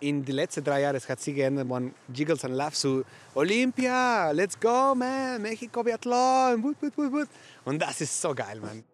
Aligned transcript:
in 0.00 0.24
den 0.24 0.34
letzten 0.34 0.64
drei 0.64 0.82
Jahren 0.82 1.00
hat 1.00 1.20
sich 1.20 1.34
geändert, 1.34 1.66
man 1.66 1.94
Jiggles 2.14 2.44
and 2.44 2.54
Laughs 2.54 2.80
zu 2.80 3.04
Olympia, 3.34 4.30
let's 4.30 4.58
go, 4.58 4.94
man, 4.94 5.42
Mexiko 5.42 5.82
Biathlon, 5.82 6.62
wut, 6.62 6.76
wut, 6.80 6.96
wut, 6.96 7.12
wut. 7.12 7.28
Und 7.64 7.80
das 7.80 8.00
ist 8.00 8.20
so 8.20 8.34
geil, 8.34 8.60
man. 8.60 8.84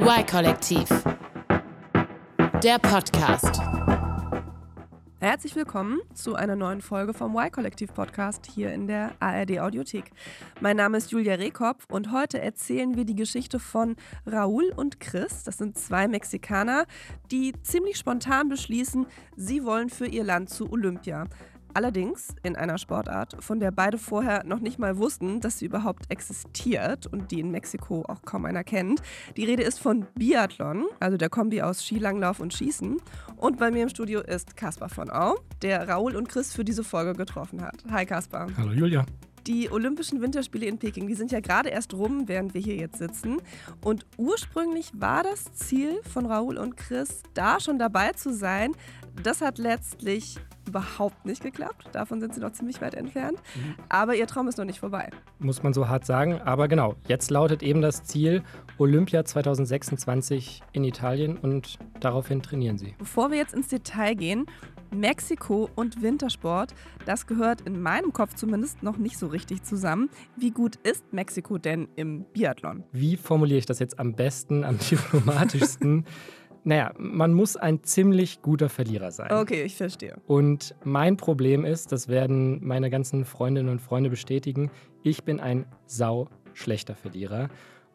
Y-Kollektiv. 0.00 0.88
Der 2.62 2.78
Podcast. 2.78 3.79
Herzlich 5.22 5.54
willkommen 5.54 6.00
zu 6.14 6.34
einer 6.34 6.56
neuen 6.56 6.80
Folge 6.80 7.12
vom 7.12 7.36
Y-Kollektiv-Podcast 7.36 8.46
hier 8.46 8.72
in 8.72 8.86
der 8.86 9.12
ARD-Audiothek. 9.20 10.12
Mein 10.62 10.78
Name 10.78 10.96
ist 10.96 11.10
Julia 11.10 11.34
Rehkopf 11.34 11.84
und 11.90 12.10
heute 12.10 12.40
erzählen 12.40 12.96
wir 12.96 13.04
die 13.04 13.16
Geschichte 13.16 13.58
von 13.58 13.96
Raúl 14.26 14.72
und 14.74 14.98
Chris. 14.98 15.42
Das 15.44 15.58
sind 15.58 15.76
zwei 15.76 16.08
Mexikaner, 16.08 16.86
die 17.30 17.52
ziemlich 17.60 17.98
spontan 17.98 18.48
beschließen, 18.48 19.04
sie 19.36 19.62
wollen 19.62 19.90
für 19.90 20.06
ihr 20.06 20.24
Land 20.24 20.48
zu 20.48 20.72
Olympia. 20.72 21.26
Allerdings 21.72 22.34
in 22.42 22.56
einer 22.56 22.78
Sportart, 22.78 23.36
von 23.42 23.60
der 23.60 23.70
beide 23.70 23.96
vorher 23.96 24.44
noch 24.44 24.58
nicht 24.60 24.78
mal 24.78 24.98
wussten, 24.98 25.40
dass 25.40 25.58
sie 25.60 25.66
überhaupt 25.66 26.10
existiert 26.10 27.06
und 27.06 27.30
die 27.30 27.40
in 27.40 27.50
Mexiko 27.52 28.04
auch 28.08 28.22
kaum 28.22 28.44
einer 28.44 28.64
kennt. 28.64 29.02
Die 29.36 29.44
Rede 29.44 29.62
ist 29.62 29.78
von 29.78 30.06
Biathlon, 30.16 30.86
also 30.98 31.16
der 31.16 31.28
Kombi 31.28 31.62
aus 31.62 31.84
Skilanglauf 31.84 32.40
und 32.40 32.52
Schießen. 32.52 32.96
Und 33.36 33.58
bei 33.58 33.70
mir 33.70 33.84
im 33.84 33.88
Studio 33.88 34.20
ist 34.20 34.56
Kaspar 34.56 34.88
von 34.88 35.10
Au, 35.10 35.36
der 35.62 35.88
Raoul 35.88 36.16
und 36.16 36.28
Chris 36.28 36.52
für 36.52 36.64
diese 36.64 36.82
Folge 36.82 37.14
getroffen 37.14 37.62
hat. 37.62 37.84
Hi 37.90 38.04
Kaspar. 38.04 38.48
Hallo 38.56 38.72
Julia. 38.72 39.06
Die 39.46 39.70
Olympischen 39.70 40.20
Winterspiele 40.20 40.66
in 40.66 40.78
Peking, 40.78 41.06
die 41.06 41.14
sind 41.14 41.32
ja 41.32 41.40
gerade 41.40 41.70
erst 41.70 41.94
rum, 41.94 42.28
während 42.28 42.52
wir 42.52 42.60
hier 42.60 42.76
jetzt 42.76 42.98
sitzen. 42.98 43.38
Und 43.82 44.04
ursprünglich 44.18 44.90
war 44.94 45.22
das 45.22 45.52
Ziel 45.54 46.00
von 46.02 46.26
Raoul 46.26 46.58
und 46.58 46.76
Chris, 46.76 47.22
da 47.32 47.58
schon 47.58 47.78
dabei 47.78 48.12
zu 48.12 48.34
sein. 48.34 48.72
Das 49.22 49.40
hat 49.40 49.58
letztlich 49.58 50.38
überhaupt 50.70 51.26
nicht 51.26 51.42
geklappt. 51.42 51.88
Davon 51.92 52.20
sind 52.20 52.34
sie 52.34 52.40
noch 52.40 52.52
ziemlich 52.52 52.80
weit 52.80 52.94
entfernt. 52.94 53.38
Mhm. 53.54 53.74
Aber 53.88 54.14
ihr 54.14 54.26
Traum 54.26 54.48
ist 54.48 54.56
noch 54.56 54.64
nicht 54.64 54.80
vorbei. 54.80 55.10
Muss 55.38 55.62
man 55.62 55.72
so 55.72 55.88
hart 55.88 56.06
sagen. 56.06 56.40
Aber 56.40 56.68
genau, 56.68 56.94
jetzt 57.08 57.30
lautet 57.30 57.62
eben 57.62 57.82
das 57.82 58.04
Ziel 58.04 58.42
Olympia 58.78 59.24
2026 59.24 60.62
in 60.72 60.84
Italien 60.84 61.36
und 61.36 61.78
daraufhin 61.98 62.42
trainieren 62.42 62.78
sie. 62.78 62.94
Bevor 62.98 63.30
wir 63.30 63.38
jetzt 63.38 63.54
ins 63.54 63.68
Detail 63.68 64.14
gehen, 64.14 64.46
Mexiko 64.92 65.68
und 65.76 66.02
Wintersport, 66.02 66.74
das 67.06 67.26
gehört 67.26 67.60
in 67.62 67.80
meinem 67.80 68.12
Kopf 68.12 68.34
zumindest 68.34 68.82
noch 68.82 68.96
nicht 68.96 69.18
so 69.18 69.26
richtig 69.26 69.62
zusammen. 69.62 70.10
Wie 70.36 70.50
gut 70.50 70.76
ist 70.76 71.12
Mexiko 71.12 71.58
denn 71.58 71.88
im 71.96 72.24
Biathlon? 72.32 72.84
Wie 72.92 73.16
formuliere 73.16 73.58
ich 73.58 73.66
das 73.66 73.78
jetzt 73.78 73.98
am 73.98 74.14
besten, 74.14 74.64
am 74.64 74.78
diplomatischsten? 74.78 76.06
Naja, 76.62 76.92
man 76.98 77.32
muss 77.32 77.56
ein 77.56 77.82
ziemlich 77.84 78.42
guter 78.42 78.68
Verlierer 78.68 79.10
sein. 79.10 79.32
Okay, 79.32 79.62
ich 79.62 79.76
verstehe. 79.76 80.16
Und 80.26 80.74
mein 80.84 81.16
Problem 81.16 81.64
ist, 81.64 81.90
das 81.92 82.08
werden 82.08 82.60
meine 82.62 82.90
ganzen 82.90 83.24
Freundinnen 83.24 83.70
und 83.70 83.80
Freunde 83.80 84.10
bestätigen, 84.10 84.70
ich 85.02 85.24
bin 85.24 85.40
ein 85.40 85.64
sau 85.86 86.28
schlechter 86.52 86.94
Verlierer. 86.94 87.48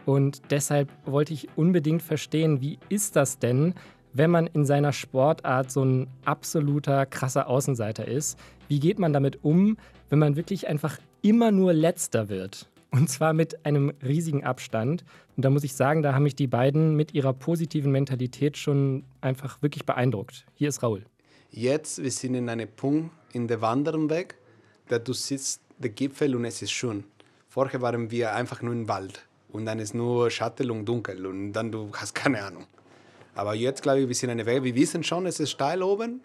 Und 0.06 0.42
deshalb 0.52 0.90
wollte 1.06 1.34
ich 1.34 1.48
unbedingt 1.56 2.02
verstehen, 2.02 2.62
wie 2.62 2.80
ist 2.90 3.16
das 3.16 3.40
denn, 3.40 3.74
wenn 4.14 4.32
man 4.32 4.48
in 4.48 4.66
seiner 4.66 4.94
Sportart 4.94 5.72
so 5.72 5.84
ein 5.84 6.08
absoluter 6.24 7.06
krasser 7.06 7.48
Außenseiter 7.48 8.08
ist? 8.08 8.40
Wie 8.68 8.80
geht 8.80 8.98
man 8.98 9.14
damit 9.14 9.44
um, 9.44 9.78
wenn 10.10 10.20
man 10.20 10.36
wirklich 10.36 10.68
einfach 10.68 10.98
immer 11.22 11.52
nur 11.52 11.74
letzter 11.74 12.30
wird? 12.30 12.70
Und 12.96 13.10
zwar 13.10 13.34
mit 13.34 13.66
einem 13.66 13.92
riesigen 14.02 14.46
Abstand. 14.46 15.04
Und 15.36 15.44
da 15.44 15.50
muss 15.50 15.66
ich 15.66 15.74
sagen, 15.74 16.02
da 16.02 16.14
haben 16.14 16.24
mich 16.24 16.38
die 16.38 16.48
beiden 16.48 16.96
mit 16.96 17.14
ihrer 17.14 17.34
positiven 17.34 17.92
Mentalität 17.92 18.56
schon 18.56 19.04
einfach 19.20 19.62
wirklich 19.62 19.86
beeindruckt. 19.86 20.46
Hier 20.56 20.70
ist 20.70 20.82
Raul. 20.82 21.04
Jetzt, 21.52 22.02
wir 22.02 22.10
sind 22.10 22.36
in 22.36 22.48
einem 22.48 22.70
Punkt 22.70 23.12
in 23.34 23.50
der 23.50 23.60
Wanderweg, 23.60 24.36
da 24.88 24.98
du 24.98 25.12
siehst 25.12 25.62
den 25.78 25.94
Gipfel 25.94 26.38
und 26.38 26.46
es 26.46 26.62
ist 26.62 26.72
schön. 26.72 27.04
Vorher 27.50 27.82
waren 27.82 28.12
wir 28.12 28.34
einfach 28.34 28.62
nur 28.62 28.74
im 28.74 28.88
Wald 28.88 29.28
und 29.50 29.66
dann 29.66 29.80
ist 29.80 29.94
nur 29.94 30.32
Schatten 30.32 30.72
und 30.72 30.86
dunkel 30.86 31.26
und 31.26 31.52
dann 31.52 31.74
du 31.74 31.92
hast 31.94 32.16
keine 32.16 32.44
Ahnung. 32.46 32.66
Aber 33.34 33.56
jetzt 33.56 33.84
glaube 33.84 34.02
ich, 34.02 34.08
wir 34.08 34.16
sind 34.16 34.30
eine 34.30 34.46
Weg. 34.46 34.64
Wir 34.64 34.76
wissen 34.76 35.04
schon, 35.04 35.26
es 35.26 35.42
ist 35.42 35.52
steil 35.52 35.84
oben, 35.84 36.22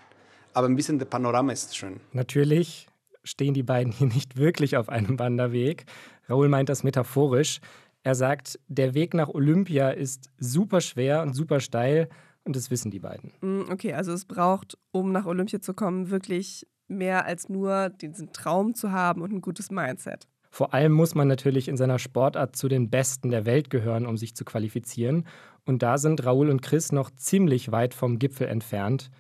aber 0.54 0.68
ein 0.68 0.76
bisschen 0.76 1.00
der 1.00 1.06
Panorama 1.06 1.50
ist 1.52 1.76
schön. 1.76 1.98
Natürlich 2.12 2.86
stehen 3.24 3.54
die 3.54 3.62
beiden 3.62 3.92
hier 3.92 4.06
nicht 4.06 4.36
wirklich 4.36 4.76
auf 4.76 4.88
einem 4.88 5.18
Wanderweg. 5.18 5.84
Raoul 6.30 6.48
meint 6.48 6.68
das 6.68 6.84
metaphorisch. 6.84 7.60
Er 8.02 8.14
sagt, 8.14 8.58
der 8.68 8.94
Weg 8.94 9.14
nach 9.14 9.28
Olympia 9.28 9.90
ist 9.90 10.30
super 10.38 10.80
schwer 10.80 11.22
und 11.22 11.34
super 11.34 11.60
steil 11.60 12.08
und 12.44 12.56
das 12.56 12.70
wissen 12.70 12.90
die 12.90 13.00
beiden. 13.00 13.32
Mm, 13.40 13.70
okay, 13.70 13.92
also 13.92 14.12
es 14.12 14.24
braucht, 14.24 14.78
um 14.92 15.12
nach 15.12 15.26
Olympia 15.26 15.60
zu 15.60 15.74
kommen, 15.74 16.10
wirklich 16.10 16.66
mehr 16.88 17.26
als 17.26 17.48
nur 17.48 17.90
diesen 17.90 18.32
Traum 18.32 18.74
zu 18.74 18.92
haben 18.92 19.20
und 19.22 19.32
ein 19.32 19.40
gutes 19.40 19.70
Mindset. 19.70 20.26
Vor 20.50 20.74
allem 20.74 20.92
muss 20.92 21.14
man 21.14 21.28
natürlich 21.28 21.68
in 21.68 21.76
seiner 21.76 21.98
Sportart 21.98 22.56
zu 22.56 22.68
den 22.68 22.90
Besten 22.90 23.30
der 23.30 23.46
Welt 23.46 23.70
gehören, 23.70 24.06
um 24.06 24.16
sich 24.16 24.34
zu 24.34 24.44
qualifizieren. 24.44 25.26
Und 25.64 25.82
da 25.82 25.98
sind 25.98 26.24
Raoul 26.24 26.50
und 26.50 26.62
Chris 26.62 26.90
noch 26.90 27.10
ziemlich 27.10 27.70
weit 27.70 27.94
vom 27.94 28.18
Gipfel 28.18 28.48
entfernt. 28.48 29.10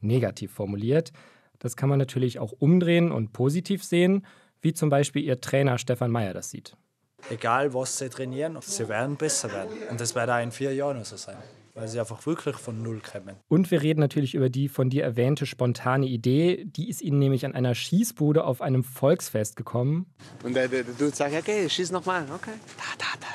Negativ 0.00 0.50
formuliert. 0.50 1.12
Das 1.60 1.76
kann 1.76 1.88
man 1.88 1.98
natürlich 1.98 2.38
auch 2.40 2.52
umdrehen 2.58 3.12
und 3.12 3.32
positiv 3.32 3.84
sehen, 3.84 4.26
wie 4.62 4.72
zum 4.72 4.90
Beispiel 4.90 5.22
ihr 5.22 5.40
Trainer 5.40 5.78
Stefan 5.78 6.10
Meyer 6.10 6.34
das 6.34 6.50
sieht. 6.50 6.76
Egal, 7.28 7.74
was 7.74 7.98
sie 7.98 8.08
trainieren, 8.08 8.58
sie 8.60 8.88
werden 8.88 9.16
besser 9.16 9.52
werden. 9.52 9.70
Und 9.90 10.00
das 10.00 10.14
wird 10.14 10.30
auch 10.30 10.42
in 10.42 10.52
vier 10.52 10.74
Jahren 10.74 11.04
so 11.04 11.16
sein, 11.16 11.36
weil 11.74 11.86
sie 11.86 12.00
einfach 12.00 12.24
wirklich 12.26 12.56
von 12.56 12.82
Null 12.82 13.00
kommen. 13.00 13.36
Und 13.48 13.70
wir 13.70 13.82
reden 13.82 14.00
natürlich 14.00 14.34
über 14.34 14.48
die 14.48 14.68
von 14.68 14.88
dir 14.88 15.04
erwähnte 15.04 15.44
spontane 15.44 16.06
Idee. 16.06 16.64
Die 16.64 16.88
ist 16.88 17.02
ihnen 17.02 17.18
nämlich 17.18 17.44
an 17.44 17.54
einer 17.54 17.74
Schießbude 17.74 18.44
auf 18.44 18.62
einem 18.62 18.84
Volksfest 18.84 19.56
gekommen. 19.56 20.06
Und 20.42 20.54
der, 20.54 20.68
der, 20.68 20.84
der 20.84 20.94
Dude 20.94 21.14
sagt, 21.14 21.34
okay, 21.34 21.68
schieß 21.68 21.90
nochmal. 21.90 22.24
Okay, 22.34 22.54
da, 22.78 22.84
da, 22.98 23.06
da. 23.20 23.26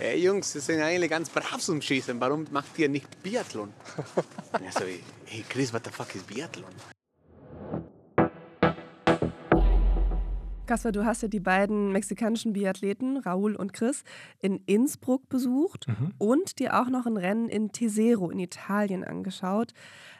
Hey 0.00 0.22
Jungs, 0.22 0.54
wir 0.54 0.60
sind 0.60 0.80
eigentlich 0.80 1.10
ganz 1.10 1.28
brav 1.28 1.58
zum 1.58 1.80
Schießen. 1.82 2.20
Warum 2.20 2.46
macht 2.50 2.78
ihr 2.78 2.88
nicht 2.88 3.22
Biathlon? 3.22 3.72
ja, 4.64 4.70
so, 4.70 4.84
hey 5.24 5.44
Chris, 5.48 5.72
what 5.72 5.84
the 5.84 5.90
fuck 5.90 6.14
ist 6.14 6.26
Biathlon? 6.26 6.70
Kaspar, 10.68 10.92
du 10.92 11.04
hast 11.04 11.22
ja 11.22 11.28
die 11.28 11.40
beiden 11.40 11.92
mexikanischen 11.92 12.52
Biathleten, 12.52 13.16
Raúl 13.16 13.56
und 13.56 13.72
Chris, 13.72 14.04
in 14.38 14.60
Innsbruck 14.66 15.28
besucht 15.28 15.88
mhm. 15.88 16.12
und 16.18 16.58
dir 16.60 16.80
auch 16.80 16.88
noch 16.88 17.06
ein 17.06 17.16
Rennen 17.16 17.48
in 17.48 17.72
Tesero 17.72 18.30
in 18.30 18.38
Italien 18.38 19.02
angeschaut. 19.02 19.72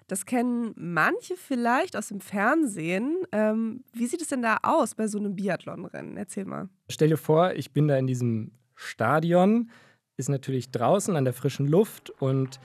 Das 0.09 0.25
kennen 0.25 0.73
manche 0.75 1.37
vielleicht 1.37 1.97
aus 1.97 2.09
dem 2.09 2.21
Fernsehen. 2.21 3.19
Ähm, 3.31 3.85
wie 3.93 4.07
sieht 4.07 4.23
es 4.23 4.29
denn 4.29 4.43
da 4.43 4.59
aus 4.63 4.95
bei 4.95 5.07
so 5.07 5.19
einem 5.19 5.37
Biathlonrennen? 5.37 6.17
Erzähl 6.17 6.47
mal. 6.47 6.71
Stell 6.89 7.11
dir 7.11 7.19
vor, 7.19 7.53
ich 7.53 7.73
bin 7.73 7.87
da 7.87 7.99
in 7.99 8.07
diesem 8.07 8.53
Stadion, 8.75 9.71
ist 10.17 10.31
natürlich 10.31 10.71
draußen 10.71 11.15
an 11.15 11.25
der 11.25 11.35
frischen 11.35 11.69
Luft 11.69 12.11
und 12.21 12.59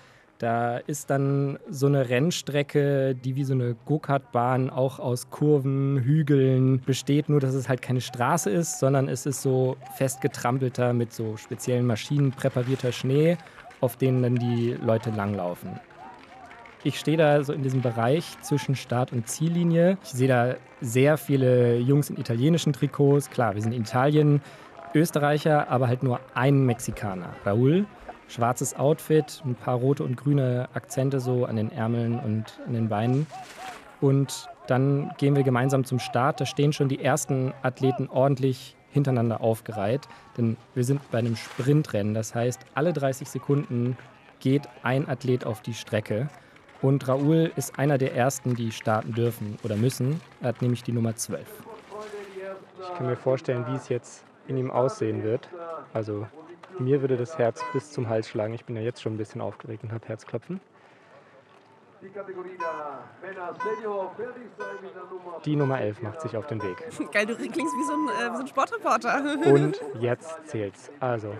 da 0.43 0.77
ist 0.77 1.09
dann 1.09 1.57
so 1.69 1.87
eine 1.87 2.09
Rennstrecke, 2.09 3.15
die 3.15 3.37
wie 3.37 3.45
so 3.45 3.53
eine 3.53 3.75
Go-Kart-Bahn 3.85 4.69
auch 4.69 4.99
aus 4.99 5.29
Kurven, 5.29 5.99
Hügeln 5.99 6.81
besteht, 6.81 7.29
nur 7.29 7.39
dass 7.39 7.53
es 7.53 7.69
halt 7.69 7.81
keine 7.81 8.01
Straße 8.01 8.49
ist, 8.49 8.79
sondern 8.79 9.07
es 9.07 9.25
ist 9.25 9.41
so 9.41 9.77
festgetrampelter 9.95 10.91
mit 10.91 11.13
so 11.13 11.37
speziellen 11.37 11.85
Maschinen 11.85 12.31
präparierter 12.31 12.91
Schnee, 12.91 13.37
auf 13.79 13.95
denen 13.95 14.21
dann 14.21 14.35
die 14.35 14.75
Leute 14.85 15.11
langlaufen. 15.11 15.79
Ich 16.83 16.99
stehe 16.99 17.15
da 17.15 17.41
so 17.41 17.53
in 17.53 17.63
diesem 17.63 17.81
Bereich 17.81 18.37
zwischen 18.41 18.75
Start- 18.75 19.13
und 19.13 19.29
Ziellinie. 19.29 19.97
Ich 20.03 20.09
sehe 20.09 20.27
da 20.27 20.55
sehr 20.81 21.17
viele 21.17 21.77
Jungs 21.77 22.09
in 22.09 22.17
italienischen 22.17 22.73
Trikots. 22.73 23.29
Klar, 23.29 23.55
wir 23.55 23.61
sind 23.61 23.71
in 23.71 23.83
Italien, 23.83 24.41
Österreicher, 24.93 25.69
aber 25.69 25.87
halt 25.87 26.03
nur 26.03 26.19
ein 26.33 26.65
Mexikaner, 26.65 27.29
Raúl 27.45 27.85
schwarzes 28.27 28.75
Outfit, 28.75 29.41
ein 29.45 29.55
paar 29.55 29.75
rote 29.75 30.03
und 30.03 30.17
grüne 30.17 30.69
Akzente 30.73 31.19
so 31.19 31.45
an 31.45 31.55
den 31.55 31.71
Ärmeln 31.71 32.19
und 32.19 32.59
an 32.65 32.73
den 32.73 32.89
Beinen. 32.89 33.27
Und 34.01 34.49
dann 34.67 35.11
gehen 35.17 35.35
wir 35.35 35.43
gemeinsam 35.43 35.83
zum 35.83 35.99
Start. 35.99 36.41
Da 36.41 36.45
stehen 36.45 36.73
schon 36.73 36.89
die 36.89 37.03
ersten 37.03 37.53
Athleten 37.61 38.09
ordentlich 38.09 38.75
hintereinander 38.91 39.41
aufgereiht, 39.41 40.07
denn 40.37 40.55
wir 40.75 40.83
sind 40.83 41.01
bei 41.11 41.19
einem 41.19 41.35
Sprintrennen. 41.35 42.13
Das 42.13 42.35
heißt, 42.35 42.61
alle 42.75 42.93
30 42.93 43.27
Sekunden 43.27 43.97
geht 44.39 44.67
ein 44.83 45.07
Athlet 45.09 45.45
auf 45.45 45.61
die 45.61 45.73
Strecke. 45.73 46.29
Und 46.81 47.07
Raoul 47.07 47.51
ist 47.55 47.79
einer 47.79 47.97
der 47.97 48.13
ersten, 48.13 48.55
die 48.55 48.71
starten 48.71 49.13
dürfen 49.13 49.57
oder 49.63 49.75
müssen. 49.75 50.19
Er 50.41 50.49
hat 50.49 50.61
nämlich 50.61 50.83
die 50.83 50.91
Nummer 50.91 51.15
12. 51.15 51.47
Ich 52.81 52.97
kann 52.97 53.07
mir 53.07 53.15
vorstellen, 53.15 53.65
wie 53.67 53.75
es 53.75 53.89
jetzt 53.89 54.25
in 54.47 54.57
ihm 54.57 54.69
aussehen 54.69 55.23
wird. 55.23 55.49
Also 55.93 56.27
mir 56.79 57.01
würde 57.01 57.17
das 57.17 57.37
Herz 57.37 57.63
bis 57.73 57.91
zum 57.91 58.09
Hals 58.09 58.27
schlagen. 58.27 58.53
Ich 58.53 58.65
bin 58.65 58.75
ja 58.75 58.81
jetzt 58.81 59.01
schon 59.01 59.13
ein 59.13 59.17
bisschen 59.17 59.41
aufgeregt 59.41 59.83
und 59.83 59.91
habe 59.91 60.07
Herzklopfen. 60.07 60.59
Die 65.45 65.55
Nummer 65.55 65.79
11 65.79 66.01
macht 66.01 66.21
sich 66.21 66.35
auf 66.35 66.47
den 66.47 66.61
Weg. 66.61 66.77
Geil, 67.11 67.25
du 67.25 67.35
klingst 67.35 67.57
wie 67.57 67.83
so 67.85 67.93
ein, 67.93 68.07
äh, 68.07 68.31
wie 68.31 68.35
so 68.35 68.41
ein 68.41 68.47
Sportreporter. 68.47 69.23
Und 69.45 69.81
jetzt 69.99 70.47
zählt's. 70.47 70.91
Also, 70.99 71.33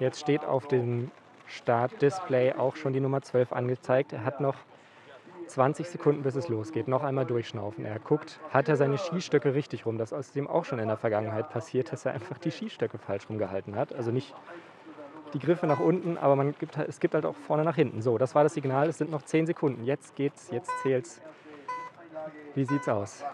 jetzt 0.00 0.20
steht 0.20 0.44
auf 0.44 0.68
dem 0.68 1.10
Startdisplay 1.46 2.52
auch 2.52 2.76
schon 2.76 2.92
die 2.92 3.00
Nummer 3.00 3.22
12 3.22 3.52
angezeigt. 3.52 4.12
Er 4.12 4.24
hat 4.24 4.40
noch 4.40 4.56
20 5.46 5.88
Sekunden, 5.88 6.22
bis 6.22 6.34
es 6.34 6.48
losgeht. 6.48 6.88
Noch 6.88 7.02
einmal 7.02 7.26
durchschnaufen. 7.26 7.84
Er 7.84 7.98
guckt, 7.98 8.38
hat 8.50 8.68
er 8.68 8.76
seine 8.76 8.98
Skistöcke 8.98 9.54
richtig 9.54 9.86
rum. 9.86 9.98
Das 9.98 10.12
ist 10.12 10.36
ihm 10.36 10.46
auch 10.46 10.64
schon 10.64 10.78
in 10.78 10.88
der 10.88 10.96
Vergangenheit 10.96 11.50
passiert, 11.50 11.92
dass 11.92 12.04
er 12.04 12.12
einfach 12.12 12.38
die 12.38 12.50
Skistöcke 12.50 12.98
falsch 12.98 13.28
rumgehalten 13.28 13.76
hat. 13.76 13.94
Also 13.94 14.10
nicht 14.10 14.34
die 15.34 15.38
Griffe 15.38 15.66
nach 15.66 15.80
unten, 15.80 16.16
aber 16.18 16.36
man 16.36 16.54
gibt, 16.58 16.76
halt, 16.76 16.88
es 16.88 17.00
gibt 17.00 17.14
halt 17.14 17.24
auch 17.24 17.36
vorne 17.36 17.64
nach 17.64 17.76
hinten. 17.76 18.02
So, 18.02 18.18
das 18.18 18.34
war 18.34 18.42
das 18.42 18.54
Signal. 18.54 18.88
Es 18.88 18.98
sind 18.98 19.10
noch 19.10 19.22
10 19.22 19.46
Sekunden. 19.46 19.84
Jetzt 19.84 20.14
geht's, 20.14 20.50
jetzt 20.50 20.70
zählt's. 20.82 21.20
Wie 22.54 22.64
sieht's 22.64 22.88
aus? 22.88 23.24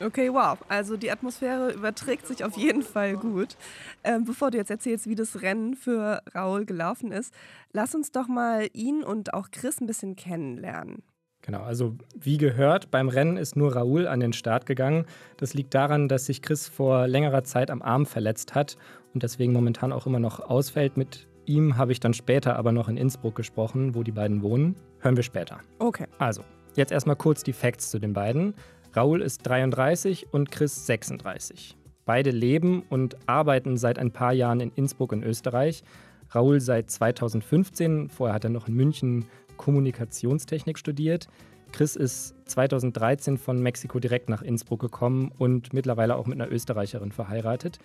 Okay, 0.00 0.32
wow. 0.32 0.58
Also 0.68 0.96
die 0.96 1.10
Atmosphäre 1.10 1.72
überträgt 1.72 2.26
sich 2.26 2.44
auf 2.44 2.56
jeden 2.56 2.82
Fall 2.82 3.16
gut. 3.16 3.56
Ähm, 4.02 4.24
bevor 4.24 4.50
du 4.50 4.58
jetzt 4.58 4.70
erzählst, 4.70 5.06
wie 5.06 5.14
das 5.14 5.42
Rennen 5.42 5.76
für 5.76 6.22
Raul 6.34 6.64
gelaufen 6.64 7.12
ist, 7.12 7.32
lass 7.72 7.94
uns 7.94 8.10
doch 8.10 8.26
mal 8.26 8.68
ihn 8.72 9.04
und 9.04 9.32
auch 9.32 9.50
Chris 9.52 9.80
ein 9.80 9.86
bisschen 9.86 10.16
kennenlernen. 10.16 11.02
Genau, 11.42 11.62
also 11.62 11.96
wie 12.18 12.38
gehört, 12.38 12.92
beim 12.92 13.08
Rennen 13.08 13.36
ist 13.36 13.56
nur 13.56 13.74
Raoul 13.74 14.06
an 14.06 14.20
den 14.20 14.32
Start 14.32 14.64
gegangen. 14.64 15.06
Das 15.36 15.54
liegt 15.54 15.74
daran, 15.74 16.08
dass 16.08 16.26
sich 16.26 16.40
Chris 16.40 16.68
vor 16.68 17.08
längerer 17.08 17.42
Zeit 17.42 17.70
am 17.70 17.82
Arm 17.82 18.06
verletzt 18.06 18.54
hat 18.54 18.76
und 19.12 19.24
deswegen 19.24 19.52
momentan 19.52 19.92
auch 19.92 20.06
immer 20.06 20.20
noch 20.20 20.38
ausfällt. 20.38 20.96
Mit 20.96 21.26
ihm 21.44 21.76
habe 21.76 21.90
ich 21.90 21.98
dann 21.98 22.14
später 22.14 22.56
aber 22.56 22.70
noch 22.70 22.88
in 22.88 22.96
Innsbruck 22.96 23.34
gesprochen, 23.34 23.96
wo 23.96 24.04
die 24.04 24.12
beiden 24.12 24.42
wohnen. 24.42 24.76
Hören 25.00 25.16
wir 25.16 25.24
später. 25.24 25.58
Okay. 25.80 26.06
Also, 26.18 26.44
jetzt 26.76 26.92
erstmal 26.92 27.16
kurz 27.16 27.42
die 27.42 27.52
Facts 27.52 27.90
zu 27.90 27.98
den 27.98 28.12
beiden. 28.12 28.54
Raoul 28.94 29.20
ist 29.20 29.42
33 29.42 30.32
und 30.32 30.52
Chris 30.52 30.86
36. 30.86 31.76
Beide 32.04 32.30
leben 32.30 32.84
und 32.88 33.16
arbeiten 33.26 33.76
seit 33.76 33.98
ein 33.98 34.12
paar 34.12 34.32
Jahren 34.32 34.60
in 34.60 34.70
Innsbruck 34.76 35.12
in 35.12 35.24
Österreich. 35.24 35.82
Raoul 36.30 36.60
seit 36.60 36.90
2015, 36.90 38.08
vorher 38.08 38.34
hat 38.34 38.44
er 38.44 38.50
noch 38.50 38.68
in 38.68 38.74
München 38.74 39.26
Kommunikationstechnik 39.62 40.76
studiert. 40.76 41.28
Chris 41.70 41.94
ist 41.94 42.34
2013 42.46 43.38
von 43.38 43.62
Mexiko 43.62 44.00
direkt 44.00 44.28
nach 44.28 44.42
Innsbruck 44.42 44.80
gekommen 44.80 45.30
und 45.38 45.72
mittlerweile 45.72 46.16
auch 46.16 46.26
mit 46.26 46.40
einer 46.40 46.50
Österreicherin 46.50 47.12
verheiratet. 47.12 47.78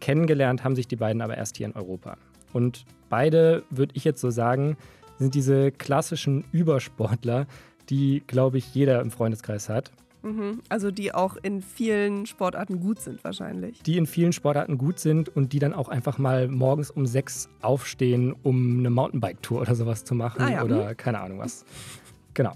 Kennengelernt 0.00 0.64
haben 0.64 0.74
sich 0.74 0.88
die 0.88 0.96
beiden 0.96 1.22
aber 1.22 1.36
erst 1.36 1.56
hier 1.56 1.66
in 1.66 1.76
Europa. 1.76 2.16
Und 2.52 2.84
beide, 3.08 3.62
würde 3.70 3.94
ich 3.94 4.04
jetzt 4.04 4.20
so 4.20 4.30
sagen, 4.30 4.76
sind 5.18 5.34
diese 5.34 5.70
klassischen 5.70 6.44
Übersportler, 6.50 7.46
die, 7.90 8.24
glaube 8.26 8.58
ich, 8.58 8.74
jeder 8.74 9.00
im 9.00 9.12
Freundeskreis 9.12 9.68
hat. 9.68 9.92
Mhm. 10.22 10.60
Also 10.68 10.90
die 10.90 11.14
auch 11.14 11.36
in 11.42 11.62
vielen 11.62 12.26
Sportarten 12.26 12.80
gut 12.80 13.00
sind 13.00 13.22
wahrscheinlich. 13.24 13.82
Die 13.82 13.96
in 13.96 14.06
vielen 14.06 14.32
Sportarten 14.32 14.78
gut 14.78 14.98
sind 14.98 15.34
und 15.34 15.52
die 15.52 15.58
dann 15.58 15.72
auch 15.72 15.88
einfach 15.88 16.18
mal 16.18 16.48
morgens 16.48 16.90
um 16.90 17.06
sechs 17.06 17.48
aufstehen, 17.62 18.34
um 18.42 18.78
eine 18.78 18.90
Mountainbike-Tour 18.90 19.62
oder 19.62 19.74
sowas 19.74 20.04
zu 20.04 20.14
machen 20.14 20.42
Ah 20.42 20.50
ja, 20.50 20.64
oder 20.64 20.94
keine 20.94 21.20
Ahnung 21.20 21.38
was. 21.38 21.64
Genau. 22.34 22.54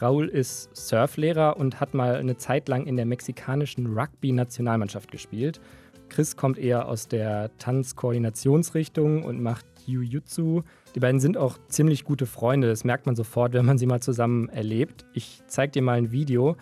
Raul 0.00 0.28
ist 0.28 0.74
Surflehrer 0.76 1.56
und 1.56 1.80
hat 1.80 1.92
mal 1.92 2.16
eine 2.16 2.36
Zeit 2.36 2.68
lang 2.68 2.86
in 2.86 2.96
der 2.96 3.06
mexikanischen 3.06 3.98
Rugby-Nationalmannschaft 3.98 5.10
gespielt. 5.10 5.60
Chris 6.08 6.36
kommt 6.36 6.56
eher 6.56 6.88
aus 6.88 7.08
der 7.08 7.50
Tanzkoordinationsrichtung 7.58 9.24
und 9.24 9.42
macht 9.42 9.66
Jiu-Jitsu. 9.86 10.62
Die 10.94 11.00
beiden 11.00 11.20
sind 11.20 11.36
auch 11.36 11.58
ziemlich 11.68 12.04
gute 12.04 12.26
Freunde, 12.26 12.68
das 12.68 12.84
merkt 12.84 13.06
man 13.06 13.16
sofort, 13.16 13.52
wenn 13.52 13.66
man 13.66 13.78
sie 13.78 13.86
mal 13.86 14.00
zusammen 14.00 14.48
erlebt. 14.48 15.04
Ich 15.12 15.42
zeige 15.46 15.72
dir 15.72 15.82
mal 15.82 15.98
ein 15.98 16.12
Video, 16.12 16.56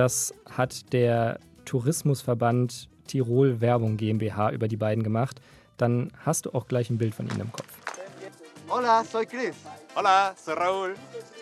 das 0.00 0.32
hat 0.50 0.92
der 0.94 1.38
Tourismusverband 1.66 2.88
Tirol 3.06 3.60
Werbung 3.60 3.98
GmbH 3.98 4.50
über 4.50 4.66
die 4.66 4.78
beiden 4.78 5.04
gemacht. 5.04 5.42
Dann 5.76 6.10
hast 6.24 6.46
du 6.46 6.54
auch 6.54 6.66
gleich 6.66 6.88
ein 6.88 6.96
Bild 6.96 7.14
von 7.14 7.26
ihnen 7.28 7.40
im 7.42 7.52
Kopf. 7.52 7.68
Hola, 8.68 9.04
soy 9.04 9.26
Chris. 9.26 9.54
Hola, 9.94 10.32
soy 10.36 10.54
Raúl, 10.54 10.94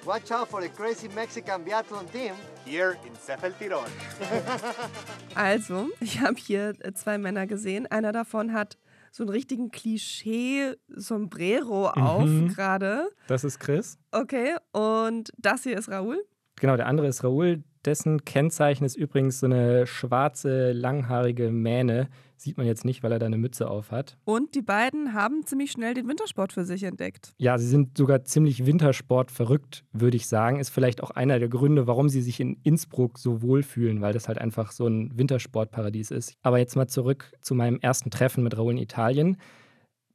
Watch 0.05 0.33
out 0.33 0.49
for 0.49 0.61
the 0.63 0.69
crazy 0.71 1.09
Mexican 1.15 1.63
biathlon 1.65 2.07
team. 2.11 2.33
here 2.65 2.97
in 3.07 3.15
Cefel 3.15 3.53
Tirón. 3.61 3.87
Also, 5.37 5.89
ich 6.01 6.21
habe 6.21 6.35
hier 6.37 6.75
äh, 6.81 6.93
zwei 6.95 7.17
Männer 7.19 7.47
gesehen. 7.47 7.87
Einer 7.87 8.11
davon 8.13 8.53
hat 8.53 8.77
so 9.13 9.23
einen 9.23 9.31
richtigen 9.31 9.71
Klischee-Sombrero 9.71 11.91
auf 11.91 12.25
Mhm. 12.25 12.49
gerade. 12.49 13.09
Das 13.29 13.45
ist 13.45 13.61
Chris. 13.61 13.99
Okay, 14.11 14.57
und 14.73 15.31
das 15.39 15.63
hier 15.63 15.79
ist 15.79 15.89
Raoul. 15.91 16.25
Genau, 16.61 16.77
der 16.77 16.89
andere 16.89 17.07
ist 17.07 17.23
Raoul. 17.23 17.63
Dessen 17.85 18.25
Kennzeichen 18.25 18.85
ist 18.85 18.97
übrigens 18.97 19.41
so 19.41 19.47
eine 19.47 19.87
schwarze, 19.87 20.73
langhaarige 20.73 21.51
Mähne. 21.51 22.09
Sieht 22.37 22.57
man 22.57 22.67
jetzt 22.67 22.85
nicht, 22.85 23.03
weil 23.03 23.11
er 23.11 23.19
da 23.19 23.27
eine 23.27 23.37
Mütze 23.37 23.69
auf 23.69 23.91
hat. 23.91 24.17
Und 24.25 24.55
die 24.55 24.63
beiden 24.63 25.13
haben 25.13 25.45
ziemlich 25.45 25.73
schnell 25.73 25.95
den 25.95 26.07
Wintersport 26.07 26.53
für 26.53 26.65
sich 26.65 26.85
entdeckt. 26.85 27.33
Ja, 27.39 27.59
sie 27.59 27.67
sind 27.67 27.99
sogar 27.99 28.25
ziemlich 28.25 28.65
Wintersport 28.65 29.33
verrückt, 29.33 29.85
würde 29.93 30.17
ich 30.17 30.29
sagen. 30.29 30.61
Ist 30.61 30.71
vielleicht 30.71 31.03
auch 31.03 31.11
einer 31.11 31.39
der 31.41 31.49
Gründe, 31.49 31.87
warum 31.87 32.09
sie 32.09 32.23
sich 32.23 32.39
in 32.39 32.59
Innsbruck 32.63 33.19
so 33.19 33.43
wohlfühlen, 33.43 34.01
weil 34.01 34.13
das 34.13 34.29
halt 34.29 34.39
einfach 34.39 34.71
so 34.71 34.87
ein 34.87 35.19
Wintersportparadies 35.19 36.13
ist. 36.13 36.35
Aber 36.43 36.59
jetzt 36.59 36.77
mal 36.77 36.87
zurück 36.87 37.33
zu 37.41 37.55
meinem 37.55 37.81
ersten 37.81 38.11
Treffen 38.11 38.45
mit 38.45 38.57
Raoul 38.57 38.73
in 38.73 38.79
Italien. 38.79 39.37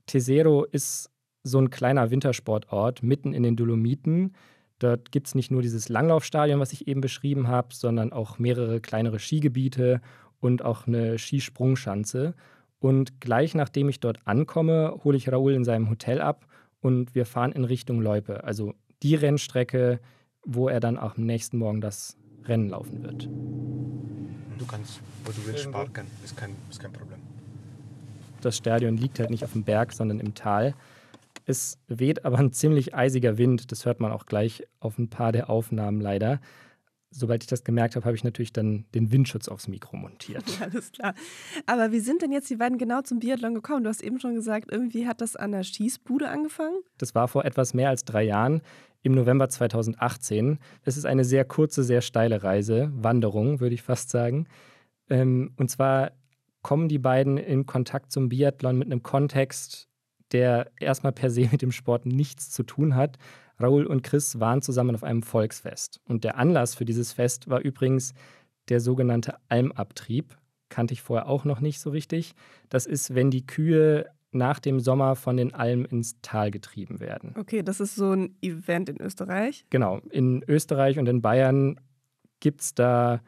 Tesero 0.06 0.64
ist 0.64 1.10
so 1.44 1.60
ein 1.60 1.70
kleiner 1.70 2.10
Wintersportort 2.10 3.04
mitten 3.04 3.34
in 3.34 3.44
den 3.44 3.56
Dolomiten. 3.56 4.34
Dort 4.84 5.14
gibt 5.14 5.28
es 5.28 5.36
nicht 5.36 5.50
nur 5.50 5.62
dieses 5.62 5.88
Langlaufstadion, 5.88 6.60
was 6.60 6.74
ich 6.74 6.90
eben 6.90 7.00
beschrieben 7.00 7.48
habe, 7.48 7.70
sondern 7.74 8.12
auch 8.12 8.38
mehrere 8.38 8.82
kleinere 8.82 9.18
Skigebiete 9.18 10.02
und 10.42 10.66
auch 10.66 10.88
eine 10.88 11.18
Skisprungschanze. 11.18 12.34
Und 12.80 13.22
gleich 13.22 13.56
nachdem 13.56 13.88
ich 13.88 14.02
dort 14.02 14.20
ankomme, 14.26 15.00
hole 15.06 15.16
ich 15.16 15.32
Raoul 15.32 15.54
in 15.54 15.64
seinem 15.64 15.90
Hotel 15.90 16.20
ab 16.20 16.46
und 16.82 17.16
wir 17.16 17.26
fahren 17.26 17.54
in 17.54 17.64
Richtung 17.64 18.02
Loipe, 18.02 18.44
also 18.44 18.74
die 19.04 19.16
Rennstrecke, 19.16 20.02
wo 20.44 20.68
er 20.68 20.82
dann 20.82 20.98
auch 20.98 21.16
am 21.16 21.26
nächsten 21.26 21.60
Morgen 21.60 21.80
das 21.80 22.18
Rennen 22.44 22.68
laufen 22.68 23.04
wird. 23.04 23.30
Du 24.58 24.66
kannst, 24.66 25.00
wo 25.24 25.32
du 25.32 25.48
willst, 25.48 25.72
parken. 25.72 26.08
Ist 26.26 26.36
kein, 26.36 26.50
ist 26.70 26.82
kein 26.82 26.92
Problem. 26.92 27.20
Das 28.42 28.58
Stadion 28.58 28.98
liegt 28.98 29.18
halt 29.20 29.30
nicht 29.30 29.46
auf 29.46 29.54
dem 29.54 29.64
Berg, 29.64 29.94
sondern 29.94 30.20
im 30.20 30.36
Tal. 30.36 30.76
Es 31.46 31.78
weht 31.88 32.26
aber 32.26 32.40
ein 32.40 32.54
ziemlich 32.54 32.96
eisiger 32.96 33.38
Wind, 33.38 33.72
das 33.72 33.86
hört 33.86 34.00
man 34.00 34.12
auch 34.12 34.26
gleich 34.26 34.64
auf 34.80 34.98
ein 34.98 35.10
paar 35.10 35.32
der 35.32 35.50
Aufnahmen 35.50 36.00
leider. 36.00 36.40
Sobald 37.10 37.44
ich 37.44 37.48
das 37.48 37.64
gemerkt 37.64 37.96
habe, 37.96 38.06
habe 38.06 38.16
ich 38.16 38.24
natürlich 38.24 38.54
dann 38.54 38.86
den 38.96 39.12
Windschutz 39.12 39.48
aufs 39.48 39.68
Mikro 39.68 39.98
montiert. 39.98 40.44
Alles 40.62 40.92
klar. 40.92 41.14
Aber 41.68 41.92
wie 41.92 42.00
sind 42.00 42.24
denn 42.24 42.32
jetzt 42.32 42.50
die 42.50 42.56
beiden 42.56 42.80
genau 42.80 43.02
zum 43.02 43.20
Biathlon 43.20 43.54
gekommen? 43.54 43.84
Du 43.84 43.90
hast 43.90 44.02
eben 44.02 44.20
schon 44.20 44.34
gesagt, 44.34 44.72
irgendwie 44.72 45.08
hat 45.08 45.22
das 45.22 45.36
an 45.36 45.52
der 45.52 45.64
Schießbude 45.64 46.28
angefangen. 46.28 46.78
Das 46.98 47.14
war 47.14 47.28
vor 47.28 47.46
etwas 47.46 47.76
mehr 47.76 47.90
als 47.90 48.04
drei 48.04 48.24
Jahren, 48.24 48.62
im 49.04 49.14
November 49.14 49.50
2018. 49.50 50.58
Es 50.84 50.98
ist 50.98 51.06
eine 51.06 51.26
sehr 51.26 51.46
kurze, 51.46 51.84
sehr 51.84 52.02
steile 52.02 52.42
Reise, 52.42 52.92
Wanderung, 52.96 53.60
würde 53.60 53.76
ich 53.76 53.84
fast 53.84 54.10
sagen. 54.10 54.48
Ähm, 55.10 55.52
und 55.58 55.70
zwar 55.70 56.14
kommen 56.62 56.88
die 56.88 57.00
beiden 57.00 57.38
in 57.38 57.66
Kontakt 57.66 58.12
zum 58.12 58.30
Biathlon 58.30 58.78
mit 58.78 58.88
einem 58.88 59.04
Kontext, 59.04 59.90
der 60.34 60.72
erstmal 60.80 61.14
per 61.14 61.30
se 61.30 61.48
mit 61.52 61.62
dem 61.62 61.72
Sport 61.72 62.06
nichts 62.06 62.52
zu 62.52 62.64
tun 62.64 62.96
hat. 62.96 63.18
Raoul 63.60 63.86
und 63.86 64.04
Chris 64.04 64.40
waren 64.40 64.62
zusammen 64.62 64.96
auf 64.96 65.04
einem 65.04 65.24
Volksfest. 65.24 66.02
Und 66.06 66.24
der 66.24 66.38
Anlass 66.38 66.76
für 66.76 66.86
dieses 66.86 67.14
Fest 67.14 67.50
war 67.50 67.62
übrigens 67.62 68.14
der 68.70 68.80
sogenannte 68.80 69.36
Almabtrieb. 69.48 70.36
Kannte 70.70 70.94
ich 70.94 71.02
vorher 71.02 71.28
auch 71.28 71.46
noch 71.46 71.60
nicht 71.60 71.80
so 71.80 71.92
richtig. 71.92 72.34
Das 72.70 72.86
ist, 72.86 73.14
wenn 73.14 73.30
die 73.30 73.46
Kühe 73.46 74.08
nach 74.32 74.60
dem 74.60 74.80
Sommer 74.80 75.16
von 75.16 75.38
den 75.38 75.54
Almen 75.54 75.86
ins 75.86 76.20
Tal 76.22 76.50
getrieben 76.50 77.00
werden. 77.00 77.36
Okay, 77.38 77.62
das 77.62 77.80
ist 77.80 77.96
so 77.96 78.12
ein 78.12 78.36
Event 78.42 78.90
in 78.90 79.00
Österreich. 79.00 79.66
Genau, 79.70 80.00
in 80.10 80.44
Österreich 80.48 80.98
und 80.98 81.08
in 81.08 81.22
Bayern 81.22 81.80
gibt 82.40 82.62
es 82.62 82.74
da 82.74 83.22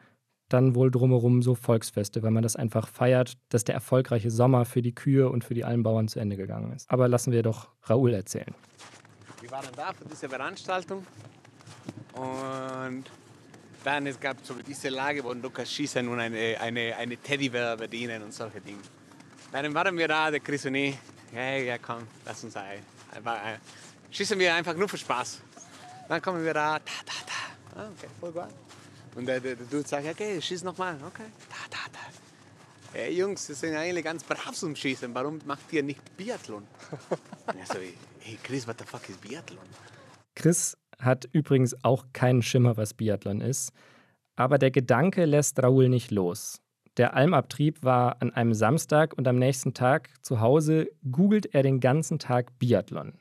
dann 0.48 0.74
wohl 0.74 0.90
drumherum 0.90 1.42
so 1.42 1.54
Volksfeste, 1.54 2.22
weil 2.22 2.30
man 2.30 2.42
das 2.42 2.56
einfach 2.56 2.88
feiert, 2.88 3.36
dass 3.48 3.64
der 3.64 3.74
erfolgreiche 3.74 4.30
Sommer 4.30 4.64
für 4.64 4.82
die 4.82 4.94
Kühe 4.94 5.28
und 5.28 5.44
für 5.44 5.54
die 5.54 5.64
Almbauern 5.64 6.08
zu 6.08 6.20
Ende 6.20 6.36
gegangen 6.36 6.72
ist. 6.72 6.90
Aber 6.90 7.08
lassen 7.08 7.32
wir 7.32 7.42
doch 7.42 7.68
Raoul 7.84 8.14
erzählen. 8.14 8.54
Wir 9.40 9.50
waren 9.50 9.66
da 9.76 9.92
für 9.92 10.04
diese 10.04 10.28
Veranstaltung 10.28 11.06
und 12.14 13.04
dann 13.84 14.06
es 14.06 14.18
gab 14.18 14.36
so 14.42 14.54
diese 14.66 14.88
Lage, 14.88 15.22
wo 15.22 15.34
du 15.34 15.50
kannst 15.50 15.72
schießen 15.72 16.08
und 16.08 16.18
eine, 16.18 16.60
eine, 16.60 16.96
eine 16.96 17.16
Teddybär 17.16 17.76
bedienen 17.76 18.22
und 18.22 18.32
solche 18.32 18.60
Dinge. 18.60 18.80
Dann 19.52 19.72
waren 19.74 19.96
wir 19.96 20.08
da, 20.08 20.30
der 20.30 20.40
Chris 20.40 20.66
und 20.66 20.74
ich, 20.74 20.96
hey, 21.32 21.66
ja 21.66 21.78
komm, 21.78 22.02
lass 22.24 22.42
uns 22.42 22.56
ein, 22.56 22.80
schießen 24.10 24.38
wir 24.38 24.54
einfach 24.54 24.74
nur 24.74 24.88
für 24.88 24.98
Spaß. 24.98 25.40
Dann 26.08 26.22
kommen 26.22 26.44
wir 26.44 26.54
da, 26.54 26.78
da, 26.78 26.92
da, 27.04 27.12
da, 27.74 27.82
ah, 27.82 27.90
okay, 27.96 28.08
voll 28.20 28.32
gut. 28.32 28.48
Und 29.16 29.24
der, 29.24 29.40
der, 29.40 29.56
der 29.56 29.66
Dude 29.66 29.88
sagt, 29.88 30.06
okay, 30.06 30.40
schieß 30.40 30.62
nochmal, 30.62 30.94
okay, 31.06 31.24
da, 31.48 31.56
da, 31.70 31.78
da. 31.90 31.98
Hey 32.92 33.16
Jungs, 33.16 33.48
wir 33.48 33.56
sind 33.56 33.74
eigentlich 33.74 34.04
ganz 34.04 34.22
brav 34.22 34.52
zum 34.52 34.76
Schießen, 34.76 35.14
warum 35.14 35.40
macht 35.46 35.72
ihr 35.72 35.82
nicht 35.82 36.16
Biathlon? 36.18 36.62
Und 37.46 37.56
ich 37.58 37.66
so, 37.66 37.78
hey 38.20 38.38
Chris, 38.42 38.68
what 38.68 38.78
the 38.78 38.84
fuck 38.84 39.08
ist 39.08 39.22
Biathlon? 39.22 39.64
Chris 40.34 40.76
hat 40.98 41.26
übrigens 41.32 41.74
auch 41.82 42.04
keinen 42.12 42.42
Schimmer, 42.42 42.76
was 42.76 42.92
Biathlon 42.92 43.40
ist. 43.40 43.72
Aber 44.36 44.58
der 44.58 44.70
Gedanke 44.70 45.24
lässt 45.24 45.62
Raoul 45.62 45.88
nicht 45.88 46.10
los. 46.10 46.60
Der 46.98 47.14
Almabtrieb 47.14 47.82
war 47.82 48.20
an 48.20 48.34
einem 48.34 48.52
Samstag 48.52 49.14
und 49.16 49.26
am 49.26 49.38
nächsten 49.38 49.72
Tag 49.72 50.10
zu 50.22 50.40
Hause 50.40 50.88
googelt 51.10 51.54
er 51.54 51.62
den 51.62 51.80
ganzen 51.80 52.18
Tag 52.18 52.58
Biathlon. 52.58 53.18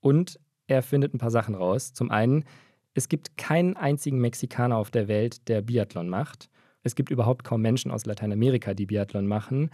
Und 0.00 0.38
Er 0.68 0.82
findet 0.82 1.14
ein 1.14 1.18
paar 1.18 1.30
Sachen 1.30 1.54
raus. 1.54 1.94
Zum 1.94 2.10
einen, 2.10 2.44
es 2.98 3.08
gibt 3.08 3.38
keinen 3.38 3.76
einzigen 3.76 4.18
Mexikaner 4.18 4.76
auf 4.76 4.90
der 4.90 5.06
Welt, 5.06 5.48
der 5.48 5.62
Biathlon 5.62 6.08
macht. 6.08 6.50
Es 6.82 6.96
gibt 6.96 7.10
überhaupt 7.10 7.44
kaum 7.44 7.62
Menschen 7.62 7.92
aus 7.92 8.06
Lateinamerika, 8.06 8.74
die 8.74 8.86
Biathlon 8.86 9.28
machen. 9.28 9.70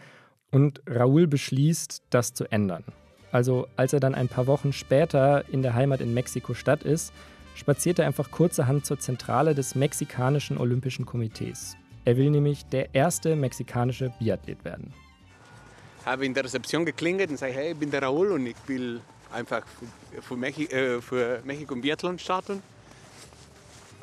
Und 0.50 0.84
Raúl 0.84 1.26
beschließt, 1.26 2.02
das 2.10 2.34
zu 2.34 2.44
ändern. 2.52 2.84
Also 3.32 3.66
als 3.76 3.94
er 3.94 4.00
dann 4.00 4.14
ein 4.14 4.28
paar 4.28 4.46
Wochen 4.46 4.74
später 4.74 5.48
in 5.48 5.62
der 5.62 5.72
Heimat 5.72 6.02
in 6.02 6.12
Mexiko-Stadt 6.12 6.82
ist, 6.82 7.14
spaziert 7.54 7.98
er 7.98 8.06
einfach 8.06 8.30
kurzerhand 8.30 8.84
zur 8.84 8.98
Zentrale 8.98 9.54
des 9.54 9.74
Mexikanischen 9.74 10.58
Olympischen 10.58 11.06
Komitees. 11.06 11.78
Er 12.04 12.18
will 12.18 12.30
nämlich 12.30 12.66
der 12.66 12.94
erste 12.94 13.36
mexikanische 13.36 14.12
Biathlet 14.18 14.66
werden. 14.66 14.92
Habe 16.04 16.26
in 16.26 16.34
der 16.34 16.44
Rezeption 16.44 16.84
geklingelt 16.84 17.30
und 17.30 17.38
sage, 17.38 17.54
hey, 17.54 17.72
ich 17.72 17.78
bin 17.78 17.90
der 17.90 18.02
Raúl 18.02 18.32
und 18.32 18.46
ich 18.46 18.56
will 18.66 19.00
einfach 19.32 19.62
für, 20.20 20.36
Mexi 20.36 20.64
äh, 20.64 21.00
für 21.00 21.40
Mexiko 21.44 21.74
Biathlon 21.74 22.18
starten. 22.18 22.62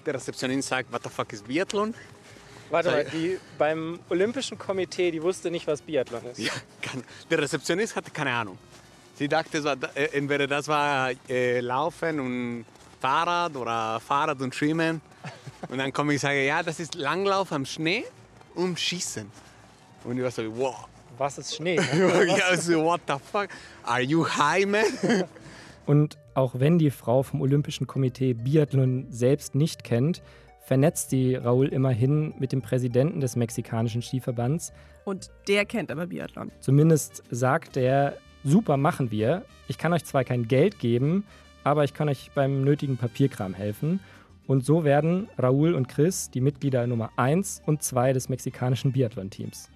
Der 0.05 0.15
Rezeptionist 0.15 0.69
sagt, 0.69 0.91
what 0.91 1.03
the 1.03 1.09
fuck 1.09 1.31
ist 1.33 1.47
Biathlon? 1.47 1.93
Warte 2.69 2.89
mal, 2.89 3.05
die 3.05 3.37
beim 3.57 3.99
Olympischen 4.09 4.57
Komitee, 4.57 5.11
die 5.11 5.21
wusste 5.21 5.51
nicht, 5.51 5.67
was 5.67 5.81
Biathlon 5.81 6.25
ist. 6.25 6.39
Ja, 6.39 6.53
kann, 6.81 7.03
der 7.29 7.39
Rezeptionist 7.39 7.95
hatte 7.95 8.11
keine 8.11 8.31
Ahnung. 8.31 8.57
Sie 9.15 9.27
dachte, 9.27 9.63
war, 9.63 9.77
äh, 9.95 10.05
entweder 10.13 10.47
das 10.47 10.67
war 10.67 11.11
äh, 11.29 11.59
Laufen 11.59 12.19
und 12.19 12.65
Fahrrad 12.99 13.55
oder 13.55 13.99
Fahrrad 13.99 14.41
und 14.41 14.55
Schwimmen. 14.55 15.01
Und 15.69 15.77
dann 15.77 15.91
komme 15.91 16.13
ich 16.13 16.17
und 16.17 16.21
sage, 16.21 16.45
ja, 16.45 16.63
das 16.63 16.79
ist 16.79 16.95
Langlauf 16.95 17.51
am 17.51 17.65
Schnee 17.65 18.05
und 18.55 18.79
Schießen. 18.79 19.29
Und 20.05 20.17
ich 20.17 20.23
war 20.23 20.31
so, 20.31 20.43
wow. 20.57 20.87
Was 21.17 21.37
ist 21.37 21.55
Schnee? 21.55 21.75
ja, 22.37 22.57
so, 22.57 22.83
what 22.83 23.01
the 23.07 23.15
fuck? 23.31 23.49
Are 23.83 24.01
you 24.01 24.25
high, 24.25 24.65
man? 24.65 24.85
Und 25.85 26.17
auch 26.33 26.59
wenn 26.59 26.77
die 26.77 26.91
Frau 26.91 27.23
vom 27.23 27.41
Olympischen 27.41 27.87
Komitee 27.87 28.33
Biathlon 28.33 29.07
selbst 29.09 29.55
nicht 29.55 29.83
kennt, 29.83 30.21
vernetzt 30.63 31.09
sie 31.09 31.35
Raúl 31.35 31.67
immerhin 31.67 32.33
mit 32.39 32.51
dem 32.51 32.61
Präsidenten 32.61 33.19
des 33.19 33.35
mexikanischen 33.35 34.01
Skiverbands. 34.01 34.71
Und 35.05 35.31
der 35.47 35.65
kennt 35.65 35.91
aber 35.91 36.07
Biathlon. 36.07 36.51
Zumindest 36.59 37.23
sagt 37.31 37.77
er, 37.77 38.15
super 38.43 38.77
machen 38.77 39.11
wir. 39.11 39.43
Ich 39.67 39.77
kann 39.77 39.91
euch 39.91 40.05
zwar 40.05 40.23
kein 40.23 40.47
Geld 40.47 40.79
geben, 40.79 41.25
aber 41.63 41.83
ich 41.83 41.93
kann 41.93 42.09
euch 42.09 42.31
beim 42.33 42.63
nötigen 42.63 42.97
Papierkram 42.97 43.53
helfen. 43.53 43.99
Und 44.47 44.65
so 44.65 44.83
werden 44.83 45.29
Raúl 45.37 45.73
und 45.73 45.87
Chris 45.87 46.29
die 46.29 46.41
Mitglieder 46.41 46.85
Nummer 46.87 47.11
1 47.17 47.63
und 47.65 47.83
2 47.83 48.13
des 48.13 48.29
mexikanischen 48.29 48.91
Biathlon-Teams. 48.91 49.69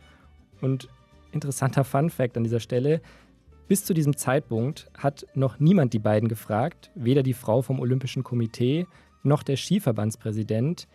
Und 0.61 0.87
interessanter 1.31 1.83
Fun-Fact 1.83 2.37
an 2.37 2.43
dieser 2.43 2.59
Stelle: 2.59 3.01
Bis 3.67 3.83
zu 3.83 3.95
diesem 3.95 4.15
Zeitpunkt 4.15 4.91
hat 4.95 5.25
noch 5.33 5.59
niemand 5.59 5.93
die 5.93 5.99
beiden 5.99 6.29
gefragt, 6.29 6.91
weder 6.93 7.23
die 7.23 7.33
Frau 7.33 7.63
vom 7.63 7.79
Olympischen 7.79 8.23
Komitee 8.23 8.85
noch 9.23 9.41
der 9.41 9.57
Skiverbandspräsident, 9.57 10.87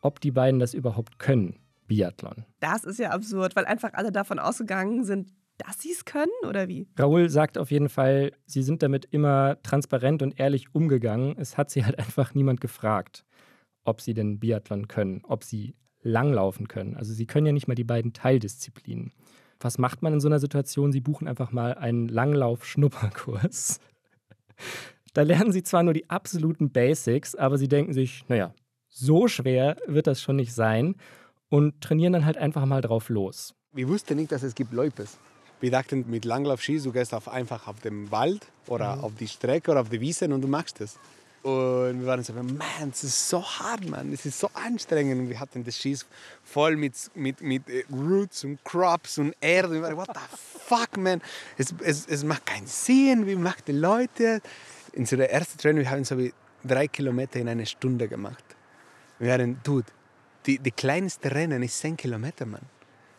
ob 0.00 0.20
die 0.20 0.30
beiden 0.30 0.58
das 0.58 0.72
überhaupt 0.72 1.18
können, 1.18 1.58
Biathlon. 1.86 2.46
Das 2.60 2.84
ist 2.84 2.98
ja 2.98 3.10
absurd, 3.10 3.56
weil 3.56 3.66
einfach 3.66 3.92
alle 3.92 4.10
davon 4.10 4.38
ausgegangen 4.38 5.04
sind, 5.04 5.28
dass 5.58 5.80
sie 5.80 5.92
es 5.92 6.06
können 6.06 6.32
oder 6.48 6.68
wie? 6.68 6.88
Raoul 6.98 7.28
sagt 7.28 7.58
auf 7.58 7.70
jeden 7.70 7.90
Fall, 7.90 8.32
sie 8.46 8.62
sind 8.62 8.82
damit 8.82 9.06
immer 9.10 9.60
transparent 9.62 10.22
und 10.22 10.38
ehrlich 10.40 10.74
umgegangen. 10.74 11.36
Es 11.36 11.58
hat 11.58 11.70
sie 11.70 11.84
halt 11.84 11.98
einfach 11.98 12.34
niemand 12.34 12.62
gefragt, 12.62 13.26
ob 13.84 14.00
sie 14.00 14.14
denn 14.14 14.38
Biathlon 14.38 14.88
können, 14.88 15.22
ob 15.24 15.44
sie 15.44 15.74
langlaufen 16.00 16.68
können. 16.68 16.96
Also 16.96 17.12
sie 17.12 17.26
können 17.26 17.46
ja 17.46 17.52
nicht 17.52 17.68
mal 17.68 17.74
die 17.74 17.84
beiden 17.84 18.14
Teildisziplinen. 18.14 19.12
Was 19.60 19.78
macht 19.78 20.02
man 20.02 20.12
in 20.12 20.20
so 20.20 20.28
einer 20.28 20.38
Situation? 20.38 20.92
Sie 20.92 21.00
buchen 21.00 21.26
einfach 21.26 21.52
mal 21.52 21.74
einen 21.74 22.08
Langlauf-Schnupperkurs. 22.08 23.80
Da 25.14 25.22
lernen 25.22 25.52
sie 25.52 25.62
zwar 25.62 25.82
nur 25.82 25.94
die 25.94 26.08
absoluten 26.10 26.70
Basics, 26.70 27.34
aber 27.34 27.58
sie 27.58 27.68
denken 27.68 27.92
sich, 27.92 28.24
naja, 28.28 28.54
so 28.88 29.26
schwer 29.26 29.76
wird 29.86 30.06
das 30.06 30.20
schon 30.22 30.36
nicht 30.36 30.54
sein 30.54 30.96
und 31.48 31.80
trainieren 31.80 32.12
dann 32.12 32.24
halt 32.24 32.36
einfach 32.36 32.64
mal 32.66 32.82
drauf 32.82 33.08
los. 33.08 33.54
Wir 33.72 33.88
wussten 33.88 34.16
nicht, 34.16 34.32
dass 34.32 34.42
es 34.42 34.54
gibt 34.54 34.72
Loipes. 34.72 35.18
Wir 35.60 35.70
dachten, 35.70 36.04
mit 36.08 36.24
Langlaufski, 36.24 36.80
du 36.80 36.92
gehst 36.92 37.12
auf, 37.14 37.28
einfach 37.28 37.66
auf 37.66 37.80
den 37.80 38.10
Wald 38.12 38.46
oder 38.68 38.96
mhm. 38.96 39.04
auf 39.04 39.14
die 39.16 39.26
Strecke 39.26 39.72
oder 39.72 39.80
auf 39.80 39.88
die 39.88 40.00
Wiese 40.00 40.32
und 40.32 40.40
du 40.40 40.48
machst 40.48 40.80
es. 40.80 40.98
Und 41.42 42.00
wir 42.00 42.06
waren 42.06 42.22
so, 42.22 42.32
man, 42.32 42.90
es 42.90 43.04
ist 43.04 43.28
so 43.28 43.42
hart, 43.42 43.88
man, 43.88 44.12
es 44.12 44.26
ist 44.26 44.40
so 44.40 44.50
anstrengend. 44.54 45.20
Und 45.20 45.28
wir 45.28 45.38
hatten 45.38 45.64
das 45.64 45.76
Schieß 45.76 46.06
voll 46.42 46.76
mit, 46.76 46.94
mit, 47.14 47.40
mit 47.40 47.68
äh, 47.68 47.84
Roots 47.92 48.44
und 48.44 48.62
Crops 48.64 49.18
und 49.18 49.34
Erde. 49.40 49.68
Und 49.68 49.74
wir 49.74 49.82
waren, 49.82 49.96
what 49.96 50.08
the 50.12 50.36
fuck, 50.36 50.96
man, 50.96 51.22
es, 51.56 51.74
es, 51.82 52.06
es 52.06 52.24
macht 52.24 52.44
keinen 52.46 52.66
Sinn, 52.66 53.26
wie 53.26 53.36
macht 53.36 53.68
die 53.68 53.72
Leute? 53.72 54.40
In 54.92 55.00
unserer 55.00 55.30
ersten 55.30 55.58
Training, 55.58 55.84
wir 55.84 55.90
haben 55.90 56.04
so 56.04 56.18
wie 56.18 56.32
drei 56.64 56.88
Kilometer 56.88 57.38
in 57.38 57.48
einer 57.48 57.66
Stunde 57.66 58.08
gemacht. 58.08 58.44
Wir 59.18 59.30
waren, 59.30 59.60
dude, 59.62 59.86
die, 60.46 60.58
die 60.58 60.70
kleinste 60.70 61.30
Rennen 61.30 61.62
ist 61.62 61.78
10 61.78 61.96
Kilometer, 61.96 62.46
man. 62.46 62.62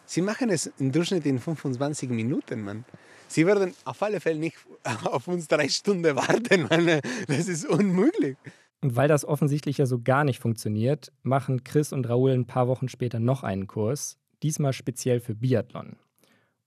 Sie 0.05 0.21
machen 0.21 0.49
es 0.49 0.71
im 0.79 0.91
Durchschnitt 0.91 1.25
in 1.25 1.39
25 1.39 2.09
Minuten, 2.09 2.63
Mann. 2.63 2.83
Sie 3.29 3.45
werden 3.45 3.73
auf 3.85 4.01
alle 4.01 4.19
Fälle 4.19 4.39
nicht 4.39 4.57
auf 5.05 5.27
uns 5.27 5.47
drei 5.47 5.69
Stunden 5.69 6.15
warten, 6.15 6.63
Mann. 6.63 6.99
Das 7.27 7.47
ist 7.47 7.65
unmöglich. 7.65 8.35
Und 8.81 8.95
weil 8.95 9.07
das 9.07 9.25
offensichtlich 9.25 9.77
ja 9.77 9.85
so 9.85 10.01
gar 10.01 10.23
nicht 10.23 10.39
funktioniert, 10.39 11.11
machen 11.21 11.63
Chris 11.63 11.93
und 11.93 12.07
Raoul 12.09 12.31
ein 12.31 12.45
paar 12.45 12.67
Wochen 12.67 12.89
später 12.89 13.19
noch 13.19 13.43
einen 13.43 13.67
Kurs, 13.67 14.17
diesmal 14.41 14.73
speziell 14.73 15.19
für 15.19 15.35
Biathlon. 15.35 15.97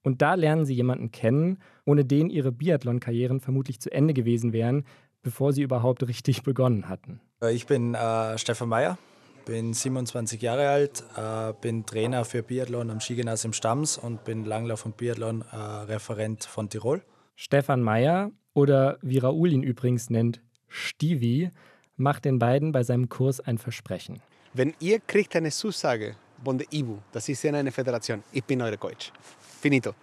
Und 0.02 0.20
da 0.20 0.34
lernen 0.34 0.66
sie 0.66 0.74
jemanden 0.74 1.10
kennen, 1.10 1.58
ohne 1.84 2.04
den 2.04 2.28
ihre 2.28 2.52
Biathlon-Karrieren 2.52 3.40
vermutlich 3.40 3.80
zu 3.80 3.90
Ende 3.90 4.14
gewesen 4.14 4.52
wären, 4.52 4.84
bevor 5.22 5.52
sie 5.52 5.62
überhaupt 5.62 6.06
richtig 6.06 6.42
begonnen 6.44 6.88
hatten. 6.88 7.20
Ich 7.50 7.66
bin 7.66 7.94
äh, 7.94 8.38
Stefan 8.38 8.68
Meyer, 8.68 8.98
bin 9.44 9.72
27 9.72 10.40
Jahre 10.40 10.68
alt, 10.68 11.04
äh, 11.16 11.52
bin 11.60 11.84
Trainer 11.86 12.24
für 12.24 12.42
Biathlon 12.42 12.90
am 12.90 13.00
Skigymnasium 13.00 13.52
Stams 13.52 13.98
und 13.98 14.24
bin 14.24 14.44
Langlauf- 14.44 14.86
und 14.86 14.96
Biathlon-Referent 14.96 16.44
äh, 16.44 16.48
von 16.48 16.68
Tirol. 16.68 17.02
Stefan 17.34 17.82
Meyer 17.82 18.30
oder 18.54 18.98
wie 19.02 19.18
Raoul 19.18 19.52
ihn 19.52 19.62
übrigens 19.62 20.10
nennt, 20.10 20.40
Stivi, 20.68 21.50
macht 21.96 22.24
den 22.24 22.38
beiden 22.38 22.72
bei 22.72 22.82
seinem 22.82 23.08
Kurs 23.08 23.40
ein 23.40 23.58
Versprechen. 23.58 24.20
Wenn 24.54 24.74
ihr 24.80 25.00
kriegt 25.00 25.34
eine 25.36 25.50
Zusage 25.50 26.16
von 26.44 26.58
der 26.58 26.66
IBU, 26.72 26.98
das 27.12 27.28
ist 27.28 27.42
ja 27.42 27.52
eine 27.52 27.72
Föderation, 27.72 28.22
ich 28.32 28.44
bin 28.44 28.60
euer 28.60 28.76
Coach. 28.76 29.12
Finito. 29.60 29.94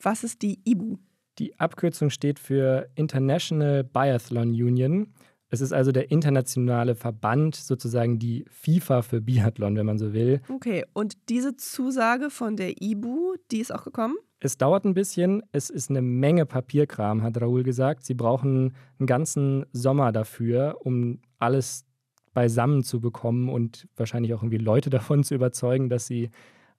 Was 0.00 0.24
ist 0.24 0.42
die 0.42 0.58
IBU? 0.64 0.98
Die 1.38 1.58
Abkürzung 1.58 2.10
steht 2.10 2.38
für 2.38 2.88
International 2.94 3.84
Biathlon 3.84 4.48
Union 4.50 5.12
es 5.52 5.60
ist 5.60 5.74
also 5.74 5.92
der 5.92 6.10
internationale 6.10 6.94
Verband, 6.94 7.56
sozusagen 7.56 8.18
die 8.18 8.46
FIFA 8.48 9.02
für 9.02 9.20
Biathlon, 9.20 9.76
wenn 9.76 9.84
man 9.84 9.98
so 9.98 10.14
will. 10.14 10.40
Okay, 10.48 10.82
und 10.94 11.28
diese 11.28 11.56
Zusage 11.56 12.30
von 12.30 12.56
der 12.56 12.80
IBU, 12.80 13.34
die 13.50 13.58
ist 13.58 13.72
auch 13.72 13.84
gekommen? 13.84 14.14
Es 14.40 14.56
dauert 14.56 14.86
ein 14.86 14.94
bisschen, 14.94 15.42
es 15.52 15.68
ist 15.68 15.90
eine 15.90 16.00
Menge 16.00 16.46
Papierkram, 16.46 17.22
hat 17.22 17.38
Raoul 17.38 17.64
gesagt. 17.64 18.06
Sie 18.06 18.14
brauchen 18.14 18.72
einen 18.98 19.06
ganzen 19.06 19.66
Sommer 19.72 20.10
dafür, 20.10 20.78
um 20.80 21.20
alles 21.38 21.84
beisammen 22.32 22.82
zu 22.82 23.02
bekommen 23.02 23.50
und 23.50 23.86
wahrscheinlich 23.94 24.32
auch 24.32 24.42
irgendwie 24.42 24.56
Leute 24.56 24.88
davon 24.90 25.22
zu 25.22 25.34
überzeugen, 25.34 25.90
dass 25.90 26.06
sie 26.06 26.30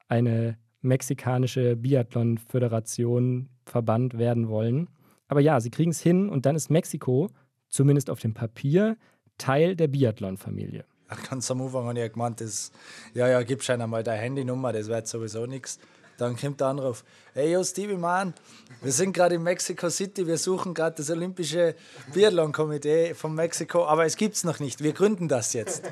eine 0.07 0.57
mexikanische 0.81 1.75
Biathlon-Föderation, 1.75 3.49
Verband 3.65 4.17
werden 4.17 4.49
wollen. 4.49 4.89
Aber 5.27 5.41
ja, 5.41 5.59
sie 5.59 5.69
kriegen 5.69 5.91
es 5.91 6.01
hin 6.01 6.27
und 6.27 6.47
dann 6.47 6.55
ist 6.55 6.71
Mexiko 6.71 7.29
zumindest 7.73 8.09
auf 8.09 8.19
dem 8.19 8.33
Papier, 8.33 8.97
Teil 9.37 9.75
der 9.75 9.87
Biathlon-Familie. 9.87 10.85
Ganz 11.29 11.49
am 11.51 11.61
Anfang 11.61 11.87
habe 11.87 11.99
ich 11.99 12.13
gemeint, 12.13 12.39
das, 12.39 12.71
ja, 13.13 13.27
ja, 13.27 13.43
gib 13.43 13.63
schon 13.63 13.81
einmal 13.81 14.03
deine 14.03 14.21
Handynummer, 14.21 14.71
das 14.71 14.87
wird 14.87 15.07
sowieso 15.07 15.45
nichts. 15.45 15.79
Dann 16.17 16.37
kommt 16.37 16.59
der 16.59 16.67
Anruf: 16.67 17.03
Hey, 17.33 17.51
yo, 17.51 17.63
Stevie, 17.63 17.97
Mann, 17.97 18.35
wir 18.81 18.91
sind 18.91 19.13
gerade 19.13 19.35
in 19.35 19.43
Mexico 19.43 19.89
City, 19.89 20.27
wir 20.27 20.37
suchen 20.37 20.75
gerade 20.75 20.95
das 20.97 21.09
Olympische 21.09 21.75
Biathlon-Komitee 22.13 23.15
von 23.15 23.33
Mexiko, 23.33 23.85
aber 23.85 24.05
es 24.05 24.15
gibt 24.15 24.35
es 24.35 24.43
noch 24.43 24.59
nicht, 24.59 24.83
wir 24.83 24.93
gründen 24.93 25.27
das 25.27 25.53
jetzt. 25.53 25.83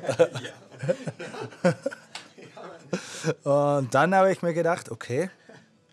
Und 3.43 3.93
dann 3.93 4.13
habe 4.15 4.31
ich 4.31 4.43
mir 4.43 4.53
gedacht: 4.53 4.91
Okay, 4.91 5.31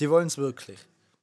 die 0.00 0.10
wollen 0.10 0.26
es 0.26 0.36
wirklich. 0.36 0.78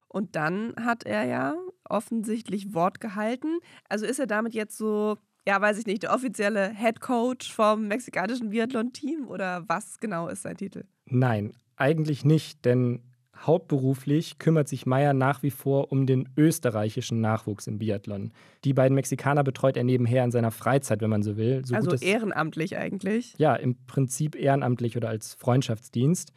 Und 0.08 0.36
dann 0.36 0.74
hat 0.84 1.04
er 1.06 1.26
ja 1.26 1.56
offensichtlich 1.90 2.74
Wort 2.74 3.00
gehalten. 3.00 3.60
Also 3.90 4.06
ist 4.06 4.20
er 4.20 4.28
damit 4.28 4.54
jetzt 4.54 4.78
so, 4.78 5.18
ja, 5.48 5.60
weiß 5.62 5.78
ich 5.78 5.86
nicht, 5.86 6.04
der 6.04 6.14
offizielle 6.14 6.70
Head 6.70 7.02
Coach 7.02 7.54
vom 7.54 7.88
mexikanischen 7.88 8.50
Biathlon-Team 8.50 9.28
oder 9.28 9.64
was 9.68 10.00
genau 10.00 10.28
ist 10.28 10.44
sein 10.44 10.58
Titel? 10.58 10.86
Nein, 11.06 11.54
eigentlich 11.76 12.26
nicht, 12.26 12.66
denn 12.66 13.02
hauptberuflich 13.38 14.40
kümmert 14.40 14.68
sich 14.68 14.86
Meyer 14.86 15.14
nach 15.14 15.44
wie 15.44 15.52
vor 15.52 15.92
um 15.92 16.06
den 16.06 16.30
österreichischen 16.38 17.22
Nachwuchs 17.22 17.68
im 17.68 17.78
Biathlon. 17.80 18.32
Die 18.64 18.74
beiden 18.74 18.96
Mexikaner 18.96 19.44
betreut 19.44 19.78
er 19.78 19.84
nebenher 19.84 20.24
in 20.24 20.32
seiner 20.32 20.52
Freizeit, 20.52 21.02
wenn 21.02 21.10
man 21.10 21.24
so 21.24 21.38
will. 21.38 21.66
So 21.66 21.76
also 21.76 21.96
ehrenamtlich 21.96 22.78
eigentlich? 22.78 23.36
Ja, 23.38 23.56
im 23.56 23.76
Prinzip 23.88 24.36
ehrenamtlich 24.36 24.98
oder 24.98 25.10
als 25.10 25.34
Freundschaftsdienst. 25.34 26.32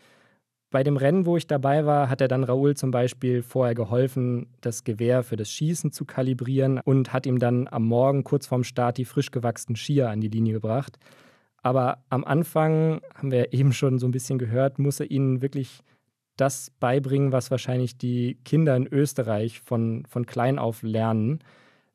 Bei 0.70 0.82
dem 0.82 0.98
Rennen, 0.98 1.24
wo 1.24 1.38
ich 1.38 1.46
dabei 1.46 1.86
war, 1.86 2.10
hat 2.10 2.20
er 2.20 2.28
dann 2.28 2.44
Raoul 2.44 2.76
zum 2.76 2.90
Beispiel 2.90 3.42
vorher 3.42 3.74
geholfen, 3.74 4.48
das 4.60 4.84
Gewehr 4.84 5.22
für 5.22 5.36
das 5.36 5.50
Schießen 5.50 5.92
zu 5.92 6.04
kalibrieren 6.04 6.78
und 6.84 7.12
hat 7.12 7.24
ihm 7.24 7.38
dann 7.38 7.68
am 7.68 7.86
Morgen 7.86 8.22
kurz 8.22 8.46
vorm 8.46 8.64
Start 8.64 8.98
die 8.98 9.06
frisch 9.06 9.30
gewachsenen 9.30 9.76
Skier 9.76 10.10
an 10.10 10.20
die 10.20 10.28
Linie 10.28 10.52
gebracht. 10.52 10.98
Aber 11.62 12.04
am 12.10 12.22
Anfang, 12.24 13.00
haben 13.14 13.30
wir 13.30 13.54
eben 13.54 13.72
schon 13.72 13.98
so 13.98 14.06
ein 14.06 14.12
bisschen 14.12 14.38
gehört, 14.38 14.78
muss 14.78 15.00
er 15.00 15.10
ihnen 15.10 15.40
wirklich 15.40 15.82
das 16.36 16.70
beibringen, 16.78 17.32
was 17.32 17.50
wahrscheinlich 17.50 17.96
die 17.96 18.38
Kinder 18.44 18.76
in 18.76 18.86
Österreich 18.86 19.60
von, 19.60 20.04
von 20.06 20.26
klein 20.26 20.58
auf 20.58 20.82
lernen. 20.82 21.40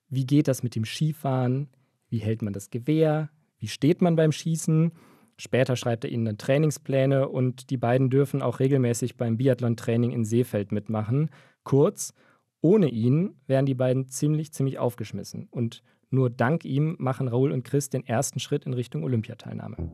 Wie 0.10 0.26
geht 0.26 0.48
das 0.48 0.64
mit 0.64 0.76
dem 0.76 0.84
Skifahren? 0.84 1.70
Wie 2.10 2.20
hält 2.20 2.42
man 2.42 2.54
das 2.54 2.72
Gewehr? 2.72 3.30
Wie 3.60 3.68
steht 3.68 4.02
man 4.02 4.16
beim 4.16 4.32
Schießen? 4.32 4.92
Später 5.38 5.76
schreibt 5.76 6.04
er 6.04 6.12
ihnen 6.12 6.26
dann 6.26 6.38
Trainingspläne 6.38 7.28
und 7.28 7.70
die 7.70 7.78
beiden 7.78 8.10
dürfen 8.10 8.42
auch 8.42 8.60
regelmäßig 8.60 9.18
beim 9.18 9.38
Biathlon-Training 9.38 10.12
in 10.12 10.26
Seefeld 10.26 10.72
mitmachen. 10.72 11.30
Kurz, 11.64 12.14
ohne 12.62 12.90
ihn 12.90 13.36
wären 13.48 13.66
die 13.66 13.74
beiden 13.74 14.08
ziemlich, 14.08 14.54
ziemlich 14.54 14.80
aufgeschmissen. 14.80 15.48
Und 15.50 15.82
nur 16.10 16.30
dank 16.30 16.66
ihm 16.66 16.96
machen 17.00 17.28
Raoul 17.28 17.52
und 17.52 17.64
Chris 17.64 17.90
den 17.90 18.06
ersten 18.06 18.40
Schritt 18.40 18.66
in 18.66 18.74
Richtung 18.74 19.04
Olympiateilnahme. 19.04 19.92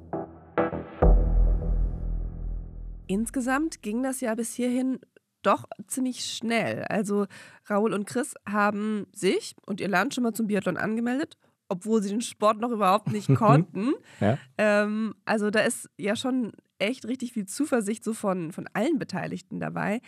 Insgesamt 3.08 3.82
ging 3.82 4.04
das 4.04 4.22
ja 4.22 4.36
bis 4.36 4.54
hierhin 4.54 5.00
doch 5.42 5.64
ziemlich 5.88 6.26
schnell. 6.26 6.84
Also 6.84 7.26
Raoul 7.66 7.94
und 7.94 8.06
Chris 8.06 8.36
haben 8.48 9.08
sich 9.14 9.56
und 9.66 9.80
ihr 9.80 9.88
Land 9.88 10.14
schon 10.14 10.24
mal 10.24 10.34
zum 10.34 10.48
Biathlon 10.48 10.78
angemeldet 10.78 11.38
obwohl 11.70 12.02
sie 12.02 12.10
den 12.10 12.22
Sport 12.22 12.60
noch 12.60 12.72
überhaupt 12.72 13.12
nicht 13.12 13.28
konnten. 13.36 13.94
ja. 14.20 14.38
ähm, 14.58 15.16
also 15.26 15.50
da 15.50 15.62
ist 15.62 15.90
ja 15.98 16.16
schon 16.16 16.52
echt 16.80 17.08
richtig 17.08 17.34
viel 17.34 17.46
Zuversicht 17.46 18.04
so 18.04 18.14
von, 18.14 18.52
von 18.52 18.68
allen 18.74 19.00
Beteiligten 19.00 19.60
dabei. 19.60 20.02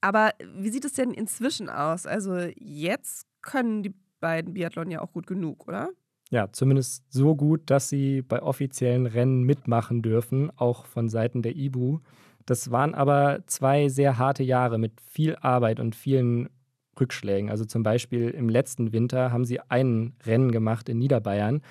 Aber 0.00 0.30
wie 0.54 0.70
sieht 0.70 0.84
es 0.84 0.94
denn 0.94 1.12
inzwischen 1.12 1.68
aus? 1.68 2.06
Also 2.06 2.36
jetzt 2.56 3.26
können 3.40 3.82
die 3.82 3.94
beiden 4.20 4.54
Biathlon 4.54 4.90
ja 4.90 5.00
auch 5.00 5.12
gut 5.12 5.26
genug, 5.26 5.66
oder? 5.68 5.90
Ja, 6.30 6.50
zumindest 6.50 7.04
so 7.12 7.36
gut, 7.36 7.70
dass 7.70 7.88
sie 7.88 8.22
bei 8.22 8.42
offiziellen 8.42 9.06
Rennen 9.06 9.42
mitmachen 9.42 10.00
dürfen, 10.00 10.50
auch 10.56 10.86
von 10.86 11.08
Seiten 11.08 11.42
der 11.42 11.54
IBU. 11.56 12.00
Das 12.46 12.70
waren 12.70 12.94
aber 12.94 13.42
zwei 13.46 13.88
sehr 13.88 14.18
harte 14.18 14.42
Jahre 14.42 14.78
mit 14.78 15.00
viel 15.00 15.36
Arbeit 15.36 15.78
und 15.78 15.94
vielen 15.94 16.48
Rückschlägen. 17.00 17.50
Also 17.50 17.64
zum 17.64 17.82
Beispiel 17.82 18.30
im 18.30 18.48
letzten 18.48 18.92
Winter 18.92 19.32
haben 19.32 19.44
sie 19.44 19.60
ein 19.60 20.14
Rennen 20.24 20.52
gemacht 20.52 20.88
in 20.88 20.98
Niederbayern 20.98 21.62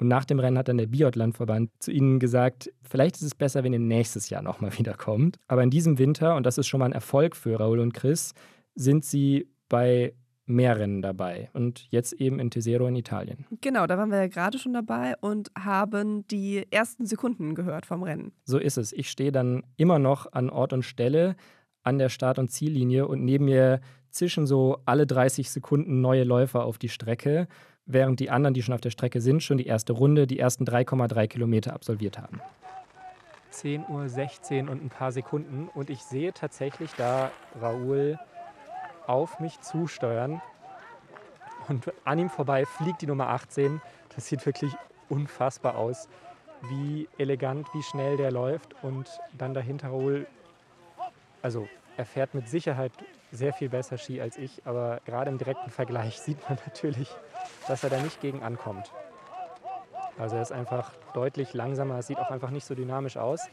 und 0.00 0.08
nach 0.08 0.24
dem 0.24 0.40
Rennen 0.40 0.56
hat 0.56 0.68
dann 0.68 0.78
der 0.78 0.86
Biathlonverband 0.86 1.70
zu 1.78 1.92
ihnen 1.92 2.18
gesagt, 2.18 2.72
vielleicht 2.82 3.16
ist 3.16 3.22
es 3.22 3.34
besser, 3.34 3.64
wenn 3.64 3.74
ihr 3.74 3.78
nächstes 3.78 4.30
Jahr 4.30 4.42
nochmal 4.42 4.72
wiederkommt. 4.78 5.38
Aber 5.46 5.62
in 5.62 5.70
diesem 5.70 5.98
Winter, 5.98 6.36
und 6.36 6.46
das 6.46 6.58
ist 6.58 6.66
schon 6.66 6.80
mal 6.80 6.86
ein 6.86 6.92
Erfolg 6.92 7.36
für 7.36 7.56
Raul 7.56 7.80
und 7.80 7.92
Chris, 7.92 8.32
sind 8.74 9.04
sie 9.04 9.48
bei 9.68 10.14
mehr 10.46 10.78
Rennen 10.78 11.00
dabei 11.00 11.48
und 11.52 11.86
jetzt 11.90 12.14
eben 12.14 12.40
in 12.40 12.50
Tesero 12.50 12.86
in 12.86 12.96
Italien. 12.96 13.46
Genau, 13.60 13.86
da 13.86 13.96
waren 13.98 14.10
wir 14.10 14.18
ja 14.18 14.26
gerade 14.26 14.58
schon 14.58 14.72
dabei 14.72 15.14
und 15.20 15.50
haben 15.56 16.26
die 16.26 16.66
ersten 16.70 17.06
Sekunden 17.06 17.54
gehört 17.54 17.86
vom 17.86 18.02
Rennen. 18.02 18.32
So 18.44 18.58
ist 18.58 18.76
es. 18.76 18.92
Ich 18.92 19.10
stehe 19.10 19.30
dann 19.30 19.62
immer 19.76 19.98
noch 19.98 20.32
an 20.32 20.50
Ort 20.50 20.72
und 20.72 20.82
Stelle 20.82 21.36
an 21.82 21.98
der 21.98 22.08
Start- 22.08 22.38
und 22.38 22.50
Ziellinie 22.50 23.06
und 23.06 23.24
neben 23.24 23.44
mir 23.44 23.80
zischen 24.10 24.46
so 24.46 24.78
alle 24.84 25.06
30 25.06 25.50
Sekunden 25.50 26.00
neue 26.00 26.24
Läufer 26.24 26.64
auf 26.64 26.78
die 26.78 26.88
Strecke, 26.88 27.48
während 27.86 28.20
die 28.20 28.30
anderen, 28.30 28.54
die 28.54 28.62
schon 28.62 28.74
auf 28.74 28.80
der 28.80 28.90
Strecke 28.90 29.20
sind, 29.20 29.42
schon 29.42 29.58
die 29.58 29.66
erste 29.66 29.92
Runde, 29.92 30.26
die 30.26 30.38
ersten 30.38 30.64
3,3 30.64 31.26
Kilometer 31.26 31.72
absolviert 31.72 32.18
haben. 32.18 32.40
10.16 33.52 34.64
Uhr 34.64 34.70
und 34.70 34.84
ein 34.84 34.88
paar 34.88 35.12
Sekunden 35.12 35.68
und 35.74 35.90
ich 35.90 36.02
sehe 36.02 36.32
tatsächlich 36.32 36.92
da 36.96 37.30
Raoul 37.60 38.18
auf 39.06 39.40
mich 39.40 39.60
zusteuern 39.60 40.40
und 41.68 41.92
an 42.04 42.18
ihm 42.18 42.30
vorbei 42.30 42.64
fliegt 42.64 43.02
die 43.02 43.06
Nummer 43.06 43.28
18. 43.28 43.80
Das 44.14 44.26
sieht 44.26 44.46
wirklich 44.46 44.72
unfassbar 45.08 45.76
aus, 45.76 46.08
wie 46.68 47.08
elegant, 47.18 47.66
wie 47.74 47.82
schnell 47.82 48.16
der 48.16 48.30
läuft 48.30 48.74
und 48.82 49.08
dann 49.36 49.54
dahinter 49.54 49.88
Raoul, 49.88 50.26
also 51.42 51.68
er 51.96 52.06
fährt 52.06 52.34
mit 52.34 52.48
Sicherheit 52.48 52.92
sehr 53.32 53.52
viel 53.52 53.68
besser 53.68 53.98
Ski 53.98 54.20
als 54.20 54.36
ich, 54.36 54.62
aber 54.64 55.00
gerade 55.04 55.30
im 55.30 55.38
direkten 55.38 55.70
Vergleich 55.70 56.20
sieht 56.20 56.48
man 56.48 56.58
natürlich, 56.66 57.08
dass 57.68 57.84
er 57.84 57.90
da 57.90 58.00
nicht 58.00 58.20
gegen 58.20 58.42
ankommt. 58.42 58.92
Also 60.18 60.36
er 60.36 60.42
ist 60.42 60.52
einfach 60.52 60.92
deutlich 61.14 61.54
langsamer, 61.54 61.98
es 61.98 62.06
sieht 62.06 62.18
auch 62.18 62.30
einfach 62.30 62.50
nicht 62.50 62.66
so 62.66 62.74
dynamisch 62.74 63.16
aus. 63.16 63.48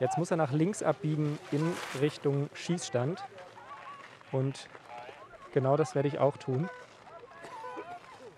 Jetzt 0.00 0.18
muss 0.18 0.30
er 0.30 0.36
nach 0.36 0.52
links 0.52 0.82
abbiegen 0.82 1.38
in 1.50 1.72
Richtung 2.00 2.50
Schießstand 2.54 3.22
und 4.32 4.68
genau 5.52 5.76
das 5.76 5.94
werde 5.94 6.08
ich 6.08 6.18
auch 6.18 6.36
tun. 6.36 6.68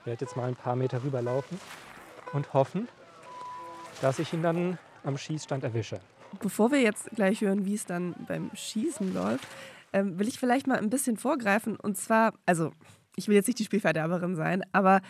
Ich 0.00 0.06
werde 0.06 0.24
jetzt 0.24 0.36
mal 0.36 0.48
ein 0.48 0.56
paar 0.56 0.76
Meter 0.76 1.02
rüberlaufen 1.02 1.60
und 2.32 2.52
hoffen, 2.52 2.88
dass 4.00 4.18
ich 4.18 4.32
ihn 4.32 4.42
dann 4.42 4.78
am 5.04 5.16
Schießstand 5.16 5.64
erwische. 5.64 6.00
Bevor 6.40 6.70
wir 6.70 6.80
jetzt 6.80 7.10
gleich 7.10 7.40
hören, 7.40 7.66
wie 7.66 7.74
es 7.74 7.84
dann 7.84 8.14
beim 8.26 8.50
Schießen 8.54 9.12
läuft, 9.12 9.46
ähm, 9.92 10.18
will 10.18 10.28
ich 10.28 10.38
vielleicht 10.38 10.66
mal 10.66 10.78
ein 10.78 10.90
bisschen 10.90 11.16
vorgreifen. 11.16 11.76
Und 11.76 11.96
zwar, 11.96 12.34
also 12.46 12.72
ich 13.16 13.28
will 13.28 13.34
jetzt 13.34 13.46
nicht 13.46 13.58
die 13.58 13.64
Spielverderberin 13.64 14.36
sein, 14.36 14.62
aber 14.72 15.00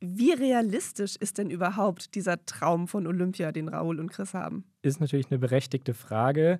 wie 0.00 0.32
realistisch 0.32 1.16
ist 1.16 1.38
denn 1.38 1.50
überhaupt 1.50 2.16
dieser 2.16 2.44
Traum 2.44 2.88
von 2.88 3.06
Olympia, 3.06 3.52
den 3.52 3.68
Raoul 3.68 4.00
und 4.00 4.10
Chris 4.10 4.34
haben? 4.34 4.64
Ist 4.82 5.00
natürlich 5.00 5.30
eine 5.30 5.38
berechtigte 5.38 5.94
Frage. 5.94 6.58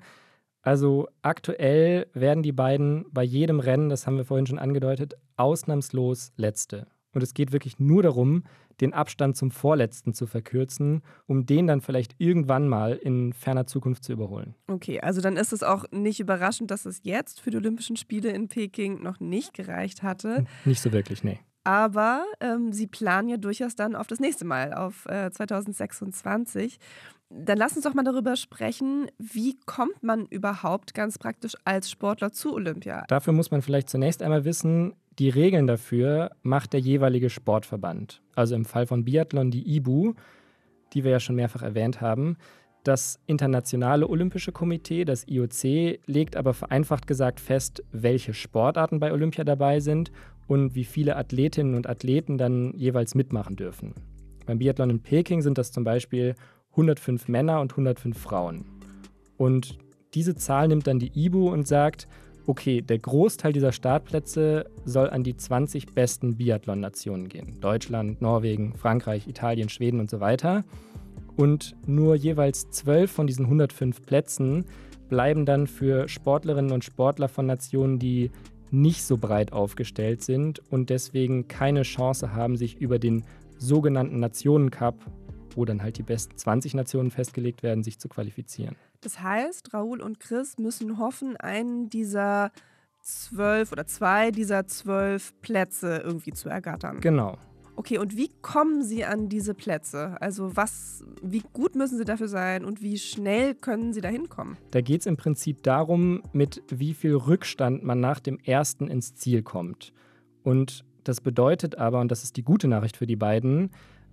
Also 0.62 1.08
aktuell 1.22 2.06
werden 2.14 2.44
die 2.44 2.52
beiden 2.52 3.04
bei 3.10 3.24
jedem 3.24 3.58
Rennen, 3.58 3.88
das 3.88 4.06
haben 4.06 4.16
wir 4.16 4.24
vorhin 4.24 4.46
schon 4.46 4.60
angedeutet, 4.60 5.14
ausnahmslos 5.36 6.32
Letzte. 6.36 6.86
Und 7.14 7.22
es 7.22 7.34
geht 7.34 7.52
wirklich 7.52 7.78
nur 7.78 8.02
darum, 8.02 8.44
den 8.80 8.94
Abstand 8.94 9.36
zum 9.36 9.50
Vorletzten 9.50 10.14
zu 10.14 10.26
verkürzen, 10.26 11.02
um 11.26 11.46
den 11.46 11.66
dann 11.66 11.80
vielleicht 11.80 12.14
irgendwann 12.18 12.68
mal 12.68 12.94
in 12.94 13.32
ferner 13.32 13.66
Zukunft 13.66 14.04
zu 14.04 14.12
überholen. 14.12 14.54
Okay, 14.66 15.00
also 15.00 15.20
dann 15.20 15.36
ist 15.36 15.52
es 15.52 15.62
auch 15.62 15.84
nicht 15.90 16.20
überraschend, 16.20 16.70
dass 16.70 16.86
es 16.86 17.00
jetzt 17.02 17.40
für 17.40 17.50
die 17.50 17.58
Olympischen 17.58 17.96
Spiele 17.96 18.30
in 18.30 18.48
Peking 18.48 19.02
noch 19.02 19.20
nicht 19.20 19.54
gereicht 19.54 20.02
hatte. 20.02 20.44
Nicht 20.64 20.80
so 20.80 20.92
wirklich, 20.92 21.22
nee. 21.22 21.40
Aber 21.64 22.24
ähm, 22.40 22.72
sie 22.72 22.88
planen 22.88 23.28
ja 23.28 23.36
durchaus 23.36 23.76
dann 23.76 23.94
auf 23.94 24.08
das 24.08 24.18
nächste 24.18 24.44
Mal, 24.44 24.74
auf 24.74 25.06
äh, 25.06 25.30
2026. 25.30 26.78
Dann 27.30 27.56
lass 27.56 27.76
uns 27.76 27.84
doch 27.84 27.94
mal 27.94 28.02
darüber 28.02 28.36
sprechen, 28.36 29.06
wie 29.18 29.58
kommt 29.64 30.02
man 30.02 30.26
überhaupt 30.26 30.92
ganz 30.92 31.18
praktisch 31.18 31.54
als 31.64 31.90
Sportler 31.90 32.32
zu 32.32 32.52
Olympia? 32.52 33.04
Dafür 33.08 33.32
muss 33.32 33.50
man 33.50 33.62
vielleicht 33.62 33.88
zunächst 33.88 34.22
einmal 34.22 34.44
wissen, 34.44 34.94
die 35.18 35.28
Regeln 35.28 35.66
dafür 35.66 36.30
macht 36.42 36.72
der 36.72 36.80
jeweilige 36.80 37.30
Sportverband. 37.30 38.22
Also 38.34 38.54
im 38.54 38.64
Fall 38.64 38.86
von 38.86 39.04
Biathlon 39.04 39.50
die 39.50 39.76
IBU, 39.76 40.14
die 40.92 41.04
wir 41.04 41.10
ja 41.10 41.20
schon 41.20 41.36
mehrfach 41.36 41.62
erwähnt 41.62 42.00
haben. 42.00 42.36
Das 42.84 43.20
Internationale 43.26 44.08
Olympische 44.08 44.52
Komitee, 44.52 45.04
das 45.04 45.26
IOC, 45.28 46.00
legt 46.06 46.36
aber 46.36 46.52
vereinfacht 46.52 47.06
gesagt 47.06 47.40
fest, 47.40 47.84
welche 47.92 48.34
Sportarten 48.34 48.98
bei 48.98 49.12
Olympia 49.12 49.44
dabei 49.44 49.80
sind 49.80 50.10
und 50.48 50.74
wie 50.74 50.84
viele 50.84 51.16
Athletinnen 51.16 51.74
und 51.74 51.88
Athleten 51.88 52.38
dann 52.38 52.72
jeweils 52.74 53.14
mitmachen 53.14 53.56
dürfen. 53.56 53.94
Beim 54.46 54.58
Biathlon 54.58 54.90
in 54.90 55.00
Peking 55.00 55.42
sind 55.42 55.58
das 55.58 55.70
zum 55.70 55.84
Beispiel 55.84 56.34
105 56.72 57.28
Männer 57.28 57.60
und 57.60 57.72
105 57.72 58.18
Frauen. 58.18 58.64
Und 59.36 59.78
diese 60.14 60.34
Zahl 60.34 60.68
nimmt 60.68 60.86
dann 60.86 60.98
die 60.98 61.12
IBU 61.14 61.50
und 61.50 61.68
sagt, 61.68 62.08
okay, 62.46 62.80
der 62.80 62.98
Großteil 62.98 63.52
dieser 63.52 63.72
Startplätze 63.72 64.66
soll 64.84 65.10
an 65.10 65.22
die 65.22 65.36
20 65.36 65.94
besten 65.94 66.36
Biathlon-Nationen 66.36 67.28
gehen. 67.28 67.60
Deutschland, 67.60 68.20
Norwegen, 68.20 68.74
Frankreich, 68.74 69.26
Italien, 69.28 69.68
Schweden 69.68 70.00
und 70.00 70.10
so 70.10 70.20
weiter. 70.20 70.64
Und 71.36 71.74
nur 71.86 72.14
jeweils 72.14 72.70
12 72.70 73.10
von 73.10 73.26
diesen 73.26 73.46
105 73.46 74.02
Plätzen 74.04 74.66
bleiben 75.08 75.46
dann 75.46 75.66
für 75.66 76.08
Sportlerinnen 76.08 76.72
und 76.72 76.84
Sportler 76.84 77.28
von 77.28 77.46
Nationen, 77.46 77.98
die 77.98 78.30
nicht 78.70 79.04
so 79.04 79.18
breit 79.18 79.52
aufgestellt 79.52 80.22
sind 80.22 80.62
und 80.70 80.88
deswegen 80.88 81.48
keine 81.48 81.82
Chance 81.82 82.34
haben, 82.34 82.56
sich 82.56 82.80
über 82.80 82.98
den 82.98 83.24
sogenannten 83.58 84.18
Nationencup, 84.18 84.94
wo 85.54 85.64
dann 85.64 85.82
halt 85.82 85.98
die 85.98 86.02
besten 86.02 86.36
20 86.36 86.74
Nationen 86.74 87.10
festgelegt 87.10 87.62
werden, 87.62 87.84
sich 87.84 87.98
zu 87.98 88.08
qualifizieren. 88.08 88.76
Das 89.02 89.20
heißt, 89.20 89.74
Raoul 89.74 90.00
und 90.00 90.20
Chris 90.20 90.58
müssen 90.58 90.98
hoffen, 90.98 91.36
einen 91.36 91.90
dieser 91.90 92.52
zwölf 93.02 93.72
oder 93.72 93.84
zwei 93.84 94.30
dieser 94.30 94.66
zwölf 94.68 95.34
Plätze 95.42 96.00
irgendwie 96.04 96.32
zu 96.32 96.48
ergattern. 96.48 97.00
Genau. 97.00 97.36
Okay, 97.74 97.98
und 97.98 98.16
wie 98.16 98.30
kommen 98.42 98.82
Sie 98.82 99.04
an 99.04 99.28
diese 99.28 99.54
Plätze? 99.54 100.16
Also 100.20 100.56
was, 100.56 101.04
wie 101.20 101.42
gut 101.52 101.74
müssen 101.74 101.98
Sie 101.98 102.04
dafür 102.04 102.28
sein 102.28 102.64
und 102.64 102.80
wie 102.80 102.96
schnell 102.98 103.54
können 103.54 103.92
Sie 103.92 104.00
da 104.00 104.08
hinkommen? 104.08 104.56
Da 104.70 104.82
geht 104.82 105.00
es 105.00 105.06
im 105.06 105.16
Prinzip 105.16 105.62
darum, 105.64 106.22
mit 106.32 106.62
wie 106.68 106.94
viel 106.94 107.16
Rückstand 107.16 107.82
man 107.82 107.98
nach 107.98 108.20
dem 108.20 108.38
ersten 108.38 108.88
ins 108.88 109.14
Ziel 109.14 109.42
kommt. 109.42 109.92
Und 110.44 110.84
das 111.02 111.20
bedeutet 111.20 111.78
aber, 111.78 112.00
und 112.00 112.12
das 112.12 112.22
ist 112.22 112.36
die 112.36 112.44
gute 112.44 112.68
Nachricht 112.68 112.96
für 112.96 113.06
die 113.06 113.16
beiden, 113.16 113.70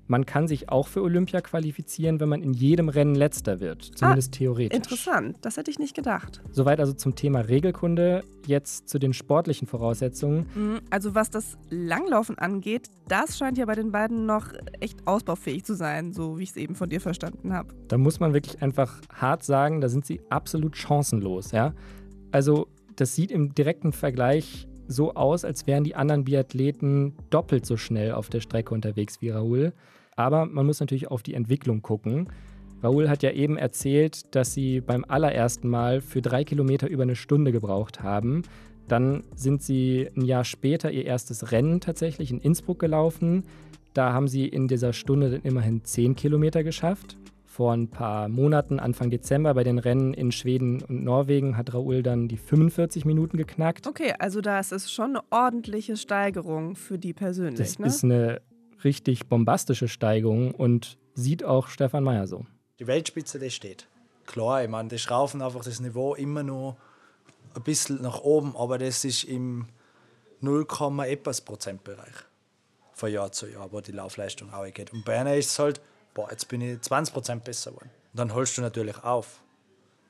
Man 0.09 0.25
kann 0.25 0.47
sich 0.47 0.69
auch 0.69 0.87
für 0.87 1.03
Olympia 1.03 1.39
qualifizieren, 1.39 2.19
wenn 2.19 2.29
man 2.29 2.41
in 2.41 2.51
jedem 2.51 2.89
Rennen 2.89 3.13
letzter 3.13 3.59
wird, 3.59 3.83
zumindest 3.83 4.33
theoretisch. 4.33 4.75
Interessant, 4.75 5.37
das 5.41 5.55
hätte 5.55 5.69
ich 5.69 5.77
nicht 5.77 5.95
gedacht. 5.95 6.41
Soweit 6.51 6.79
also 6.79 6.93
zum 6.93 7.13
Thema 7.13 7.41
Regelkunde. 7.41 8.23
Jetzt 8.47 8.89
zu 8.89 8.97
den 8.97 9.13
sportlichen 9.13 9.67
Voraussetzungen. 9.67 10.47
Mhm, 10.55 10.79
Also 10.89 11.13
was 11.13 11.29
das 11.29 11.59
Langlaufen 11.69 12.39
angeht, 12.39 12.89
das 13.07 13.37
scheint 13.37 13.59
ja 13.59 13.65
bei 13.67 13.75
den 13.75 13.91
beiden 13.91 14.25
noch 14.25 14.47
echt 14.79 15.05
ausbaufähig 15.05 15.63
zu 15.63 15.75
sein, 15.75 16.11
so 16.11 16.39
wie 16.39 16.43
ich 16.43 16.49
es 16.49 16.55
eben 16.57 16.73
von 16.73 16.89
dir 16.89 17.01
verstanden 17.01 17.53
habe. 17.53 17.75
Da 17.87 17.99
muss 17.99 18.19
man 18.19 18.33
wirklich 18.33 18.63
einfach 18.63 19.01
hart 19.13 19.43
sagen, 19.43 19.79
da 19.79 19.89
sind 19.89 20.07
sie 20.07 20.21
absolut 20.29 20.75
chancenlos. 20.75 21.51
Ja? 21.51 21.75
Also 22.31 22.67
das 22.95 23.13
sieht 23.13 23.29
im 23.29 23.53
direkten 23.53 23.91
Vergleich 23.91 24.67
so 24.87 25.13
aus, 25.13 25.45
als 25.45 25.67
wären 25.67 25.83
die 25.83 25.93
anderen 25.93 26.23
Biathleten 26.23 27.13
doppelt 27.29 27.67
so 27.67 27.77
schnell 27.77 28.13
auf 28.13 28.29
der 28.29 28.39
Strecke 28.39 28.73
unterwegs 28.73 29.21
wie 29.21 29.29
Raoul. 29.29 29.71
Aber 30.19 30.45
man 30.45 30.65
muss 30.65 30.81
natürlich 30.81 31.09
auf 31.09 31.23
die 31.23 31.33
Entwicklung 31.33 31.81
gucken. 31.81 32.27
Raoul 32.83 33.07
hat 33.07 33.23
ja 33.23 33.31
eben 33.31 33.55
erzählt, 33.55 34.35
dass 34.35 34.53
sie 34.53 34.81
beim 34.81 35.05
allerersten 35.07 35.69
Mal 35.69 36.01
für 36.01 36.21
drei 36.21 36.43
Kilometer 36.43 36.89
über 36.89 37.03
eine 37.03 37.15
Stunde 37.15 37.53
gebraucht 37.53 38.03
haben. 38.03 38.41
Dann 38.89 39.23
sind 39.33 39.63
sie 39.63 40.09
ein 40.17 40.25
Jahr 40.25 40.43
später 40.43 40.91
ihr 40.91 41.05
erstes 41.05 41.53
Rennen 41.53 41.79
tatsächlich 41.79 42.31
in 42.31 42.41
Innsbruck 42.41 42.79
gelaufen. 42.79 43.45
Da 43.93 44.11
haben 44.11 44.27
sie 44.27 44.45
in 44.45 44.67
dieser 44.67 44.91
Stunde 44.91 45.29
dann 45.31 45.41
immerhin 45.43 45.85
zehn 45.85 46.17
Kilometer 46.17 46.65
geschafft. 46.65 47.15
Vor 47.45 47.71
ein 47.71 47.87
paar 47.87 48.27
Monaten, 48.27 48.81
Anfang 48.81 49.09
Dezember, 49.11 49.53
bei 49.53 49.63
den 49.63 49.79
Rennen 49.79 50.13
in 50.13 50.33
Schweden 50.33 50.83
und 50.83 51.01
Norwegen 51.01 51.55
hat 51.55 51.73
Raoul 51.73 52.03
dann 52.03 52.27
die 52.27 52.37
45 52.37 53.05
Minuten 53.05 53.37
geknackt. 53.37 53.87
Okay, 53.87 54.13
also 54.19 54.41
das 54.41 54.73
ist 54.73 54.91
schon 54.91 55.11
eine 55.15 55.21
ordentliche 55.29 55.95
Steigerung 55.95 56.75
für 56.75 56.97
die 56.97 57.13
persönlich, 57.13 57.57
Das 57.57 57.79
ne? 57.79 57.87
ist 57.87 58.03
eine 58.03 58.41
richtig 58.83 59.27
bombastische 59.27 59.87
Steigung 59.87 60.53
und 60.53 60.97
sieht 61.13 61.43
auch 61.43 61.67
Stefan 61.67 62.03
Meyer 62.03 62.27
so. 62.27 62.45
Die 62.79 62.87
Weltspitze, 62.87 63.39
die 63.39 63.51
steht. 63.51 63.87
Klar, 64.25 64.63
ich 64.63 64.69
meine, 64.69 64.89
die 64.89 64.99
schraufen 64.99 65.41
einfach 65.41 65.63
das 65.63 65.79
Niveau 65.79 66.15
immer 66.15 66.43
noch 66.43 66.77
ein 67.55 67.63
bisschen 67.63 68.01
nach 68.01 68.21
oben, 68.21 68.55
aber 68.55 68.77
das 68.77 69.03
ist 69.03 69.23
im 69.23 69.67
0, 70.41 70.65
etwas 71.07 71.41
Prozentbereich 71.41 72.13
von 72.93 73.11
Jahr 73.11 73.31
zu 73.31 73.47
Jahr, 73.47 73.71
wo 73.71 73.81
die 73.81 73.91
Laufleistung 73.91 74.53
auch 74.53 74.65
geht. 74.71 74.93
Und 74.93 75.05
bei 75.05 75.17
einer 75.19 75.35
ist 75.35 75.51
es 75.51 75.59
halt, 75.59 75.81
boah, 76.13 76.29
jetzt 76.31 76.47
bin 76.47 76.61
ich 76.61 76.81
20 76.81 77.13
Prozent 77.13 77.43
besser 77.43 77.71
geworden. 77.71 77.89
Und 78.13 78.19
dann 78.19 78.33
holst 78.33 78.57
du 78.57 78.61
natürlich 78.61 79.03
auf. 79.03 79.41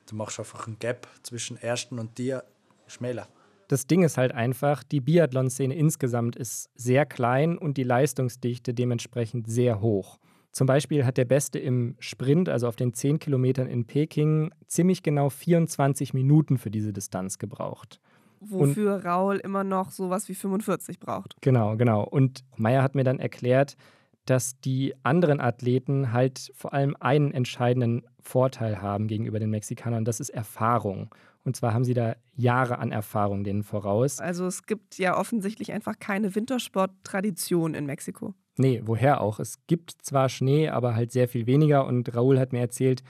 Du 0.08 0.16
machst 0.16 0.38
einfach 0.38 0.66
einen 0.66 0.78
Gap 0.78 1.06
zwischen 1.22 1.56
Ersten 1.56 1.98
und 1.98 2.18
dir 2.18 2.44
schmäler. 2.86 3.28
Das 3.70 3.86
Ding 3.86 4.02
ist 4.02 4.18
halt 4.18 4.32
einfach, 4.32 4.82
die 4.82 5.00
Biathlon-Szene 5.00 5.76
insgesamt 5.76 6.34
ist 6.34 6.70
sehr 6.74 7.06
klein 7.06 7.56
und 7.56 7.76
die 7.76 7.84
Leistungsdichte 7.84 8.74
dementsprechend 8.74 9.48
sehr 9.48 9.80
hoch. 9.80 10.18
Zum 10.50 10.66
Beispiel 10.66 11.06
hat 11.06 11.16
der 11.16 11.24
Beste 11.24 11.60
im 11.60 11.94
Sprint, 12.00 12.48
also 12.48 12.66
auf 12.66 12.74
den 12.74 12.94
10 12.94 13.20
Kilometern 13.20 13.68
in 13.68 13.84
Peking, 13.84 14.52
ziemlich 14.66 15.04
genau 15.04 15.30
24 15.30 16.14
Minuten 16.14 16.58
für 16.58 16.72
diese 16.72 16.92
Distanz 16.92 17.38
gebraucht. 17.38 18.00
Wofür 18.40 19.04
Raul 19.04 19.36
immer 19.36 19.62
noch 19.62 19.92
sowas 19.92 20.28
wie 20.28 20.34
45 20.34 20.98
braucht. 20.98 21.36
Genau, 21.40 21.76
genau. 21.76 22.02
Und 22.02 22.42
Meyer 22.56 22.82
hat 22.82 22.96
mir 22.96 23.04
dann 23.04 23.20
erklärt, 23.20 23.76
dass 24.24 24.58
die 24.58 24.94
anderen 25.04 25.40
Athleten 25.40 26.12
halt 26.12 26.50
vor 26.54 26.72
allem 26.72 26.96
einen 26.98 27.30
entscheidenden 27.30 28.02
Vorteil 28.20 28.82
haben 28.82 29.06
gegenüber 29.06 29.38
den 29.38 29.50
Mexikanern. 29.50 30.04
Das 30.04 30.18
ist 30.18 30.30
Erfahrung. 30.30 31.14
Und 31.44 31.56
zwar 31.56 31.72
haben 31.72 31.84
sie 31.84 31.94
da 31.94 32.16
Jahre 32.34 32.78
an 32.78 32.92
Erfahrung 32.92 33.44
denen 33.44 33.62
voraus. 33.62 34.20
Also 34.20 34.46
es 34.46 34.64
gibt 34.64 34.98
ja 34.98 35.16
offensichtlich 35.16 35.72
einfach 35.72 35.98
keine 35.98 36.34
Wintersport-Tradition 36.34 37.74
in 37.74 37.86
Mexiko. 37.86 38.34
Nee, 38.56 38.82
woher 38.84 39.20
auch? 39.20 39.40
Es 39.40 39.66
gibt 39.66 39.92
zwar 40.02 40.28
Schnee, 40.28 40.68
aber 40.68 40.94
halt 40.94 41.12
sehr 41.12 41.28
viel 41.28 41.46
weniger. 41.46 41.86
Und 41.86 42.14
Raoul 42.14 42.38
hat 42.38 42.52
mir 42.52 42.60
erzählt, 42.60 43.02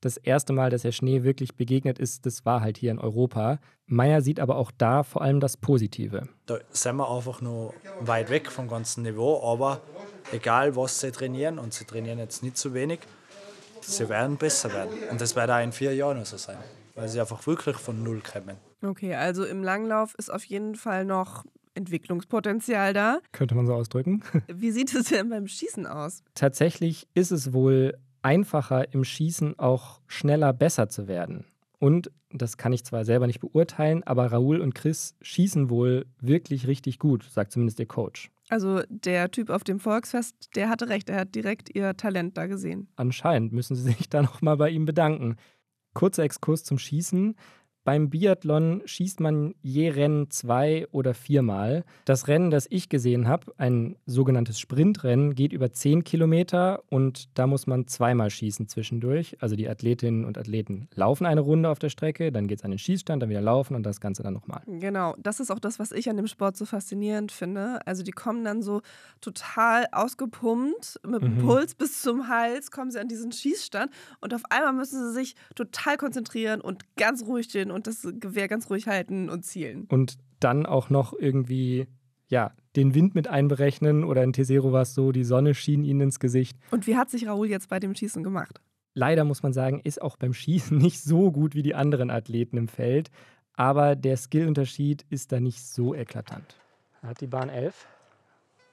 das 0.00 0.16
erste 0.16 0.52
Mal, 0.52 0.70
dass 0.70 0.84
er 0.84 0.92
Schnee 0.92 1.22
wirklich 1.22 1.56
begegnet 1.56 1.98
ist, 1.98 2.26
das 2.26 2.44
war 2.44 2.60
halt 2.60 2.76
hier 2.76 2.90
in 2.90 2.98
Europa. 2.98 3.58
Meyer 3.86 4.20
sieht 4.20 4.40
aber 4.40 4.56
auch 4.56 4.70
da 4.76 5.02
vor 5.02 5.22
allem 5.22 5.40
das 5.40 5.56
Positive. 5.56 6.28
Da 6.46 6.58
sind 6.70 6.96
wir 6.96 7.10
einfach 7.10 7.40
nur 7.40 7.72
weit 8.00 8.30
weg 8.30 8.50
vom 8.50 8.68
ganzen 8.68 9.02
Niveau, 9.04 9.42
aber 9.42 9.80
egal 10.32 10.76
was 10.76 11.00
sie 11.00 11.12
trainieren, 11.12 11.58
und 11.58 11.72
sie 11.72 11.84
trainieren 11.84 12.18
jetzt 12.18 12.42
nicht 12.42 12.58
so 12.58 12.74
wenig, 12.74 13.00
sie 13.80 14.08
werden 14.08 14.36
besser 14.36 14.72
werden. 14.72 14.90
Und 15.10 15.20
das 15.20 15.34
wird 15.34 15.50
auch 15.50 15.62
in 15.62 15.72
vier 15.72 15.94
Jahren 15.94 16.24
so 16.24 16.36
sein, 16.36 16.58
weil 16.96 17.08
sie 17.08 17.20
einfach 17.20 17.46
wirklich 17.46 17.76
von 17.76 18.02
Null 18.02 18.20
kommen. 18.20 18.56
Okay, 18.82 19.14
also 19.14 19.44
im 19.44 19.62
Langlauf 19.62 20.14
ist 20.16 20.32
auf 20.32 20.44
jeden 20.44 20.74
Fall 20.74 21.04
noch 21.04 21.44
Entwicklungspotenzial 21.74 22.92
da. 22.92 23.20
Könnte 23.32 23.54
man 23.54 23.66
so 23.66 23.74
ausdrücken. 23.74 24.22
Wie 24.48 24.70
sieht 24.70 24.94
es 24.94 25.10
denn 25.10 25.28
beim 25.28 25.46
Schießen 25.46 25.86
aus? 25.86 26.22
Tatsächlich 26.34 27.06
ist 27.14 27.30
es 27.30 27.52
wohl 27.52 27.96
einfacher 28.22 28.92
im 28.92 29.04
Schießen 29.04 29.58
auch 29.58 30.00
schneller 30.08 30.52
besser 30.52 30.88
zu 30.88 31.06
werden. 31.06 31.44
Und 31.78 32.10
das 32.32 32.56
kann 32.56 32.72
ich 32.72 32.84
zwar 32.84 33.04
selber 33.04 33.26
nicht 33.26 33.40
beurteilen, 33.40 34.02
aber 34.04 34.32
Raoul 34.32 34.60
und 34.60 34.74
Chris 34.74 35.14
schießen 35.20 35.68
wohl 35.68 36.06
wirklich 36.20 36.66
richtig 36.66 36.98
gut, 36.98 37.24
sagt 37.24 37.52
zumindest 37.52 37.78
ihr 37.78 37.86
Coach. 37.86 38.30
Also 38.48 38.82
der 38.88 39.30
Typ 39.30 39.50
auf 39.50 39.64
dem 39.64 39.80
Volksfest, 39.80 40.34
der 40.54 40.68
hatte 40.68 40.88
recht, 40.88 41.10
er 41.10 41.20
hat 41.20 41.34
direkt 41.34 41.74
ihr 41.74 41.96
Talent 41.96 42.36
da 42.36 42.46
gesehen. 42.46 42.88
Anscheinend 42.96 43.52
müssen 43.52 43.74
sie 43.74 43.82
sich 43.82 44.08
da 44.08 44.22
nochmal 44.22 44.56
bei 44.56 44.70
ihm 44.70 44.86
bedanken. 44.86 45.36
Kurzer 45.96 46.22
Exkurs 46.24 46.62
zum 46.62 46.78
Schießen. 46.78 47.36
Beim 47.86 48.10
Biathlon 48.10 48.82
schießt 48.84 49.20
man 49.20 49.54
je 49.62 49.90
Rennen 49.90 50.28
zwei 50.28 50.88
oder 50.90 51.14
viermal. 51.14 51.84
Das 52.04 52.26
Rennen, 52.26 52.50
das 52.50 52.66
ich 52.68 52.88
gesehen 52.88 53.28
habe, 53.28 53.52
ein 53.58 53.94
sogenanntes 54.06 54.58
Sprintrennen, 54.58 55.36
geht 55.36 55.52
über 55.52 55.70
zehn 55.70 56.02
Kilometer 56.02 56.82
und 56.90 57.28
da 57.38 57.46
muss 57.46 57.68
man 57.68 57.86
zweimal 57.86 58.28
schießen 58.30 58.66
zwischendurch. 58.66 59.36
Also 59.40 59.54
die 59.54 59.68
Athletinnen 59.68 60.24
und 60.24 60.36
Athleten 60.36 60.88
laufen 60.96 61.26
eine 61.26 61.42
Runde 61.42 61.68
auf 61.68 61.78
der 61.78 61.90
Strecke, 61.90 62.32
dann 62.32 62.48
geht 62.48 62.58
es 62.58 62.64
an 62.64 62.72
den 62.72 62.80
Schießstand, 62.80 63.22
dann 63.22 63.30
wieder 63.30 63.40
laufen 63.40 63.76
und 63.76 63.84
das 63.84 64.00
Ganze 64.00 64.24
dann 64.24 64.34
nochmal. 64.34 64.62
Genau, 64.66 65.14
das 65.20 65.38
ist 65.38 65.52
auch 65.52 65.60
das, 65.60 65.78
was 65.78 65.92
ich 65.92 66.10
an 66.10 66.16
dem 66.16 66.26
Sport 66.26 66.56
so 66.56 66.64
faszinierend 66.64 67.30
finde. 67.30 67.86
Also 67.86 68.02
die 68.02 68.10
kommen 68.10 68.42
dann 68.44 68.62
so 68.62 68.82
total 69.20 69.86
ausgepumpt, 69.92 70.98
mit 71.06 71.22
dem 71.22 71.36
Mhm. 71.36 71.42
Puls 71.46 71.76
bis 71.76 72.02
zum 72.02 72.26
Hals, 72.26 72.72
kommen 72.72 72.90
sie 72.90 72.98
an 73.00 73.06
diesen 73.06 73.30
Schießstand 73.30 73.92
und 74.20 74.34
auf 74.34 74.42
einmal 74.50 74.72
müssen 74.72 75.06
sie 75.06 75.12
sich 75.14 75.36
total 75.54 75.96
konzentrieren 75.96 76.60
und 76.60 76.96
ganz 76.96 77.24
ruhig 77.24 77.46
stehen 77.46 77.75
und 77.76 77.86
das 77.86 78.08
Gewehr 78.18 78.48
ganz 78.48 78.68
ruhig 78.68 78.88
halten 78.88 79.30
und 79.30 79.44
zielen. 79.44 79.86
Und 79.88 80.18
dann 80.40 80.66
auch 80.66 80.90
noch 80.90 81.12
irgendwie, 81.16 81.86
ja, 82.26 82.52
den 82.74 82.94
Wind 82.94 83.14
mit 83.14 83.28
einberechnen 83.28 84.02
oder 84.02 84.24
in 84.24 84.32
Tesero 84.32 84.72
war 84.72 84.82
es 84.82 84.94
so, 84.94 85.12
die 85.12 85.24
Sonne 85.24 85.54
schien 85.54 85.84
ihnen 85.84 86.00
ins 86.00 86.18
Gesicht. 86.18 86.58
Und 86.72 86.88
wie 86.88 86.96
hat 86.96 87.10
sich 87.10 87.28
Raoul 87.28 87.48
jetzt 87.48 87.68
bei 87.68 87.78
dem 87.78 87.94
Schießen 87.94 88.24
gemacht? 88.24 88.60
leider 88.96 89.24
muss 89.24 89.44
man 89.44 89.52
sagen, 89.52 89.80
ist 89.84 90.02
auch 90.02 90.16
beim 90.16 90.34
Schießen 90.34 90.76
nicht 90.78 91.00
so 91.00 91.30
gut 91.30 91.54
wie 91.54 91.62
die 91.62 91.76
anderen 91.76 92.10
Athleten 92.10 92.56
im 92.56 92.66
Feld. 92.66 93.12
Aber 93.54 93.94
der 93.94 94.16
Skillunterschied 94.16 95.06
ist 95.08 95.30
da 95.30 95.38
nicht 95.38 95.64
so 95.64 95.94
eklatant. 95.94 96.56
Er 97.02 97.10
hat 97.10 97.20
die 97.20 97.26
Bahn 97.26 97.48
11. 97.48 97.86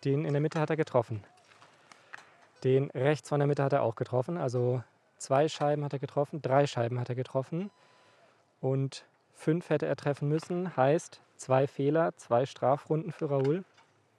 Den 0.03 0.25
in 0.25 0.33
der 0.33 0.41
Mitte 0.41 0.59
hat 0.59 0.69
er 0.69 0.75
getroffen. 0.75 1.23
Den 2.63 2.89
rechts 2.91 3.29
von 3.29 3.39
der 3.39 3.47
Mitte 3.47 3.63
hat 3.63 3.73
er 3.73 3.83
auch 3.83 3.95
getroffen. 3.95 4.37
Also 4.37 4.83
zwei 5.17 5.47
Scheiben 5.47 5.85
hat 5.85 5.93
er 5.93 5.99
getroffen, 5.99 6.41
drei 6.41 6.65
Scheiben 6.67 6.99
hat 6.99 7.09
er 7.09 7.15
getroffen. 7.15 7.69
Und 8.63 9.05
fünf 9.33 9.69
hätte 9.69 9.87
er 9.87 9.97
treffen 9.97 10.29
müssen. 10.29 10.77
Heißt 10.77 11.21
zwei 11.35 11.67
Fehler, 11.67 12.15
zwei 12.15 12.45
Strafrunden 12.45 13.11
für 13.11 13.29
Raoul. 13.29 13.65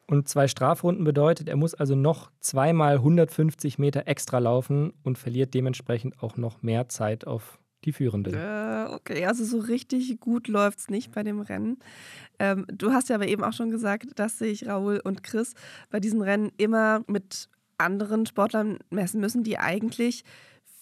Und 0.06 0.28
zwei 0.28 0.48
Strafrunden 0.48 1.02
bedeutet, 1.02 1.48
er 1.48 1.56
muss 1.56 1.72
also 1.72 1.94
noch 1.94 2.30
zweimal 2.40 2.96
150 2.96 3.78
Meter 3.78 4.06
extra 4.06 4.38
laufen 4.38 4.92
und 5.02 5.16
verliert 5.16 5.54
dementsprechend 5.54 6.22
auch 6.22 6.36
noch 6.36 6.62
mehr 6.62 6.90
Zeit 6.90 7.26
auf 7.26 7.58
die 7.86 7.92
Führende. 7.92 8.32
Äh, 8.32 8.92
okay, 8.92 9.24
also 9.24 9.46
so 9.46 9.60
richtig 9.60 10.20
gut 10.20 10.46
läuft 10.48 10.78
es 10.78 10.90
nicht 10.90 11.12
bei 11.12 11.22
dem 11.22 11.40
Rennen. 11.40 11.78
Ähm, 12.38 12.66
du 12.70 12.92
hast 12.92 13.08
ja 13.08 13.14
aber 13.14 13.28
eben 13.28 13.42
auch 13.42 13.54
schon 13.54 13.70
gesagt, 13.70 14.18
dass 14.18 14.36
sich 14.36 14.66
Raoul 14.66 15.00
und 15.02 15.22
Chris 15.22 15.54
bei 15.88 16.00
diesen 16.00 16.20
Rennen 16.20 16.52
immer 16.58 17.02
mit 17.06 17.48
anderen 17.78 18.26
Sportlern 18.26 18.78
messen 18.90 19.22
müssen, 19.22 19.42
die 19.42 19.58
eigentlich 19.58 20.22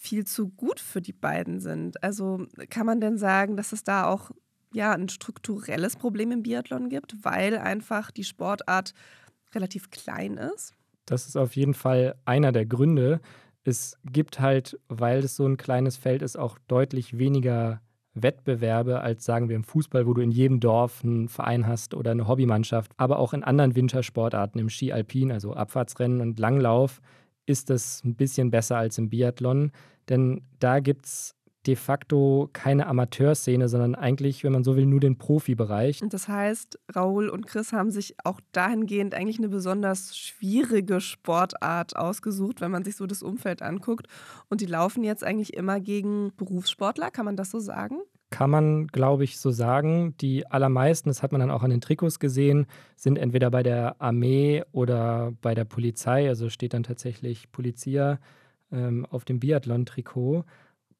viel 0.03 0.25
zu 0.25 0.49
gut 0.49 0.81
für 0.81 1.01
die 1.01 1.13
beiden 1.13 1.61
sind. 1.61 2.03
Also 2.03 2.45
kann 2.69 2.85
man 2.85 2.99
denn 2.99 3.17
sagen, 3.17 3.55
dass 3.55 3.71
es 3.71 3.83
da 3.83 4.05
auch 4.05 4.31
ja, 4.73 4.91
ein 4.91 5.07
strukturelles 5.07 5.95
Problem 5.95 6.31
im 6.31 6.43
Biathlon 6.43 6.89
gibt, 6.89 7.15
weil 7.23 7.57
einfach 7.57 8.11
die 8.11 8.25
Sportart 8.25 8.93
relativ 9.55 9.91
klein 9.91 10.37
ist? 10.37 10.73
Das 11.05 11.27
ist 11.27 11.37
auf 11.37 11.55
jeden 11.55 11.73
Fall 11.73 12.15
einer 12.25 12.51
der 12.51 12.65
Gründe. 12.65 13.21
Es 13.63 13.97
gibt 14.03 14.39
halt, 14.39 14.77
weil 14.89 15.19
es 15.19 15.35
so 15.35 15.45
ein 15.45 15.57
kleines 15.57 15.95
Feld 15.95 16.21
ist, 16.21 16.37
auch 16.37 16.57
deutlich 16.67 17.17
weniger 17.17 17.81
Wettbewerbe 18.13 19.01
als 19.01 19.25
sagen 19.25 19.49
wir 19.49 19.55
im 19.55 19.63
Fußball, 19.63 20.05
wo 20.05 20.13
du 20.13 20.21
in 20.21 20.31
jedem 20.31 20.59
Dorf 20.59 21.03
einen 21.03 21.29
Verein 21.29 21.65
hast 21.65 21.93
oder 21.93 22.11
eine 22.11 22.27
Hobbymannschaft. 22.27 22.91
Aber 22.97 23.19
auch 23.19 23.33
in 23.33 23.43
anderen 23.43 23.75
Wintersportarten, 23.75 24.59
im 24.59 24.69
Ski 24.69 24.91
Alpin, 24.91 25.31
also 25.31 25.53
Abfahrtsrennen 25.53 26.21
und 26.21 26.39
Langlauf, 26.39 27.01
ist 27.45 27.69
das 27.69 28.03
ein 28.03 28.15
bisschen 28.15 28.51
besser 28.51 28.77
als 28.77 28.97
im 28.97 29.09
Biathlon. 29.09 29.71
Denn 30.09 30.41
da 30.59 30.79
gibt 30.79 31.05
es 31.05 31.35
de 31.65 31.75
facto 31.75 32.49
keine 32.51 32.87
Amateurszene, 32.87 33.69
sondern 33.69 33.95
eigentlich, 33.95 34.43
wenn 34.43 34.51
man 34.51 34.63
so 34.63 34.75
will, 34.75 34.85
nur 34.85 34.99
den 34.99 35.17
Profibereich. 35.17 36.01
Und 36.01 36.13
das 36.13 36.27
heißt, 36.27 36.79
Raoul 36.93 37.29
und 37.29 37.47
Chris 37.47 37.71
haben 37.71 37.91
sich 37.91 38.15
auch 38.23 38.39
dahingehend 38.51 39.15
eigentlich 39.15 39.37
eine 39.37 39.49
besonders 39.49 40.17
schwierige 40.17 40.99
Sportart 40.99 41.95
ausgesucht, 41.95 42.61
wenn 42.61 42.71
man 42.71 42.83
sich 42.83 42.95
so 42.95 43.07
das 43.07 43.23
Umfeld 43.23 43.61
anguckt. 43.61 44.07
Und 44.49 44.61
die 44.61 44.65
laufen 44.65 45.03
jetzt 45.03 45.23
eigentlich 45.23 45.53
immer 45.53 45.79
gegen 45.79 46.31
Berufssportler, 46.35 47.11
kann 47.11 47.25
man 47.25 47.37
das 47.37 47.51
so 47.51 47.59
sagen? 47.59 47.97
Kann 48.29 48.49
man, 48.49 48.87
glaube 48.87 49.23
ich, 49.23 49.39
so 49.39 49.51
sagen. 49.51 50.15
Die 50.19 50.47
allermeisten, 50.47 51.09
das 51.09 51.21
hat 51.21 51.31
man 51.31 51.39
dann 51.39 51.51
auch 51.51 51.61
an 51.61 51.69
den 51.69 51.81
Trikots 51.81 52.19
gesehen, 52.19 52.65
sind 52.95 53.17
entweder 53.19 53.51
bei 53.51 53.61
der 53.61 54.01
Armee 54.01 54.63
oder 54.71 55.33
bei 55.41 55.53
der 55.53 55.65
Polizei. 55.65 56.27
Also 56.27 56.49
steht 56.49 56.73
dann 56.73 56.83
tatsächlich 56.83 57.51
Polizia 57.51 58.19
ähm, 58.73 59.05
auf 59.09 59.23
dem 59.23 59.39
Biathlon-Trikot. 59.39 60.43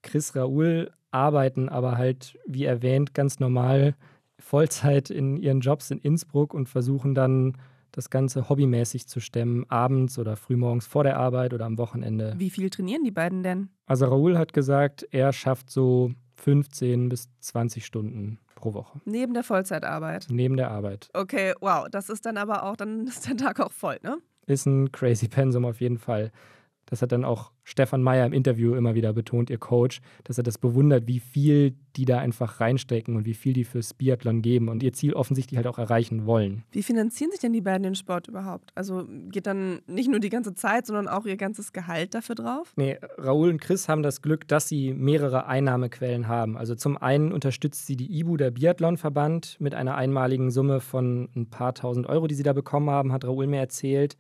Chris 0.02 0.36
Raoul 0.36 0.92
arbeiten 1.12 1.70
aber 1.70 1.98
halt, 1.98 2.40
wie 2.46 2.66
erwähnt, 2.66 3.14
ganz 3.14 3.40
normal 3.40 3.96
Vollzeit 4.40 5.10
in 5.10 5.38
ihren 5.38 5.62
Jobs 5.62 5.92
in 5.92 6.00
Innsbruck 6.00 6.54
und 6.54 6.68
versuchen 6.70 7.16
dann 7.16 7.58
das 7.92 8.10
Ganze 8.10 8.50
hobbymäßig 8.50 9.08
zu 9.08 9.20
stemmen, 9.20 9.66
abends 9.70 10.18
oder 10.18 10.36
frühmorgens 10.36 10.88
vor 10.88 11.04
der 11.04 11.18
Arbeit 11.18 11.54
oder 11.54 11.66
am 11.66 11.78
Wochenende. 11.78 12.34
Wie 12.38 12.50
viel 12.50 12.70
trainieren 12.70 13.04
die 13.04 13.12
beiden 13.12 13.44
denn? 13.44 13.70
Also 13.86 14.06
Raoul 14.06 14.38
hat 14.38 14.52
gesagt, 14.54 15.08
er 15.12 15.32
schafft 15.32 15.70
so 15.70 16.12
15 16.36 17.10
bis 17.10 17.30
20 17.40 17.86
Stunden 17.86 18.40
pro 18.56 18.74
Woche. 18.74 19.00
Neben 19.06 19.34
der 19.34 19.44
Vollzeitarbeit? 19.44 20.28
Neben 20.30 20.58
der 20.58 20.72
Arbeit. 20.72 21.10
Okay, 21.14 21.54
wow. 21.62 21.88
Das 21.90 22.10
ist 22.10 22.26
dann 22.26 22.38
aber 22.38 22.64
auch, 22.64 22.76
dann 22.76 23.08
ist 23.08 23.28
der 23.28 23.38
Tag 23.38 23.60
auch 23.60 23.72
voll, 23.72 24.00
ne? 24.04 24.18
Ist 24.48 24.66
ein 24.66 24.92
crazy 24.92 25.28
Pensum 25.28 25.64
auf 25.64 25.80
jeden 25.80 26.00
Fall. 26.00 26.32
Das 26.94 27.02
hat 27.02 27.12
dann 27.12 27.26
auch 27.26 27.52
Stefan 27.64 28.04
Meyer 28.04 28.24
im 28.24 28.34
Interview 28.34 28.76
immer 28.76 28.94
wieder 28.94 29.14
betont, 29.14 29.50
ihr 29.50 29.58
Coach, 29.58 30.00
dass 30.26 30.38
er 30.38 30.44
das 30.44 30.60
bewundert, 30.60 31.08
wie 31.08 31.20
viel 31.20 31.74
die 31.96 32.06
da 32.06 32.20
einfach 32.20 32.62
reinstecken 32.62 33.16
und 33.16 33.26
wie 33.26 33.34
viel 33.34 33.54
die 33.54 33.64
fürs 33.64 33.96
Biathlon 33.96 34.44
geben 34.44 34.70
und 34.70 34.84
ihr 34.84 34.94
Ziel 34.94 35.14
offensichtlich 35.14 35.58
halt 35.58 35.66
auch 35.66 35.80
erreichen 35.80 36.28
wollen. 36.28 36.66
Wie 36.72 36.84
finanzieren 36.84 37.32
sich 37.32 37.40
denn 37.40 37.52
die 37.52 37.62
beiden 37.62 37.82
den 37.82 37.96
Sport 37.96 38.28
überhaupt? 38.28 38.72
Also 38.76 39.08
geht 39.30 39.48
dann 39.48 39.82
nicht 39.88 40.08
nur 40.08 40.20
die 40.20 40.30
ganze 40.30 40.54
Zeit, 40.54 40.86
sondern 40.86 41.08
auch 41.08 41.26
ihr 41.26 41.36
ganzes 41.36 41.74
Gehalt 41.74 42.14
dafür 42.14 42.36
drauf? 42.36 42.74
Nee, 42.76 43.00
Raoul 43.18 43.50
und 43.50 43.60
Chris 43.60 43.90
haben 43.90 44.04
das 44.04 44.22
Glück, 44.22 44.48
dass 44.48 44.68
sie 44.68 44.94
mehrere 44.94 45.48
Einnahmequellen 45.48 46.28
haben. 46.28 46.58
Also 46.58 46.76
zum 46.76 46.96
einen 46.98 47.32
unterstützt 47.32 47.88
sie 47.88 47.96
die 47.96 48.20
IBU, 48.20 48.38
der 48.38 48.52
Biathlonverband, 48.52 49.58
mit 49.60 49.74
einer 49.74 49.96
einmaligen 49.96 50.52
Summe 50.52 50.80
von 50.80 51.30
ein 51.36 51.50
paar 51.50 51.74
tausend 51.74 52.06
Euro, 52.06 52.28
die 52.28 52.36
sie 52.36 52.44
da 52.44 52.54
bekommen 52.54 52.92
haben, 52.92 53.12
hat 53.12 53.26
Raoul 53.26 53.48
mir 53.48 53.62
erzählt. 53.62 54.16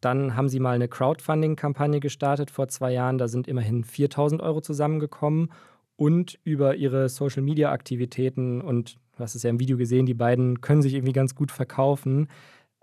Dann 0.00 0.36
haben 0.36 0.48
sie 0.48 0.60
mal 0.60 0.74
eine 0.74 0.88
Crowdfunding-Kampagne 0.88 2.00
gestartet 2.00 2.50
vor 2.50 2.68
zwei 2.68 2.92
Jahren. 2.92 3.18
Da 3.18 3.28
sind 3.28 3.48
immerhin 3.48 3.84
4000 3.84 4.42
Euro 4.42 4.60
zusammengekommen. 4.60 5.50
Und 5.96 6.38
über 6.44 6.76
ihre 6.76 7.10
Social-Media-Aktivitäten 7.10 8.62
und 8.62 8.96
du 9.16 9.22
hast 9.22 9.34
es 9.34 9.42
ja 9.42 9.50
im 9.50 9.60
Video 9.60 9.76
gesehen, 9.76 10.06
die 10.06 10.14
beiden 10.14 10.62
können 10.62 10.80
sich 10.80 10.94
irgendwie 10.94 11.12
ganz 11.12 11.34
gut 11.34 11.52
verkaufen, 11.52 12.28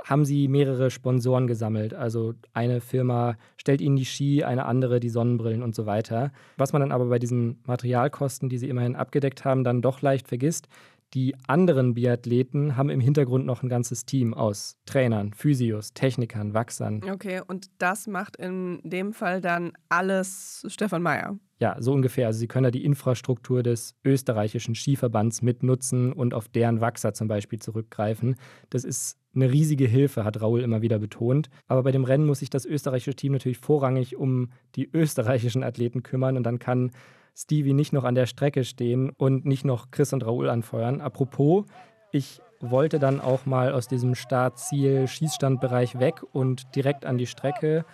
haben 0.06 0.24
sie 0.24 0.48
mehrere 0.48 0.92
Sponsoren 0.92 1.48
gesammelt. 1.48 1.96
Also 1.96 2.36
eine 2.54 2.80
Firma 2.80 3.36
stellt 3.58 3.82
ihnen 3.82 3.96
die 3.96 4.06
Ski, 4.06 4.44
eine 4.44 4.66
andere 4.66 5.00
die 5.00 5.10
Sonnenbrillen 5.10 5.64
und 5.64 5.74
so 5.76 5.86
weiter. 5.86 6.32
Was 6.58 6.74
man 6.74 6.82
dann 6.82 6.92
aber 6.92 7.06
bei 7.06 7.18
diesen 7.18 7.60
Materialkosten, 7.66 8.50
die 8.50 8.60
sie 8.60 8.70
immerhin 8.70 8.96
abgedeckt 8.96 9.44
haben, 9.44 9.64
dann 9.64 9.82
doch 9.82 10.02
leicht 10.02 10.28
vergisst, 10.28 10.68
die 11.14 11.36
anderen 11.48 11.94
Biathleten 11.94 12.76
haben 12.76 12.90
im 12.90 13.00
Hintergrund 13.00 13.46
noch 13.46 13.64
ein 13.64 13.70
ganzes 13.70 14.06
Team 14.06 14.34
aus 14.34 14.78
Trainern, 14.86 15.34
Physios, 15.34 15.94
Technikern, 15.94 16.54
Wachsern. 16.54 17.02
Okay, 17.10 17.42
und 17.48 17.68
das 17.78 18.08
macht 18.08 18.36
in 18.36 18.82
dem 18.84 19.14
Fall 19.14 19.42
dann 19.42 19.74
alles 19.90 20.66
Stefan 20.68 21.02
Meyer. 21.02 21.40
Ja, 21.60 21.76
so 21.80 21.94
ungefähr. 21.94 22.28
Also 22.28 22.40
Sie 22.40 22.48
können 22.48 22.66
da 22.66 22.72
die 22.72 22.86
Infrastruktur 22.86 23.64
des 23.64 23.96
österreichischen 24.04 24.76
Skiverbands 24.76 25.42
mitnutzen 25.42 26.14
und 26.14 26.34
auf 26.34 26.48
deren 26.50 26.82
Wachser 26.82 27.14
zum 27.14 27.28
Beispiel 27.28 27.60
zurückgreifen. 27.60 28.36
Das 28.70 28.84
ist 28.84 29.18
eine 29.34 29.52
riesige 29.52 29.88
Hilfe, 29.88 30.24
hat 30.24 30.42
Raul 30.42 30.62
immer 30.62 30.82
wieder 30.82 31.00
betont. 31.00 31.50
Aber 31.68 31.84
bei 31.84 31.92
dem 31.92 32.04
Rennen 32.04 32.26
muss 32.26 32.40
sich 32.40 32.50
das 32.50 32.66
österreichische 32.66 33.16
Team 33.16 33.34
natürlich 33.34 33.58
vorrangig 33.58 34.18
um 34.18 34.52
die 34.76 34.90
österreichischen 34.92 35.64
Athleten 35.64 36.04
kümmern 36.04 36.38
und 36.38 36.44
dann 36.44 36.60
kann 36.60 36.92
Stevie 37.40 37.74
nicht 37.74 37.94
noch 37.94 38.04
an 38.04 38.16
der 38.16 38.26
Strecke 38.26 38.64
stehen 38.64 39.12
und 39.12 39.46
nicht 39.46 39.64
noch 39.64 39.92
Chris 39.92 40.12
und 40.12 40.26
Raoul 40.26 40.50
anfeuern. 40.50 41.02
Apropos, 41.02 41.66
ich 42.12 42.42
wollte 42.60 42.98
dann 42.98 43.22
auch 43.22 43.46
mal 43.46 43.72
aus 43.74 43.88
diesem 43.88 44.16
Start-Ziel-Schießstandbereich 44.16 46.00
weg 46.00 46.24
und 46.34 46.76
direkt 46.76 47.06
an 47.06 47.20
die 47.20 47.28
Strecke. 47.28 47.86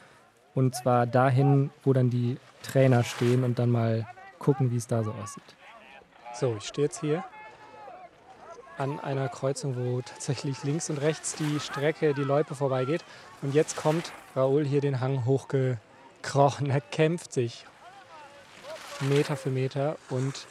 Und 0.55 0.75
zwar 0.75 1.05
dahin, 1.05 1.71
wo 1.83 1.91
dann 1.91 2.09
die 2.09 2.37
Trainer 2.61 3.03
stehen 3.03 3.43
und 3.43 3.59
dann 3.59 3.69
mal 3.69 4.07
gucken, 4.39 4.71
wie 4.71 4.77
es 4.77 4.87
da 4.87 5.03
so 5.03 5.11
aussieht. 5.11 5.43
So, 6.33 6.55
ich 6.57 6.63
stehe 6.63 6.85
jetzt 6.85 7.01
hier 7.01 7.25
an 8.77 9.01
einer 9.01 9.27
Kreuzung, 9.27 9.75
wo 9.75 9.99
tatsächlich 10.01 10.63
links 10.63 10.89
und 10.89 11.01
rechts 11.01 11.35
die 11.35 11.59
Strecke, 11.59 12.13
die 12.13 12.23
Loipe 12.23 12.55
vorbeigeht. 12.55 13.03
Und 13.41 13.53
jetzt 13.53 13.75
kommt 13.75 14.13
Raoul 14.37 14.63
hier 14.63 14.79
den 14.79 15.01
Hang 15.01 15.25
hochgekrochen. 15.25 16.69
Er 16.69 16.79
kämpft 16.79 17.33
sich 17.33 17.65
Meter 19.01 19.35
für 19.35 19.49
Meter 19.49 19.97
und 20.09 20.47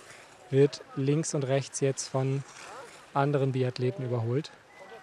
wird 0.50 0.82
links 0.96 1.34
und 1.34 1.44
rechts 1.44 1.80
jetzt 1.80 2.08
von 2.08 2.44
anderen 3.14 3.52
Biathleten 3.52 4.04
überholt. 4.04 4.50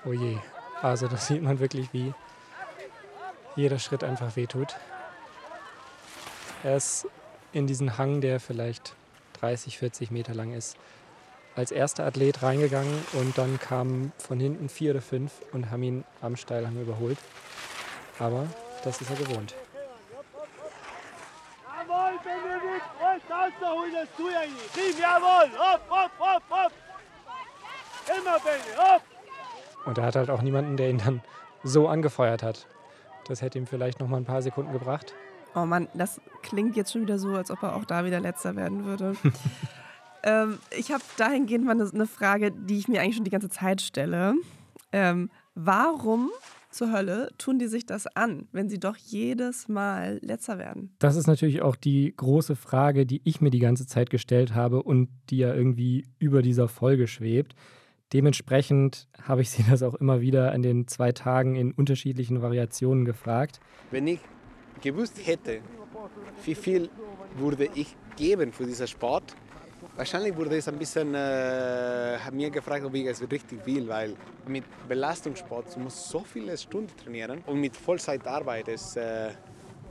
Oh 0.06 0.14
je. 0.14 0.38
Also 0.82 1.08
da 1.08 1.18
sieht 1.18 1.42
man 1.42 1.60
wirklich, 1.60 1.94
wie 1.94 2.14
jeder 3.56 3.80
Schritt 3.80 4.04
einfach 4.04 4.36
wehtut. 4.36 4.76
Er 6.64 6.78
ist 6.78 7.08
in 7.52 7.68
diesen 7.68 7.98
Hang, 7.98 8.22
der 8.22 8.40
vielleicht 8.40 8.96
30, 9.40 9.78
40 9.78 10.12
Meter 10.12 10.34
lang 10.34 10.54
ist, 10.54 10.78
als 11.56 11.72
erster 11.72 12.06
Athlet 12.06 12.44
reingegangen 12.44 12.94
und 13.14 13.38
dann 13.38 13.60
kamen 13.60 14.12
von 14.18 14.40
hinten 14.40 14.70
vier 14.70 14.92
oder 14.92 15.02
fünf 15.02 15.32
und 15.52 15.72
haben 15.72 15.84
ihn 15.84 16.04
am 16.22 16.36
Steilhang 16.36 16.80
überholt. 16.82 17.18
Aber 18.20 18.48
das 18.84 19.02
ist 19.02 19.10
er 19.10 19.16
gewohnt. 19.16 19.56
Das 23.94 24.08
du 24.18 24.30
ja 24.30 24.42
nicht. 24.42 24.74
Schieb, 24.74 25.00
jawohl. 25.00 25.50
Hopp, 25.58 25.82
hopp, 25.90 26.12
hopp, 26.20 26.44
hopp. 26.50 26.72
Immer, 28.08 28.40
Benny, 28.40 28.78
hopp. 28.78 29.02
Und 29.86 29.98
er 29.98 30.06
hat 30.06 30.16
halt 30.16 30.30
auch 30.30 30.42
niemanden, 30.42 30.78
der 30.78 30.90
ihn 30.90 31.00
dann 31.00 31.22
so 31.64 31.88
angefeuert 31.88 32.44
hat. 32.44 32.68
Das 33.28 33.42
hätte 33.42 33.58
ihm 33.58 33.68
vielleicht 33.68 34.00
noch 34.00 34.08
mal 34.08 34.18
ein 34.18 34.26
paar 34.26 34.42
Sekunden 34.42 34.74
gebracht. 34.74 35.14
Oh 35.56 35.66
Mann, 35.66 35.88
das 35.94 36.22
klingt 36.42 36.76
jetzt 36.76 36.92
schon 36.92 37.02
wieder 37.02 37.18
so, 37.18 37.30
als 37.36 37.50
ob 37.52 37.64
er 37.64 37.76
auch 37.76 37.86
da 37.86 38.06
wieder 38.06 38.20
letzter 38.20 38.56
werden 38.56 38.86
würde. 38.86 39.16
ähm, 40.24 40.60
ich 40.78 40.92
habe 40.92 41.04
dahingehend 41.18 41.66
mal 41.66 41.72
eine, 41.72 41.90
eine 41.92 42.08
Frage, 42.08 42.52
die 42.52 42.78
ich 42.78 42.88
mir 42.88 43.02
eigentlich 43.02 43.16
schon 43.16 43.26
die 43.26 43.32
ganze 43.32 43.50
Zeit 43.50 43.82
stelle. 43.82 44.36
Ähm, 44.92 45.30
warum 45.56 46.30
zur 46.70 46.92
Hölle 46.92 47.30
tun 47.38 47.60
die 47.60 47.68
sich 47.68 47.86
das 47.86 48.08
an, 48.08 48.48
wenn 48.52 48.70
sie 48.70 48.80
doch 48.80 48.96
jedes 48.96 49.68
Mal 49.68 50.20
letzter 50.22 50.58
werden? 50.58 50.96
Das 51.00 51.16
ist 51.16 51.28
natürlich 51.28 51.62
auch 51.62 51.76
die 51.76 52.14
große 52.16 52.56
Frage, 52.56 53.06
die 53.06 53.22
ich 53.24 53.42
mir 53.42 53.50
die 53.50 53.60
ganze 53.60 53.88
Zeit 53.88 54.10
gestellt 54.10 54.56
habe 54.56 54.84
und 54.84 55.10
die 55.30 55.38
ja 55.38 55.54
irgendwie 55.54 56.06
über 56.20 56.42
dieser 56.42 56.68
Folge 56.68 57.08
schwebt. 57.08 57.56
Dementsprechend 58.14 59.08
habe 59.22 59.42
ich 59.42 59.50
sie 59.50 59.64
das 59.70 59.84
auch 59.84 59.96
immer 59.96 60.22
wieder 60.22 60.52
an 60.52 60.62
den 60.62 60.88
zwei 60.88 61.12
Tagen 61.12 61.56
in 61.56 61.72
unterschiedlichen 61.72 62.42
Variationen 62.42 63.06
gefragt. 63.06 63.60
Wenn 63.92 64.08
ich 64.08 64.20
gewusst 64.82 65.20
hätte, 65.26 65.62
wie 66.46 66.56
viel 66.56 66.90
würde 67.38 67.70
ich 67.76 67.96
geben 68.16 68.52
für 68.52 68.66
diesen 68.66 68.88
Sport, 68.88 69.36
Wahrscheinlich 69.96 70.36
wurde 70.36 70.58
es 70.58 70.68
ein 70.68 70.78
bisschen 70.78 71.14
äh, 71.14 72.18
mir 72.32 72.50
gefragt, 72.50 72.86
ob 72.86 72.94
ich 72.96 73.06
es 73.06 73.22
richtig 73.22 73.66
will, 73.66 73.88
weil 73.88 74.16
mit 74.48 74.64
Belastungssport 74.88 75.76
du 75.76 75.80
musst 75.80 76.10
so 76.10 76.22
viele 76.22 76.58
Stunden 76.58 76.96
trainieren 76.98 77.44
und 77.46 77.60
mit 77.60 77.76
Vollzeitarbeit 77.76 78.68
ist, 78.68 78.98
äh, 78.98 79.30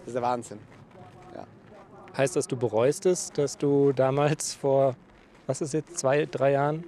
ist 0.06 0.14
der 0.14 0.22
Wahnsinn. 0.22 0.58
Ja. 1.34 1.44
Heißt 2.16 2.36
das, 2.36 2.46
du 2.46 2.56
bereust 2.56 3.06
es, 3.06 3.30
dass 3.32 3.56
du 3.56 3.92
damals 3.92 4.54
vor, 4.54 4.94
was 5.46 5.60
ist 5.60 5.74
jetzt, 5.74 5.98
zwei, 5.98 6.26
drei 6.26 6.52
Jahren 6.52 6.84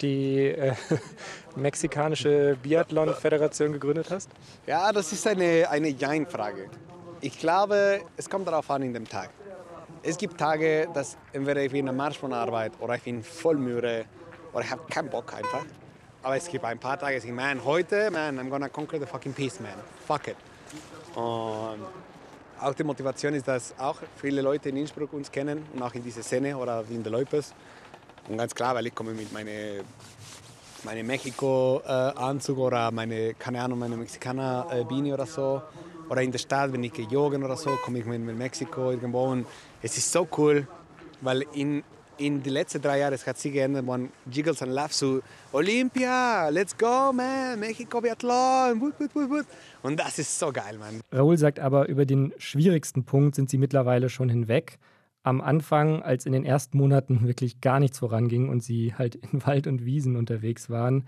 die 0.00 0.46
äh, 0.46 0.74
mexikanische 1.56 2.56
Biathlon-Föderation 2.62 3.72
gegründet 3.72 4.10
hast? 4.10 4.30
Ja, 4.66 4.92
das 4.92 5.12
ist 5.12 5.26
eine, 5.26 5.68
eine 5.68 5.88
Jein-Frage. 5.88 6.70
Ich 7.20 7.38
glaube, 7.38 8.00
es 8.16 8.30
kommt 8.30 8.46
darauf 8.46 8.70
an 8.70 8.82
in 8.82 8.94
dem 8.94 9.08
Tag. 9.08 9.30
Es 10.02 10.16
gibt 10.16 10.38
Tage, 10.38 10.88
dass 10.94 11.16
entweder 11.32 11.62
ich 11.62 11.72
bin 11.72 11.88
am 11.88 11.96
Marsch 11.96 12.18
von 12.18 12.32
Arbeit 12.32 12.72
oder 12.80 12.94
ich 12.94 13.02
bin 13.02 13.22
voll 13.22 13.56
müde 13.56 14.04
oder 14.52 14.64
ich 14.64 14.70
habe 14.70 14.82
keinen 14.88 15.10
Bock 15.10 15.34
einfach. 15.34 15.64
Aber 16.22 16.36
es 16.36 16.48
gibt 16.48 16.64
ein 16.64 16.78
paar 16.78 16.98
Tage, 16.98 17.16
ich 17.16 17.24
man, 17.26 17.64
heute, 17.64 18.10
man, 18.10 18.38
I'm 18.38 18.48
gonna 18.48 18.68
conquer 18.68 18.98
the 18.98 19.06
fucking 19.06 19.32
peace, 19.32 19.60
man. 19.60 19.72
Fuck 20.06 20.28
it. 20.28 20.36
Und 21.14 21.86
auch 22.60 22.74
die 22.74 22.84
Motivation 22.84 23.34
ist, 23.34 23.46
dass 23.46 23.74
auch 23.78 23.96
viele 24.16 24.42
Leute 24.42 24.68
in 24.68 24.76
Innsbruck 24.76 25.12
uns 25.12 25.30
kennen 25.30 25.64
und 25.74 25.82
auch 25.82 25.94
in 25.94 26.02
dieser 26.02 26.22
Szene 26.22 26.56
oder 26.56 26.84
in 26.90 27.02
der 27.02 27.12
Leupes. 27.12 27.54
Und 28.28 28.36
ganz 28.36 28.54
klar, 28.54 28.74
weil 28.74 28.86
ich 28.86 28.94
komme 28.94 29.12
mit 29.12 29.32
meinem 29.32 29.84
meine 30.84 31.02
Mexiko-Anzug 31.02 32.58
oder 32.58 32.90
meine, 32.90 33.34
keine 33.34 33.62
Ahnung, 33.62 33.80
meine 33.80 33.96
Mexikaner-Bini 33.96 35.12
oder 35.12 35.26
so. 35.26 35.62
Oder 36.08 36.22
in 36.22 36.32
der 36.32 36.38
Stadt, 36.38 36.72
wenn 36.72 36.84
ich 36.84 36.96
joggen 36.96 37.44
oder 37.44 37.56
so, 37.56 37.70
komme 37.84 37.98
ich 37.98 38.06
mit 38.06 38.20
Mexiko 38.20 38.90
irgendwo 38.90 39.24
und 39.24 39.46
es 39.82 39.96
ist 39.96 40.10
so 40.10 40.26
cool, 40.36 40.66
weil 41.20 41.44
in 41.52 41.82
in 42.18 42.42
den 42.42 42.52
letzten 42.52 42.82
drei 42.82 42.98
Jahren 42.98 43.14
es 43.14 43.26
hat 43.26 43.38
sich 43.38 43.52
geändert, 43.52 43.86
man 43.86 44.10
Jiggles 44.30 44.60
and 44.62 44.72
Laughs 44.72 44.98
so 44.98 45.20
Olympia, 45.52 46.48
let's 46.48 46.76
go, 46.76 47.12
man, 47.12 47.58
Mexiko 47.58 48.00
Biathlon, 48.00 48.80
wut, 48.80 48.98
wut, 48.98 49.14
wut, 49.14 49.30
wut. 49.30 49.46
und 49.82 49.98
das 49.98 50.18
ist 50.18 50.38
so 50.38 50.52
geil, 50.52 50.78
man. 50.78 51.00
Raoul 51.12 51.38
sagt 51.38 51.60
aber, 51.60 51.88
über 51.88 52.04
den 52.04 52.34
schwierigsten 52.38 53.04
Punkt 53.04 53.34
sind 53.34 53.48
sie 53.48 53.58
mittlerweile 53.58 54.08
schon 54.08 54.28
hinweg. 54.28 54.78
Am 55.22 55.40
Anfang, 55.40 56.02
als 56.02 56.26
in 56.26 56.32
den 56.32 56.44
ersten 56.44 56.78
Monaten 56.78 57.26
wirklich 57.26 57.60
gar 57.60 57.80
nichts 57.80 57.98
voranging 57.98 58.48
und 58.48 58.62
sie 58.62 58.94
halt 58.94 59.14
in 59.14 59.44
Wald 59.46 59.66
und 59.66 59.84
Wiesen 59.84 60.16
unterwegs 60.16 60.70
waren, 60.70 61.06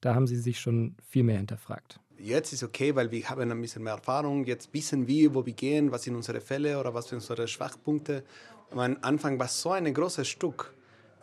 da 0.00 0.14
haben 0.14 0.26
sie 0.26 0.36
sich 0.36 0.60
schon 0.60 0.96
viel 1.08 1.24
mehr 1.24 1.36
hinterfragt. 1.36 2.00
Jetzt 2.22 2.52
ist 2.52 2.62
okay, 2.62 2.94
weil 2.94 3.10
wir 3.10 3.30
haben 3.30 3.50
ein 3.50 3.60
bisschen 3.62 3.82
mehr 3.82 3.94
Erfahrung. 3.94 4.44
Jetzt 4.44 4.74
wissen 4.74 5.06
wir, 5.06 5.34
wo 5.34 5.46
wir 5.46 5.54
gehen, 5.54 5.90
was 5.90 6.02
sind 6.02 6.14
unsere 6.14 6.42
Fälle 6.42 6.78
oder 6.78 6.92
was 6.92 7.08
sind 7.08 7.16
unsere 7.16 7.48
Schwachpunkte. 7.48 8.24
Am 8.72 8.98
Anfang 9.00 9.38
war 9.38 9.48
so 9.48 9.72
ein 9.72 9.92
großes 9.92 10.28
Stück. 10.28 10.74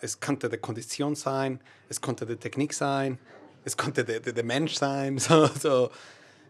Es 0.01 0.19
konnte 0.19 0.49
die 0.49 0.57
Kondition 0.57 1.15
sein, 1.15 1.60
es 1.88 2.01
konnte 2.01 2.25
die 2.25 2.36
Technik 2.36 2.73
sein, 2.73 3.19
es 3.63 3.77
konnte 3.77 4.03
der, 4.03 4.21
der, 4.21 4.33
der 4.33 4.43
Mensch 4.43 4.75
sein. 4.75 5.19
So, 5.19 5.47
so. 5.47 5.91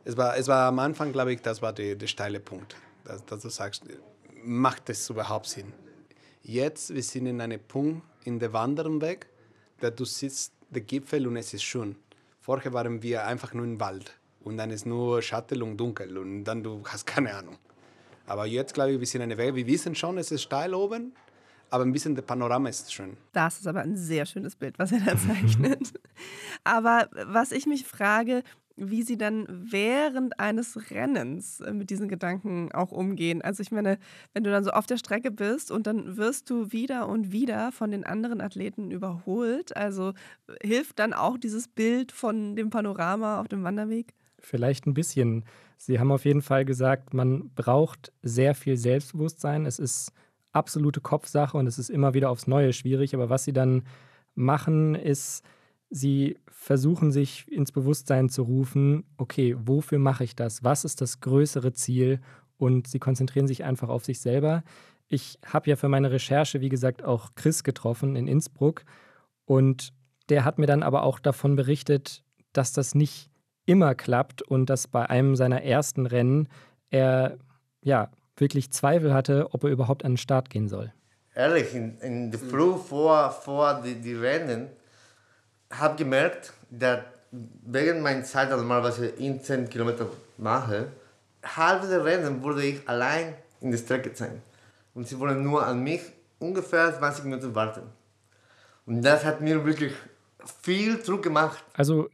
Es, 0.05 0.15
war, 0.15 0.37
es 0.37 0.47
war 0.47 0.69
am 0.69 0.79
Anfang, 0.79 1.11
glaube 1.11 1.33
ich, 1.33 1.41
das 1.41 1.61
war 1.61 1.73
der, 1.73 1.95
der 1.95 2.07
steile 2.07 2.39
Punkt, 2.39 2.77
dass, 3.03 3.25
dass 3.25 3.41
du 3.41 3.49
sagst, 3.49 3.83
macht 4.43 4.87
das 4.87 5.09
überhaupt 5.09 5.47
Sinn? 5.47 5.73
Jetzt, 6.41 6.93
wir 6.93 7.03
sind 7.03 7.25
in 7.25 7.41
einem 7.41 7.59
Punkt 7.59 8.01
in 8.23 8.39
der 8.39 8.53
Wanderweg, 8.53 9.27
da 9.81 9.89
du 9.89 10.05
siehst 10.05 10.53
den 10.69 10.87
Gipfel 10.87 11.27
und 11.27 11.35
es 11.35 11.53
ist 11.53 11.63
schön. 11.63 11.97
Vorher 12.39 12.71
waren 12.71 13.03
wir 13.03 13.25
einfach 13.25 13.53
nur 13.53 13.65
im 13.65 13.77
Wald 13.81 14.17
und 14.47 14.57
dann 14.57 14.71
ist 14.71 14.85
nur 14.85 15.21
Schatten 15.21 15.61
und 15.61 15.77
dunkel 15.77 16.17
und 16.17 16.43
dann 16.45 16.63
du 16.63 16.81
hast 16.85 17.05
keine 17.05 17.33
Ahnung. 17.35 17.57
Aber 18.25 18.45
jetzt 18.45 18.73
glaube 18.73 18.93
ich, 18.93 18.99
wir 18.99 19.07
sind 19.07 19.21
eine 19.21 19.37
Weg. 19.37 19.55
Wir 19.55 19.67
wissen 19.67 19.95
schon, 19.95 20.17
es 20.17 20.31
ist 20.31 20.43
steil 20.43 20.73
oben, 20.73 21.13
aber 21.69 21.83
ein 21.83 21.91
bisschen 21.91 22.15
der 22.15 22.23
Panorama 22.23 22.69
ist 22.69 22.93
schön. 22.93 23.17
Das 23.33 23.59
ist 23.59 23.67
aber 23.67 23.81
ein 23.81 23.95
sehr 23.95 24.25
schönes 24.25 24.55
Bild, 24.55 24.79
was 24.79 24.91
er 24.91 24.99
da 24.99 25.17
zeichnet. 25.27 25.93
aber 26.63 27.09
was 27.25 27.51
ich 27.51 27.65
mich 27.65 27.85
frage, 27.85 28.43
wie 28.77 29.01
sie 29.01 29.17
dann 29.17 29.45
während 29.49 30.39
eines 30.39 30.91
Rennens 30.91 31.59
äh, 31.61 31.73
mit 31.73 31.89
diesen 31.89 32.07
Gedanken 32.07 32.71
auch 32.71 32.91
umgehen. 32.91 33.41
Also 33.41 33.61
ich 33.61 33.71
meine, 33.71 33.97
wenn 34.33 34.43
du 34.43 34.51
dann 34.51 34.63
so 34.63 34.69
auf 34.69 34.85
der 34.85 34.97
Strecke 34.97 35.31
bist 35.31 35.71
und 35.71 35.87
dann 35.87 36.15
wirst 36.15 36.49
du 36.49 36.71
wieder 36.71 37.09
und 37.09 37.31
wieder 37.31 37.71
von 37.71 37.89
den 37.89 38.05
anderen 38.05 38.39
Athleten 38.39 38.91
überholt. 38.91 39.75
Also 39.75 40.13
hilft 40.61 40.99
dann 40.99 41.13
auch 41.13 41.37
dieses 41.39 41.67
Bild 41.67 42.11
von 42.11 42.55
dem 42.55 42.69
Panorama 42.69 43.41
auf 43.41 43.47
dem 43.47 43.63
Wanderweg? 43.63 44.13
Vielleicht 44.39 44.85
ein 44.85 44.93
bisschen. 44.93 45.45
Sie 45.77 45.99
haben 45.99 46.11
auf 46.11 46.25
jeden 46.25 46.41
Fall 46.41 46.65
gesagt, 46.65 47.13
man 47.13 47.49
braucht 47.55 48.11
sehr 48.21 48.55
viel 48.55 48.77
Selbstbewusstsein. 48.77 49.65
Es 49.65 49.79
ist 49.79 50.11
absolute 50.51 51.01
Kopfsache 51.01 51.57
und 51.57 51.67
es 51.67 51.77
ist 51.77 51.89
immer 51.89 52.13
wieder 52.13 52.29
aufs 52.29 52.47
Neue 52.47 52.73
schwierig. 52.73 53.13
Aber 53.13 53.29
was 53.29 53.43
sie 53.43 53.53
dann 53.53 53.83
machen, 54.35 54.95
ist, 54.95 55.43
sie 55.89 56.37
versuchen 56.47 57.11
sich 57.11 57.51
ins 57.51 57.71
Bewusstsein 57.71 58.29
zu 58.29 58.43
rufen, 58.43 59.05
okay, 59.17 59.55
wofür 59.57 59.99
mache 59.99 60.23
ich 60.23 60.35
das? 60.35 60.63
Was 60.63 60.83
ist 60.83 61.01
das 61.01 61.19
größere 61.21 61.73
Ziel? 61.73 62.19
Und 62.57 62.87
sie 62.87 62.99
konzentrieren 62.99 63.47
sich 63.47 63.63
einfach 63.63 63.89
auf 63.89 64.03
sich 64.03 64.19
selber. 64.19 64.63
Ich 65.07 65.39
habe 65.45 65.69
ja 65.69 65.75
für 65.75 65.89
meine 65.89 66.11
Recherche, 66.11 66.59
wie 66.59 66.69
gesagt, 66.69 67.03
auch 67.03 67.35
Chris 67.35 67.63
getroffen 67.63 68.15
in 68.15 68.27
Innsbruck. 68.27 68.83
Und 69.45 69.93
der 70.29 70.43
hat 70.43 70.57
mir 70.57 70.65
dann 70.65 70.83
aber 70.83 71.03
auch 71.03 71.19
davon 71.19 71.55
berichtet, 71.55 72.23
dass 72.51 72.73
das 72.73 72.95
nicht 72.95 73.29
immer 73.67 73.93
klappt 73.93 74.41
und 74.41 74.69
dass 74.69 74.87
bei 74.87 75.07
einem 75.07 75.35
seiner 75.35 75.61
ersten 75.63 76.07
Rennen 76.07 76.49
er 76.89 77.37
ja 77.81 78.09
wirklich 78.35 78.71
Zweifel 78.71 79.13
hatte, 79.13 79.49
ob 79.51 79.63
er 79.63 79.69
überhaupt 79.69 80.03
an 80.03 80.13
den 80.13 80.17
Start 80.17 80.49
gehen 80.49 80.67
soll. 80.67 80.91
Ehrlich, 81.35 81.75
in, 81.75 81.99
in 81.99 82.31
der 82.31 82.39
Früh 82.39 82.77
vor, 82.77 83.31
vor 83.31 83.81
die, 83.83 83.95
die 83.95 84.15
Rennen 84.15 84.69
habe 85.69 85.95
gemerkt, 85.95 86.53
dass 86.71 87.01
wegen 87.31 88.01
meiner 88.01 88.23
Zeit, 88.23 88.49
also 88.49 88.63
normalerweise 88.63 89.07
in 89.07 89.41
10 89.41 89.69
Kilometer 89.69 90.07
mache, 90.37 90.87
halbe 91.43 91.87
der 91.87 92.03
Rennen 92.03 92.41
würde 92.43 92.63
ich 92.63 92.87
allein 92.87 93.35
in 93.61 93.71
der 93.71 93.77
Strecke 93.77 94.11
sein. 94.13 94.41
Und 94.93 95.07
sie 95.07 95.19
wollen 95.19 95.43
nur 95.43 95.65
an 95.65 95.83
mich 95.83 96.01
ungefähr 96.39 96.97
20 96.97 97.25
Minuten 97.25 97.53
warten. 97.53 97.81
Und 98.85 99.01
das 99.01 99.25
hat 99.25 99.41
mir 99.41 99.63
wirklich 99.65 99.93
viel 100.61 100.97
Druck 100.99 101.23
gemacht. 101.23 101.63
Also 101.73 102.09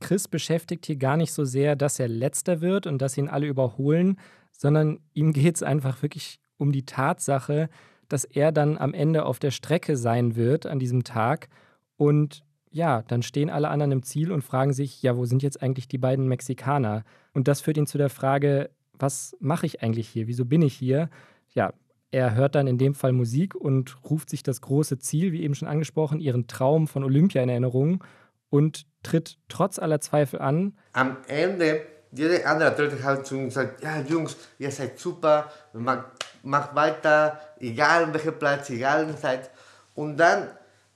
Chris 0.00 0.28
beschäftigt 0.28 0.86
hier 0.86 0.96
gar 0.96 1.16
nicht 1.16 1.32
so 1.32 1.44
sehr, 1.44 1.76
dass 1.76 1.98
er 1.98 2.08
letzter 2.08 2.60
wird 2.60 2.86
und 2.86 3.02
dass 3.02 3.18
ihn 3.18 3.28
alle 3.28 3.46
überholen, 3.46 4.18
sondern 4.52 5.00
ihm 5.14 5.32
geht 5.32 5.56
es 5.56 5.62
einfach 5.62 6.02
wirklich 6.02 6.40
um 6.56 6.72
die 6.72 6.84
Tatsache, 6.84 7.68
dass 8.08 8.24
er 8.24 8.52
dann 8.52 8.78
am 8.78 8.94
Ende 8.94 9.24
auf 9.24 9.38
der 9.38 9.50
Strecke 9.50 9.96
sein 9.96 10.36
wird 10.36 10.66
an 10.66 10.78
diesem 10.78 11.04
Tag 11.04 11.48
und 11.96 12.42
ja, 12.70 13.02
dann 13.02 13.22
stehen 13.22 13.50
alle 13.50 13.68
anderen 13.68 13.92
im 13.92 14.02
Ziel 14.02 14.30
und 14.30 14.42
fragen 14.42 14.72
sich, 14.72 15.02
ja, 15.02 15.16
wo 15.16 15.24
sind 15.24 15.42
jetzt 15.42 15.62
eigentlich 15.62 15.88
die 15.88 15.98
beiden 15.98 16.28
Mexikaner? 16.28 17.04
Und 17.32 17.48
das 17.48 17.60
führt 17.60 17.78
ihn 17.78 17.86
zu 17.86 17.98
der 17.98 18.10
Frage, 18.10 18.70
was 18.98 19.36
mache 19.40 19.66
ich 19.66 19.82
eigentlich 19.82 20.08
hier? 20.08 20.26
Wieso 20.26 20.44
bin 20.44 20.62
ich 20.62 20.74
hier? 20.74 21.08
Ja, 21.54 21.72
er 22.10 22.34
hört 22.34 22.54
dann 22.54 22.66
in 22.66 22.78
dem 22.78 22.94
Fall 22.94 23.12
Musik 23.12 23.54
und 23.54 23.96
ruft 24.04 24.30
sich 24.30 24.42
das 24.42 24.60
große 24.60 24.98
Ziel, 24.98 25.32
wie 25.32 25.42
eben 25.42 25.54
schon 25.54 25.68
angesprochen, 25.68 26.20
ihren 26.20 26.46
Traum 26.46 26.88
von 26.88 27.04
Olympia 27.04 27.42
in 27.42 27.48
Erinnerung 27.48 28.04
und 28.50 28.86
tritt 29.02 29.38
trotz 29.48 29.78
aller 29.78 30.00
Zweifel 30.00 30.40
an. 30.40 30.76
Am 30.92 31.18
Ende, 31.26 31.82
jede 32.12 32.46
andere 32.46 32.70
Athlet 32.70 33.02
hat 33.02 33.26
zu 33.26 33.36
uns 33.36 33.54
gesagt, 33.54 33.82
ja 33.82 34.00
Jungs, 34.00 34.36
ihr 34.58 34.70
seid 34.70 34.98
super, 34.98 35.50
macht, 35.72 36.06
macht 36.42 36.74
weiter, 36.74 37.40
egal 37.58 38.04
an 38.04 38.14
welchem 38.14 38.38
Platz, 38.38 38.70
egal 38.70 39.08
in 39.08 39.16
Zeit. 39.16 39.50
Und 39.94 40.16
dann 40.16 40.48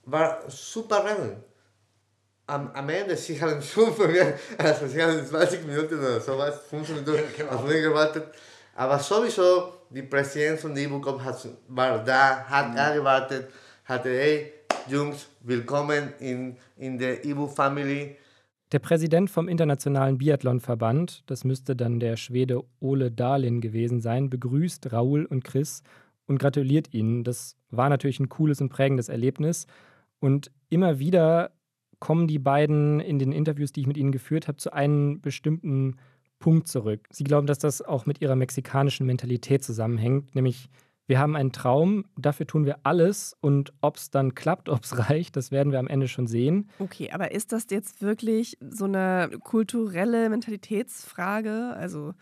war 0.04 0.42
super 0.48 1.04
Rennen. 1.04 1.42
Am, 2.46 2.70
am 2.72 2.88
Ende, 2.88 3.16
sie 3.16 3.40
haben 3.40 3.62
schon 3.62 3.94
von 3.94 4.10
mir, 4.10 4.38
also 4.58 4.86
sie 4.86 5.02
haben 5.02 5.24
20 5.24 5.66
Minuten 5.66 5.98
oder 5.98 6.20
sowas, 6.20 6.60
15 6.68 6.96
Minuten 6.96 7.48
auf 7.48 7.64
mich 7.64 7.82
gewartet. 7.82 8.26
Aber 8.74 8.98
sowieso, 8.98 9.74
die 9.90 10.02
Präsidentin 10.02 10.58
von 10.58 10.74
der 10.74 10.84
IBUCOM 10.84 11.20
war 11.68 11.98
da, 12.04 12.44
hat 12.44 12.74
er 12.74 12.94
gewartet, 12.94 13.50
hatte, 13.84 14.08
hey, 14.08 14.52
Jungs, 14.88 15.28
willkommen 15.42 16.12
in, 16.18 16.56
in 16.76 16.98
der 16.98 17.24
IBU-Family. 17.24 18.16
Der 18.72 18.78
Präsident 18.78 19.30
vom 19.30 19.48
Internationalen 19.48 20.18
Biathlonverband, 20.18 21.22
das 21.26 21.44
müsste 21.44 21.76
dann 21.76 22.00
der 22.00 22.16
Schwede 22.16 22.64
Ole 22.80 23.10
Dahlin 23.10 23.60
gewesen 23.60 24.00
sein, 24.00 24.28
begrüßt 24.28 24.92
Raoul 24.92 25.24
und 25.26 25.44
Chris 25.44 25.82
und 26.26 26.38
gratuliert 26.38 26.92
ihnen. 26.92 27.22
Das 27.22 27.56
war 27.70 27.88
natürlich 27.88 28.18
ein 28.18 28.28
cooles 28.28 28.60
und 28.60 28.70
prägendes 28.70 29.08
Erlebnis. 29.08 29.66
Und 30.20 30.50
immer 30.68 30.98
wieder 30.98 31.52
kommen 32.00 32.26
die 32.26 32.38
beiden 32.38 32.98
in 33.00 33.18
den 33.18 33.30
Interviews, 33.30 33.72
die 33.72 33.82
ich 33.82 33.86
mit 33.86 33.96
ihnen 33.96 34.10
geführt 34.10 34.48
habe, 34.48 34.58
zu 34.58 34.72
einem 34.72 35.20
bestimmten 35.20 35.96
Punkt 36.40 36.66
zurück. 36.66 37.06
Sie 37.10 37.24
glauben, 37.24 37.46
dass 37.46 37.58
das 37.58 37.82
auch 37.82 38.06
mit 38.06 38.20
ihrer 38.20 38.34
mexikanischen 38.34 39.06
Mentalität 39.06 39.62
zusammenhängt, 39.62 40.34
nämlich 40.34 40.68
wir 41.12 41.18
haben 41.18 41.36
einen 41.36 41.52
Traum, 41.52 42.06
dafür 42.16 42.46
tun 42.46 42.64
wir 42.64 42.78
alles 42.84 43.36
und 43.42 43.74
ob 43.82 43.96
es 43.96 44.08
dann 44.08 44.34
klappt, 44.34 44.70
ob 44.70 44.82
es 44.82 44.96
reicht, 45.10 45.36
das 45.36 45.50
werden 45.50 45.70
wir 45.70 45.78
am 45.78 45.86
Ende 45.86 46.08
schon 46.08 46.26
sehen. 46.26 46.70
Okay, 46.78 47.10
aber 47.12 47.32
ist 47.32 47.52
das 47.52 47.66
jetzt 47.68 48.00
wirklich 48.00 48.56
so 48.70 48.86
eine 48.86 49.28
kulturelle 49.44 50.30
Mentalitätsfrage? 50.30 51.74
Also, 51.76 52.14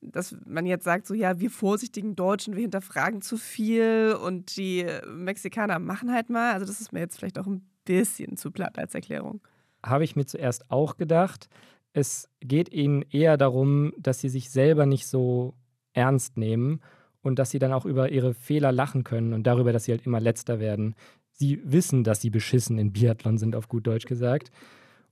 dass 0.00 0.34
man 0.44 0.66
jetzt 0.66 0.82
sagt, 0.82 1.06
so 1.06 1.14
ja, 1.14 1.38
wir 1.38 1.52
vorsichtigen 1.52 2.16
Deutschen, 2.16 2.56
wir 2.56 2.62
hinterfragen 2.62 3.22
zu 3.22 3.36
viel 3.36 4.18
und 4.20 4.56
die 4.56 4.86
Mexikaner 5.06 5.78
machen 5.78 6.12
halt 6.12 6.28
mal. 6.28 6.52
Also, 6.54 6.66
das 6.66 6.80
ist 6.80 6.92
mir 6.92 6.98
jetzt 6.98 7.18
vielleicht 7.18 7.38
auch 7.38 7.46
ein 7.46 7.64
bisschen 7.84 8.36
zu 8.36 8.50
platt 8.50 8.76
als 8.76 8.92
Erklärung. 8.92 9.40
Habe 9.86 10.02
ich 10.02 10.16
mir 10.16 10.26
zuerst 10.26 10.68
auch 10.68 10.96
gedacht. 10.96 11.48
Es 11.92 12.28
geht 12.40 12.72
ihnen 12.72 13.02
eher 13.02 13.36
darum, 13.36 13.92
dass 13.98 14.18
sie 14.18 14.30
sich 14.30 14.50
selber 14.50 14.84
nicht 14.84 15.06
so 15.06 15.54
ernst 15.92 16.36
nehmen 16.36 16.80
und 17.22 17.38
dass 17.38 17.50
sie 17.50 17.58
dann 17.58 17.72
auch 17.72 17.86
über 17.86 18.10
ihre 18.10 18.34
Fehler 18.34 18.72
lachen 18.72 19.04
können 19.04 19.32
und 19.32 19.46
darüber, 19.46 19.72
dass 19.72 19.84
sie 19.84 19.92
halt 19.92 20.06
immer 20.06 20.20
letzter 20.20 20.60
werden. 20.60 20.94
Sie 21.32 21.60
wissen, 21.64 22.04
dass 22.04 22.20
sie 22.20 22.30
beschissen 22.30 22.78
in 22.78 22.92
Biathlon 22.92 23.38
sind, 23.38 23.56
auf 23.56 23.68
gut 23.68 23.86
Deutsch 23.86 24.06
gesagt. 24.06 24.50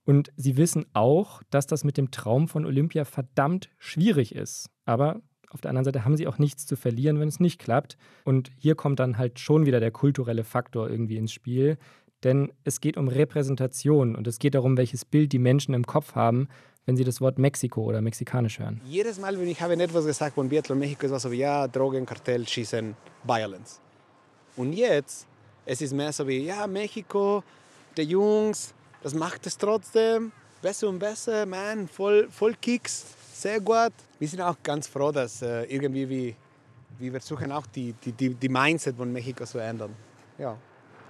Und 0.04 0.32
sie 0.36 0.56
wissen 0.56 0.86
auch, 0.92 1.42
dass 1.50 1.66
das 1.66 1.84
mit 1.84 1.96
dem 1.96 2.10
Traum 2.10 2.48
von 2.48 2.66
Olympia 2.66 3.04
verdammt 3.04 3.70
schwierig 3.78 4.34
ist. 4.34 4.68
Aber 4.84 5.20
auf 5.50 5.60
der 5.60 5.70
anderen 5.70 5.84
Seite 5.84 6.04
haben 6.04 6.16
sie 6.16 6.26
auch 6.26 6.38
nichts 6.38 6.66
zu 6.66 6.76
verlieren, 6.76 7.20
wenn 7.20 7.28
es 7.28 7.40
nicht 7.40 7.60
klappt. 7.60 7.96
Und 8.24 8.50
hier 8.56 8.74
kommt 8.74 9.00
dann 9.00 9.18
halt 9.18 9.38
schon 9.38 9.66
wieder 9.66 9.80
der 9.80 9.90
kulturelle 9.90 10.44
Faktor 10.44 10.88
irgendwie 10.88 11.16
ins 11.16 11.32
Spiel. 11.32 11.76
Denn 12.22 12.52
es 12.64 12.80
geht 12.80 12.96
um 12.96 13.08
Repräsentation 13.08 14.14
und 14.14 14.26
es 14.26 14.38
geht 14.38 14.54
darum, 14.54 14.76
welches 14.76 15.04
Bild 15.04 15.32
die 15.32 15.38
Menschen 15.38 15.74
im 15.74 15.86
Kopf 15.86 16.14
haben, 16.14 16.48
wenn 16.90 16.96
Sie 16.96 17.04
das 17.04 17.20
Wort 17.20 17.38
Mexiko 17.38 17.84
oder 17.84 18.00
mexikanisch 18.00 18.58
hören? 18.58 18.80
Jedes 18.84 19.20
Mal, 19.20 19.38
wenn 19.38 19.46
ich 19.46 19.62
habe 19.62 19.74
etwas 19.74 20.04
gesagt 20.04 20.34
von 20.34 20.48
Biathlon 20.48 20.76
Mexiko, 20.76 21.06
ist 21.06 21.12
es 21.12 21.22
so 21.22 21.30
wie, 21.30 21.36
ja, 21.36 21.68
Drogen, 21.68 22.04
Kartell, 22.04 22.44
Schießen, 22.44 22.96
Violence. 23.22 23.80
Und 24.56 24.72
jetzt, 24.72 25.24
es 25.64 25.80
ist 25.80 25.92
mehr 25.92 26.12
so 26.12 26.26
wie, 26.26 26.38
ja, 26.38 26.66
Mexiko, 26.66 27.44
die 27.96 28.02
Jungs, 28.02 28.74
das 29.04 29.14
macht 29.14 29.46
es 29.46 29.56
trotzdem, 29.56 30.32
besser 30.60 30.88
und 30.88 30.98
besser, 30.98 31.46
man, 31.46 31.86
voll, 31.86 32.28
voll 32.28 32.54
Kicks, 32.60 33.06
sehr 33.34 33.60
gut. 33.60 33.92
Wir 34.18 34.26
sind 34.26 34.40
auch 34.40 34.56
ganz 34.60 34.88
froh, 34.88 35.12
dass 35.12 35.42
äh, 35.42 35.62
irgendwie 35.72 36.08
wir, 36.08 36.34
wir 36.98 37.12
versuchen 37.12 37.52
auch 37.52 37.66
die, 37.66 37.92
die, 38.04 38.10
die, 38.10 38.34
die 38.34 38.48
Mindset 38.48 38.96
von 38.96 39.12
Mexiko 39.12 39.44
zu 39.44 39.58
ändern. 39.58 39.94
Ja. 40.38 40.56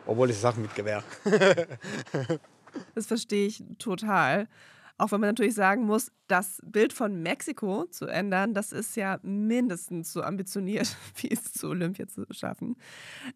Obwohl 0.07 0.28
es 0.28 0.37
ist 0.37 0.45
auch 0.45 0.57
mit 0.57 0.74
Gewehr. 0.74 1.03
Das 2.95 3.09
verstehe 3.09 3.49
ich 3.49 3.64
total. 3.81 4.47
Auch 5.01 5.12
wenn 5.12 5.20
man 5.20 5.30
natürlich 5.30 5.55
sagen 5.55 5.84
muss, 5.86 6.12
das 6.26 6.61
Bild 6.62 6.92
von 6.92 7.22
Mexiko 7.22 7.86
zu 7.86 8.07
ändern, 8.07 8.53
das 8.53 8.70
ist 8.70 8.96
ja 8.96 9.18
mindestens 9.22 10.12
so 10.12 10.22
ambitioniert, 10.22 10.94
wie 11.16 11.30
es 11.30 11.55
zu 11.55 11.68
Olympia 11.68 12.07
zu 12.07 12.26
schaffen. 12.30 12.76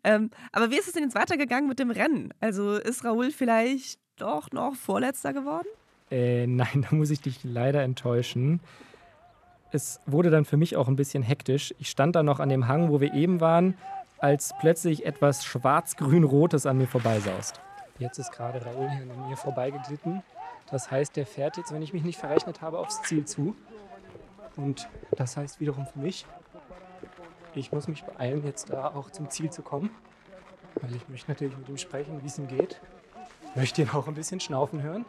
Ähm, 0.05 0.31
aber 0.53 0.71
wie 0.71 0.77
ist 0.77 0.89
es 0.89 0.93
denn 0.93 1.05
jetzt 1.05 1.15
weitergegangen 1.15 1.67
mit 1.67 1.79
dem 1.79 1.91
Rennen? 1.91 2.35
Also 2.39 2.77
ist 2.77 3.03
Raoul 3.03 3.31
vielleicht 3.31 3.99
doch 4.17 4.51
noch 4.53 4.75
Vorletzter 4.75 5.33
geworden? 5.33 5.67
Äh, 6.11 6.47
nein, 6.47 6.85
da 6.91 6.95
muss 6.95 7.09
ich 7.09 7.23
dich 7.23 7.43
leider 7.45 7.83
enttäuschen. 7.83 8.61
Es 9.73 10.01
wurde 10.05 10.29
dann 10.29 10.45
für 10.45 10.59
mich 10.59 10.77
auch 10.77 10.89
ein 10.89 10.97
bisschen 10.97 11.23
hektisch. 11.23 11.75
Ich 11.79 11.89
stand 11.89 12.15
da 12.15 12.23
noch 12.23 12.41
an 12.41 12.51
dem 12.51 12.69
Hang, 12.69 12.91
wo 12.91 13.01
wir 13.01 13.15
eben 13.15 13.41
waren, 13.41 13.75
als 14.19 14.53
plötzlich 14.61 15.07
etwas 15.07 15.47
schwarz-grün-rotes 15.47 16.67
an 16.67 16.77
mir 16.77 16.89
vorbeisaust. 16.89 17.59
Jetzt 17.99 18.19
ist 18.19 18.33
gerade 18.33 18.63
Raoul 18.63 18.91
hier 18.91 19.11
an 19.11 19.29
mir 19.31 19.37
vorbeigeglitten. 19.37 20.23
Das 20.75 20.91
heißt, 20.91 21.15
der 21.15 21.25
fährt 21.25 21.57
jetzt, 21.57 21.73
wenn 21.73 21.83
ich 21.83 21.93
mich 21.93 22.03
nicht 22.03 22.19
verrechnet 22.19 22.61
habe, 22.61 22.81
aufs 22.81 23.01
Ziel 23.03 23.25
zu. 23.25 23.55
Und 24.57 24.89
das 25.13 25.37
heißt 25.37 25.61
wiederum 25.61 25.87
für 25.87 26.01
mich, 26.01 26.27
ich 27.55 27.71
muss 27.71 27.87
mich 27.87 28.03
beeilen, 28.03 28.43
jetzt 28.45 28.71
da 28.71 28.89
auch 28.89 29.09
zum 29.11 29.31
Ziel 29.31 29.51
zu 29.51 29.63
kommen. 29.63 29.91
Weil 30.83 30.97
ich 30.97 31.09
möchte 31.09 31.31
natürlich 31.31 31.57
mit 31.57 31.69
ihm 31.69 31.79
sprechen, 31.79 32.21
wie 32.21 32.27
es 32.27 32.39
ihm 32.39 32.49
geht. 32.49 32.81
Möchte 33.55 33.83
ihn 33.83 33.91
auch 33.91 34.09
ein 34.09 34.15
bisschen 34.15 34.41
schnaufen 34.41 34.83
hören. 34.83 35.05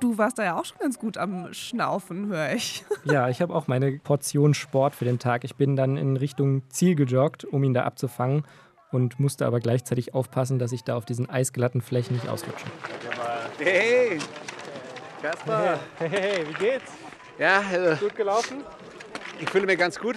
Du 0.00 0.18
warst 0.18 0.40
da 0.40 0.42
ja 0.42 0.58
auch 0.58 0.64
schon 0.64 0.78
ganz 0.78 0.98
gut 0.98 1.16
am 1.16 1.54
Schnaufen, 1.54 2.26
höre 2.26 2.52
ich. 2.54 2.84
Ja, 3.04 3.28
ich 3.28 3.40
habe 3.40 3.54
auch 3.54 3.68
meine 3.68 3.92
Portion 3.92 4.54
Sport 4.54 4.96
für 4.96 5.04
den 5.04 5.20
Tag. 5.20 5.44
Ich 5.44 5.54
bin 5.54 5.76
dann 5.76 5.96
in 5.96 6.16
Richtung 6.16 6.68
Ziel 6.68 6.96
gejoggt, 6.96 7.44
um 7.44 7.62
ihn 7.62 7.74
da 7.74 7.84
abzufangen 7.84 8.42
und 8.90 9.20
musste 9.20 9.46
aber 9.46 9.60
gleichzeitig 9.60 10.14
aufpassen, 10.14 10.58
dass 10.58 10.72
ich 10.72 10.82
da 10.82 10.96
auf 10.96 11.04
diesen 11.04 11.30
eisglatten 11.30 11.80
Flächen 11.80 12.16
nicht 12.16 12.28
ausrutsche. 12.28 12.66
Hey, 13.62 14.18
Kasper. 15.20 15.78
Hey, 15.98 16.08
hey, 16.08 16.48
wie 16.48 16.54
geht's? 16.54 16.92
Ja, 17.38 17.60
äh, 17.70 17.94
Gut 17.96 18.16
gelaufen? 18.16 18.64
ich 19.38 19.50
fühle 19.50 19.66
mich 19.66 19.78
ganz 19.78 20.00
gut. 20.00 20.16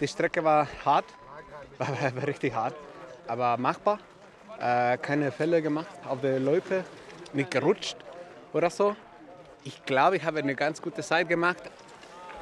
Die 0.00 0.06
Strecke 0.06 0.44
war 0.44 0.68
hart, 0.84 1.04
war, 1.78 1.88
war 1.88 2.26
richtig 2.28 2.54
hart, 2.54 2.76
aber 3.26 3.56
machbar. 3.56 3.98
Äh, 4.60 4.96
keine 4.98 5.32
Fälle 5.32 5.60
gemacht 5.60 5.88
auf 6.08 6.20
der 6.20 6.38
Loipe, 6.38 6.84
nicht 7.32 7.50
gerutscht 7.50 7.96
oder 8.52 8.70
so. 8.70 8.94
Ich 9.64 9.84
glaube, 9.84 10.16
ich 10.16 10.22
habe 10.22 10.38
eine 10.38 10.54
ganz 10.54 10.80
gute 10.80 11.02
Zeit 11.02 11.28
gemacht. 11.28 11.64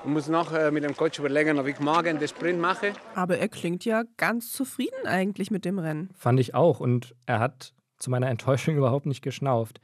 Ich 0.05 0.11
muss 0.11 0.29
noch 0.29 0.53
äh, 0.53 0.71
mit 0.71 0.85
dem 0.85 0.95
Coach 0.95 1.19
überlegen, 1.19 1.59
ob 1.59 1.67
ich 1.67 1.81
morgen 1.81 2.19
den 2.19 2.29
Sprint 2.29 2.61
mache. 2.61 2.93
Aber 3.15 3.39
er 3.39 3.49
klingt 3.49 3.87
ja 3.87 4.03
ganz 4.19 4.53
zufrieden 4.53 5.07
eigentlich 5.07 5.51
mit 5.51 5.65
dem 5.65 5.79
Rennen. 5.79 6.11
Fand 6.15 6.39
ich 6.41 6.55
auch. 6.55 6.79
Und 6.79 7.15
er 7.25 7.39
hat 7.39 7.73
zu 7.99 8.11
meiner 8.11 8.29
Enttäuschung 8.29 8.77
überhaupt 8.77 9.07
nicht 9.07 9.23
geschnauft. 9.23 9.81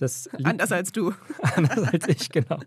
Das 0.00 0.30
liegt, 0.36 0.46
Anders 0.46 0.72
als 0.72 0.92
du. 0.92 1.12
anders 1.42 1.92
als 1.92 2.08
ich, 2.08 2.30
genau. 2.30 2.58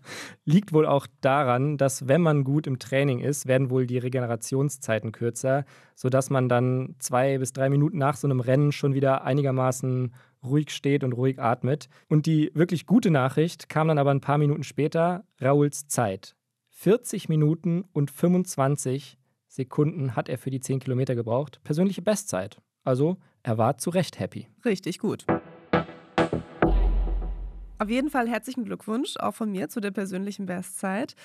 Liegt 0.44 0.72
wohl 0.72 0.86
auch 0.86 1.08
daran, 1.20 1.76
dass 1.76 2.06
wenn 2.06 2.20
man 2.20 2.44
gut 2.44 2.68
im 2.68 2.78
Training 2.78 3.18
ist, 3.18 3.46
werden 3.48 3.70
wohl 3.70 3.86
die 3.88 3.98
Regenerationszeiten 3.98 5.10
kürzer, 5.10 5.64
sodass 5.96 6.30
man 6.30 6.48
dann 6.48 6.94
zwei 7.00 7.38
bis 7.38 7.52
drei 7.52 7.68
Minuten 7.70 7.98
nach 7.98 8.16
so 8.16 8.28
einem 8.28 8.38
Rennen 8.38 8.70
schon 8.70 8.94
wieder 8.94 9.24
einigermaßen 9.24 10.14
ruhig 10.44 10.70
steht 10.70 11.02
und 11.02 11.12
ruhig 11.12 11.40
atmet. 11.40 11.88
Und 12.08 12.26
die 12.26 12.52
wirklich 12.54 12.86
gute 12.86 13.10
Nachricht 13.10 13.68
kam 13.68 13.88
dann 13.88 13.98
aber 13.98 14.12
ein 14.12 14.20
paar 14.20 14.38
Minuten 14.38 14.62
später, 14.62 15.24
Rauls 15.42 15.88
Zeit. 15.88 16.36
40 16.70 17.28
Minuten 17.28 17.84
und 17.92 18.12
25 18.12 19.18
Sekunden 19.48 20.14
hat 20.14 20.28
er 20.28 20.38
für 20.38 20.50
die 20.50 20.60
10 20.60 20.78
Kilometer 20.78 21.16
gebraucht. 21.16 21.60
Persönliche 21.64 22.02
Bestzeit. 22.02 22.60
Also 22.84 23.16
er 23.42 23.58
war 23.58 23.78
zu 23.78 23.90
Recht 23.90 24.20
happy. 24.20 24.46
Richtig 24.64 24.98
gut. 24.98 25.24
Auf 27.78 27.90
jeden 27.90 28.08
Fall 28.08 28.28
herzlichen 28.28 28.64
Glückwunsch 28.64 29.16
auch 29.18 29.34
von 29.34 29.50
mir 29.50 29.68
zu 29.68 29.80
der 29.80 29.90
persönlichen 29.90 30.46
Bestzeit. 30.46 31.16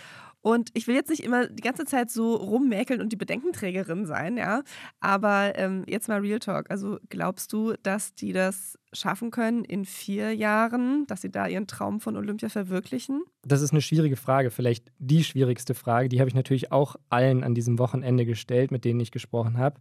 Und 0.41 0.69
ich 0.73 0.87
will 0.87 0.95
jetzt 0.95 1.09
nicht 1.09 1.23
immer 1.23 1.47
die 1.47 1.61
ganze 1.61 1.85
Zeit 1.85 2.09
so 2.09 2.35
rummäkeln 2.35 3.01
und 3.01 3.11
die 3.11 3.17
Bedenkenträgerin 3.17 4.05
sein, 4.05 4.37
ja. 4.37 4.63
Aber 5.01 5.53
ähm, 5.57 5.83
jetzt 5.85 6.07
mal 6.07 6.21
Real 6.21 6.39
Talk. 6.39 6.71
Also 6.71 6.97
glaubst 7.09 7.51
du, 7.51 7.73
dass 7.83 8.15
die 8.15 8.31
das 8.31 8.79
schaffen 8.93 9.31
können 9.31 9.65
in 9.65 9.85
vier 9.85 10.33
Jahren, 10.33 11.05
dass 11.07 11.21
sie 11.21 11.29
da 11.29 11.45
ihren 11.45 11.67
Traum 11.67 11.99
von 11.99 12.15
Olympia 12.15 12.49
verwirklichen? 12.49 13.23
Das 13.43 13.61
ist 13.61 13.71
eine 13.71 13.81
schwierige 13.81 14.15
Frage, 14.15 14.49
vielleicht 14.49 14.91
die 14.97 15.23
schwierigste 15.23 15.75
Frage. 15.75 16.09
Die 16.09 16.19
habe 16.19 16.29
ich 16.29 16.35
natürlich 16.35 16.71
auch 16.71 16.95
allen 17.09 17.43
an 17.43 17.53
diesem 17.53 17.77
Wochenende 17.77 18.25
gestellt, 18.25 18.71
mit 18.71 18.85
denen 18.85 19.01
ich 19.01 19.11
gesprochen 19.11 19.57
habe. 19.57 19.79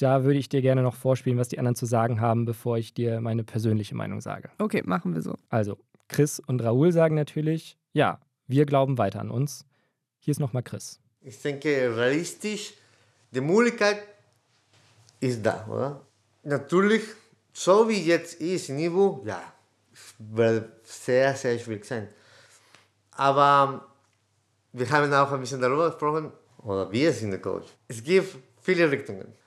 Da 0.00 0.24
würde 0.24 0.38
ich 0.38 0.48
dir 0.48 0.62
gerne 0.62 0.82
noch 0.82 0.94
vorspielen, 0.94 1.38
was 1.38 1.48
die 1.48 1.58
anderen 1.58 1.76
zu 1.76 1.84
sagen 1.84 2.22
haben, 2.22 2.46
bevor 2.46 2.78
ich 2.78 2.94
dir 2.94 3.20
meine 3.20 3.44
persönliche 3.44 3.94
Meinung 3.94 4.22
sage. 4.22 4.48
Okay, 4.58 4.82
machen 4.82 5.14
wir 5.14 5.20
so. 5.20 5.34
Also, 5.50 5.76
Chris 6.08 6.40
und 6.40 6.62
Raoul 6.64 6.90
sagen 6.90 7.14
natürlich, 7.14 7.76
ja, 7.92 8.18
wir 8.46 8.64
glauben 8.64 8.96
weiter 8.96 9.20
an 9.20 9.30
uns. 9.30 9.66
Hier 10.18 10.32
ist 10.32 10.40
nochmal 10.40 10.62
Chris. 10.62 11.00
Ich 11.20 11.42
denke, 11.42 11.68
realistisch, 11.94 12.72
die 13.30 13.42
Möglichkeit 13.42 14.02
ist 15.20 15.44
da, 15.44 15.66
oder? 15.68 16.00
Natürlich, 16.44 17.02
so 17.52 17.86
wie 17.86 18.02
jetzt 18.02 18.40
ist, 18.40 18.70
Niveau, 18.70 19.22
ja, 19.26 19.42
wird 20.18 20.86
sehr, 20.86 21.34
sehr 21.34 21.58
schwierig 21.58 21.84
sein. 21.84 22.08
Aber 23.10 23.86
wir 24.72 24.88
haben 24.88 25.12
auch 25.12 25.30
ein 25.30 25.40
bisschen 25.40 25.60
darüber 25.60 25.90
gesprochen, 25.90 26.32
oder 26.62 26.90
wir 26.90 27.12
sind 27.12 27.32
der 27.32 27.40
Coach. 27.42 27.66
Es 27.86 28.02
gibt 28.02 28.34
viele 28.62 28.90
Richtungen. 28.90 29.39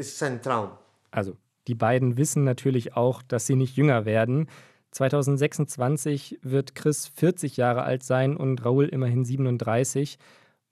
Es 0.00 0.12
ist 0.14 0.22
ein 0.22 0.40
Traum. 0.40 0.70
Also, 1.10 1.36
die 1.66 1.74
beiden 1.74 2.16
wissen 2.16 2.42
natürlich 2.42 2.96
auch, 2.96 3.20
dass 3.20 3.46
sie 3.46 3.54
nicht 3.54 3.76
jünger 3.76 4.06
werden. 4.06 4.48
2026 4.92 6.38
wird 6.40 6.74
Chris 6.74 7.06
40 7.08 7.58
Jahre 7.58 7.82
alt 7.82 8.02
sein 8.02 8.34
und 8.34 8.64
Raoul 8.64 8.86
immerhin 8.86 9.26
37. 9.26 10.16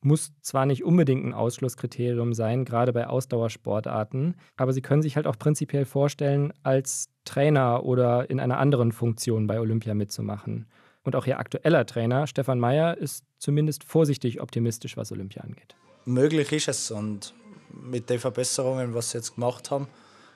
Muss 0.00 0.32
zwar 0.40 0.64
nicht 0.64 0.82
unbedingt 0.82 1.26
ein 1.26 1.34
Ausschlusskriterium 1.34 2.32
sein, 2.32 2.64
gerade 2.64 2.94
bei 2.94 3.06
Ausdauersportarten, 3.06 4.34
aber 4.56 4.72
sie 4.72 4.80
können 4.80 5.02
sich 5.02 5.16
halt 5.16 5.26
auch 5.26 5.38
prinzipiell 5.38 5.84
vorstellen, 5.84 6.54
als 6.62 7.10
Trainer 7.26 7.84
oder 7.84 8.30
in 8.30 8.40
einer 8.40 8.58
anderen 8.58 8.92
Funktion 8.92 9.46
bei 9.46 9.60
Olympia 9.60 9.92
mitzumachen. 9.92 10.66
Und 11.02 11.16
auch 11.16 11.26
ihr 11.26 11.38
aktueller 11.38 11.84
Trainer, 11.84 12.26
Stefan 12.26 12.60
Mayer, 12.60 12.96
ist 12.96 13.26
zumindest 13.36 13.84
vorsichtig 13.84 14.40
optimistisch, 14.40 14.96
was 14.96 15.12
Olympia 15.12 15.42
angeht. 15.42 15.76
Möglich 16.06 16.50
ist 16.52 16.68
es 16.68 16.90
und 16.90 17.34
mit 17.82 18.10
den 18.10 18.18
Verbesserungen, 18.18 18.94
was 18.94 19.10
sie 19.10 19.18
jetzt 19.18 19.34
gemacht 19.34 19.70
haben, 19.70 19.88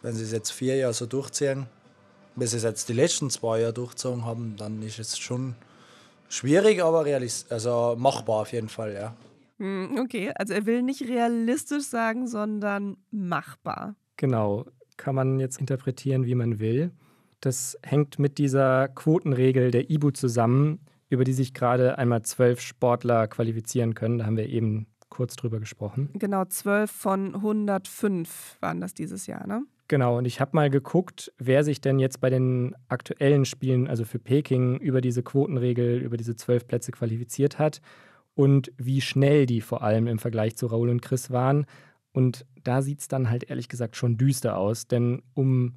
wenn 0.02 0.14
sie 0.14 0.24
es 0.24 0.32
jetzt 0.32 0.50
vier 0.50 0.76
Jahre 0.76 0.94
so 0.94 1.06
durchziehen, 1.06 1.66
wenn 2.36 2.46
sie 2.46 2.56
es 2.56 2.62
jetzt 2.62 2.88
die 2.88 2.94
letzten 2.94 3.30
zwei 3.30 3.60
Jahre 3.60 3.72
durchgezogen 3.72 4.24
haben, 4.24 4.56
dann 4.56 4.82
ist 4.82 4.98
es 4.98 5.18
schon 5.18 5.54
schwierig, 6.28 6.82
aber 6.82 7.04
realist 7.04 7.52
also 7.52 7.94
machbar 7.98 8.42
auf 8.42 8.52
jeden 8.52 8.68
Fall, 8.68 8.94
ja. 8.94 9.14
Hm, 9.58 9.98
Okay, 10.00 10.32
also 10.34 10.54
er 10.54 10.66
will 10.66 10.82
nicht 10.82 11.02
realistisch 11.02 11.84
sagen, 11.84 12.26
sondern 12.26 12.96
machbar. 13.10 13.96
Genau, 14.16 14.66
kann 14.96 15.14
man 15.14 15.40
jetzt 15.40 15.58
interpretieren, 15.58 16.26
wie 16.26 16.34
man 16.34 16.58
will. 16.58 16.92
Das 17.40 17.76
hängt 17.82 18.18
mit 18.18 18.38
dieser 18.38 18.88
Quotenregel 18.88 19.70
der 19.70 19.90
IBU 19.90 20.12
zusammen, 20.12 20.80
über 21.08 21.24
die 21.24 21.32
sich 21.32 21.52
gerade 21.54 21.98
einmal 21.98 22.22
zwölf 22.22 22.60
Sportler 22.60 23.26
qualifizieren 23.28 23.94
können. 23.94 24.18
Da 24.18 24.26
haben 24.26 24.36
wir 24.36 24.48
eben 24.48 24.86
kurz 25.12 25.36
drüber 25.36 25.60
gesprochen. 25.60 26.08
Genau, 26.14 26.44
12 26.44 26.90
von 26.90 27.34
105 27.34 28.56
waren 28.60 28.80
das 28.80 28.94
dieses 28.94 29.26
Jahr, 29.26 29.46
ne? 29.46 29.62
Genau, 29.88 30.16
und 30.16 30.24
ich 30.24 30.40
habe 30.40 30.52
mal 30.54 30.70
geguckt, 30.70 31.32
wer 31.36 31.64
sich 31.64 31.82
denn 31.82 31.98
jetzt 31.98 32.20
bei 32.22 32.30
den 32.30 32.74
aktuellen 32.88 33.44
Spielen, 33.44 33.88
also 33.88 34.06
für 34.06 34.18
Peking, 34.18 34.78
über 34.78 35.02
diese 35.02 35.22
Quotenregel, 35.22 35.98
über 36.00 36.16
diese 36.16 36.34
zwölf 36.34 36.66
Plätze 36.66 36.92
qualifiziert 36.92 37.58
hat 37.58 37.82
und 38.34 38.72
wie 38.78 39.02
schnell 39.02 39.44
die 39.44 39.60
vor 39.60 39.82
allem 39.82 40.06
im 40.06 40.18
Vergleich 40.18 40.56
zu 40.56 40.66
Raoul 40.66 40.88
und 40.88 41.02
Chris 41.02 41.30
waren. 41.30 41.66
Und 42.12 42.46
da 42.64 42.80
sieht 42.80 43.00
es 43.00 43.08
dann 43.08 43.28
halt 43.28 43.50
ehrlich 43.50 43.68
gesagt 43.68 43.96
schon 43.96 44.16
düster 44.16 44.56
aus, 44.56 44.86
denn 44.86 45.22
um 45.34 45.74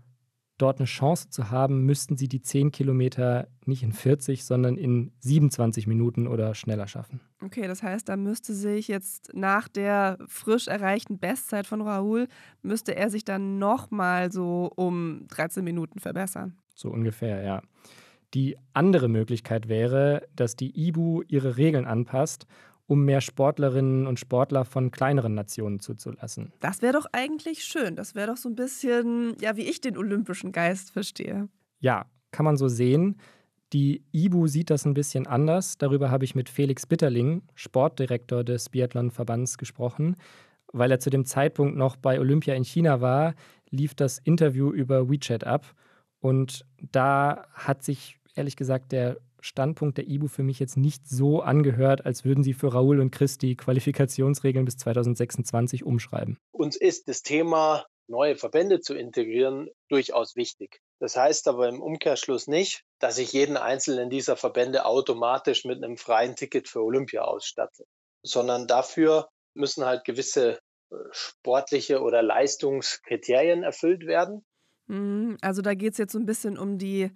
dort 0.58 0.80
eine 0.80 0.86
Chance 0.86 1.30
zu 1.30 1.52
haben, 1.52 1.82
müssten 1.86 2.18
sie 2.18 2.28
die 2.28 2.42
10 2.42 2.72
Kilometer 2.72 3.48
nicht 3.66 3.84
in 3.84 3.92
40, 3.92 4.46
sondern 4.46 4.78
in 4.78 5.12
27 5.20 5.88
Minuten 5.88 6.28
oder 6.28 6.56
schneller 6.56 6.88
schaffen. 6.88 7.22
Okay, 7.44 7.68
das 7.68 7.84
heißt, 7.84 8.08
da 8.08 8.16
müsste 8.18 8.54
sich 8.54 8.88
jetzt 8.88 9.32
nach 9.34 9.68
der 9.68 10.18
frisch 10.28 10.68
erreichten 10.68 11.20
Bestzeit 11.20 11.68
von 11.68 11.82
Raoul, 11.82 12.28
müsste 12.62 12.96
er 12.96 13.10
sich 13.10 13.26
dann 13.26 13.60
nochmal 13.60 14.32
so 14.32 14.72
um 14.76 15.26
13 15.28 15.64
Minuten 15.64 16.00
verbessern. 16.00 16.58
So 16.74 16.90
ungefähr, 16.90 17.44
ja. 17.44 17.62
Die 18.34 18.58
andere 18.74 19.08
Möglichkeit 19.08 19.70
wäre, 19.70 20.28
dass 20.36 20.56
die 20.56 20.88
IBU 20.88 21.24
ihre 21.28 21.58
Regeln 21.58 21.86
anpasst, 21.86 22.48
um 22.88 23.04
mehr 23.04 23.22
Sportlerinnen 23.22 24.06
und 24.06 24.20
Sportler 24.20 24.66
von 24.66 24.92
kleineren 24.92 25.34
Nationen 25.34 25.80
zuzulassen. 25.80 26.54
Das 26.60 26.82
wäre 26.82 26.94
doch 26.94 27.08
eigentlich 27.12 27.64
schön. 27.64 27.96
Das 27.96 28.16
wäre 28.16 28.28
doch 28.28 28.38
so 28.38 28.50
ein 28.50 28.56
bisschen, 28.56 29.36
ja, 29.42 29.56
wie 29.56 29.64
ich 29.64 29.82
den 29.82 29.98
olympischen 29.98 30.52
Geist 30.52 30.92
verstehe. 30.92 31.50
Ja, 31.80 32.06
kann 32.32 32.46
man 32.46 32.58
so 32.58 32.68
sehen. 32.68 33.18
Die 33.74 34.04
IBU 34.14 34.48
sieht 34.48 34.70
das 34.70 34.86
ein 34.86 34.94
bisschen 34.94 35.26
anders. 35.26 35.78
Darüber 35.78 36.12
habe 36.12 36.26
ich 36.26 36.36
mit 36.36 36.50
Felix 36.50 36.86
Bitterling, 36.86 37.42
Sportdirektor 37.56 38.44
des 38.44 38.70
Biathlon-Verbands, 38.70 39.58
gesprochen. 39.58 40.16
Weil 40.72 40.92
er 40.92 41.00
zu 41.00 41.10
dem 41.10 41.26
Zeitpunkt 41.26 41.76
noch 41.76 41.96
bei 41.96 42.20
Olympia 42.20 42.54
in 42.54 42.64
China 42.64 43.02
war, 43.02 43.34
lief 43.70 43.96
das 43.96 44.20
Interview 44.20 44.72
über 44.72 45.10
WeChat 45.10 45.44
ab. 45.44 45.74
Und 46.20 46.66
da 46.92 47.48
hat 47.54 47.84
sich 47.84 48.20
ehrlich 48.36 48.56
gesagt 48.56 48.92
der 48.92 49.18
Standpunkt 49.46 49.98
der 49.98 50.08
IBU 50.08 50.28
für 50.28 50.44
mich 50.44 50.60
jetzt 50.60 50.76
nicht 50.76 51.08
so 51.08 51.42
angehört, 51.42 52.06
als 52.06 52.26
würden 52.26 52.44
sie 52.44 52.54
für 52.54 52.74
Raoul 52.74 53.00
und 53.00 53.12
Chris 53.12 53.38
die 53.38 53.56
Qualifikationsregeln 53.56 54.66
bis 54.66 54.78
2026 54.78 55.84
umschreiben. 55.84 56.40
Uns 56.52 56.76
ist 56.76 57.08
das 57.08 57.22
Thema, 57.22 57.86
neue 58.08 58.36
Verbände 58.36 58.80
zu 58.80 58.96
integrieren, 58.96 59.70
durchaus 59.88 60.36
wichtig. 60.36 60.82
Das 61.00 61.16
heißt 61.16 61.48
aber 61.48 61.70
im 61.70 61.82
Umkehrschluss 61.82 62.48
nicht, 62.48 62.84
dass 63.00 63.20
ich 63.20 63.34
jeden 63.34 63.56
einzelnen 63.56 64.10
dieser 64.10 64.36
Verbände 64.36 64.86
automatisch 64.86 65.64
mit 65.64 65.84
einem 65.84 65.98
freien 65.98 66.36
Ticket 66.36 66.68
für 66.68 66.82
Olympia 66.82 67.22
ausstatte, 67.22 67.86
sondern 68.24 68.66
dafür 68.68 69.30
müssen 69.54 69.86
halt 69.86 70.06
gewisse 70.06 70.60
äh, 70.92 70.96
sportliche 71.12 72.02
oder 72.02 72.24
Leistungskriterien 72.24 73.62
erfüllt 73.62 74.08
werden. 74.08 74.44
Mhm, 74.88 75.38
also 75.42 75.62
da 75.62 75.76
geht 75.76 75.94
es 75.94 76.00
jetzt 76.00 76.14
so 76.14 76.20
ein 76.20 76.26
bisschen 76.26 76.58
um 76.58 76.80
die 76.80 77.12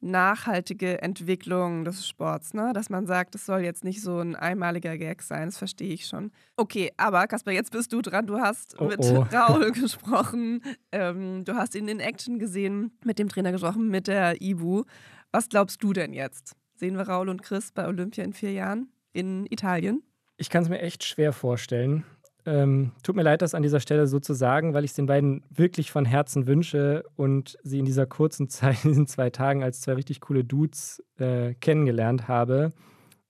nachhaltige 0.00 1.02
Entwicklung 1.02 1.84
des 1.84 2.06
Sports, 2.06 2.54
ne? 2.54 2.72
Dass 2.74 2.90
man 2.90 3.06
sagt, 3.06 3.34
es 3.34 3.46
soll 3.46 3.60
jetzt 3.60 3.84
nicht 3.84 4.02
so 4.02 4.18
ein 4.18 4.36
einmaliger 4.36 4.98
Gag 4.98 5.22
sein, 5.22 5.46
das 5.46 5.58
verstehe 5.58 5.92
ich 5.92 6.06
schon. 6.06 6.30
Okay, 6.56 6.92
aber 6.96 7.26
Kasper, 7.26 7.52
jetzt 7.52 7.72
bist 7.72 7.92
du 7.92 8.02
dran. 8.02 8.26
Du 8.26 8.38
hast 8.38 8.80
oh, 8.80 8.84
mit 8.84 9.00
oh. 9.00 9.26
Raul 9.32 9.72
gesprochen, 9.72 10.62
ähm, 10.92 11.44
du 11.44 11.54
hast 11.54 11.74
ihn 11.74 11.88
in 11.88 12.00
Action 12.00 12.38
gesehen, 12.38 12.92
mit 13.04 13.18
dem 13.18 13.28
Trainer 13.28 13.52
gesprochen, 13.52 13.88
mit 13.88 14.06
der 14.06 14.40
Ibu. 14.40 14.84
Was 15.32 15.48
glaubst 15.48 15.82
du 15.82 15.92
denn 15.92 16.12
jetzt? 16.12 16.54
Sehen 16.76 16.96
wir 16.96 17.08
Raul 17.08 17.28
und 17.28 17.42
Chris 17.42 17.72
bei 17.72 17.86
Olympia 17.86 18.24
in 18.24 18.32
vier 18.32 18.52
Jahren 18.52 18.88
in 19.12 19.46
Italien? 19.50 20.02
Ich 20.36 20.50
kann 20.50 20.62
es 20.62 20.68
mir 20.68 20.80
echt 20.80 21.04
schwer 21.04 21.32
vorstellen. 21.32 22.04
Ähm, 22.46 22.92
tut 23.02 23.16
mir 23.16 23.22
leid, 23.22 23.40
das 23.40 23.54
an 23.54 23.62
dieser 23.62 23.80
Stelle 23.80 24.06
so 24.06 24.20
zu 24.20 24.34
sagen, 24.34 24.74
weil 24.74 24.84
ich 24.84 24.90
es 24.90 24.96
den 24.96 25.06
beiden 25.06 25.42
wirklich 25.48 25.90
von 25.90 26.04
Herzen 26.04 26.46
wünsche 26.46 27.04
und 27.16 27.56
sie 27.62 27.78
in 27.78 27.86
dieser 27.86 28.06
kurzen 28.06 28.48
Zeit, 28.50 28.84
in 28.84 28.90
diesen 28.90 29.06
zwei 29.06 29.30
Tagen, 29.30 29.62
als 29.62 29.80
zwei 29.80 29.94
richtig 29.94 30.20
coole 30.20 30.44
Dudes 30.44 31.02
äh, 31.18 31.54
kennengelernt 31.54 32.28
habe. 32.28 32.72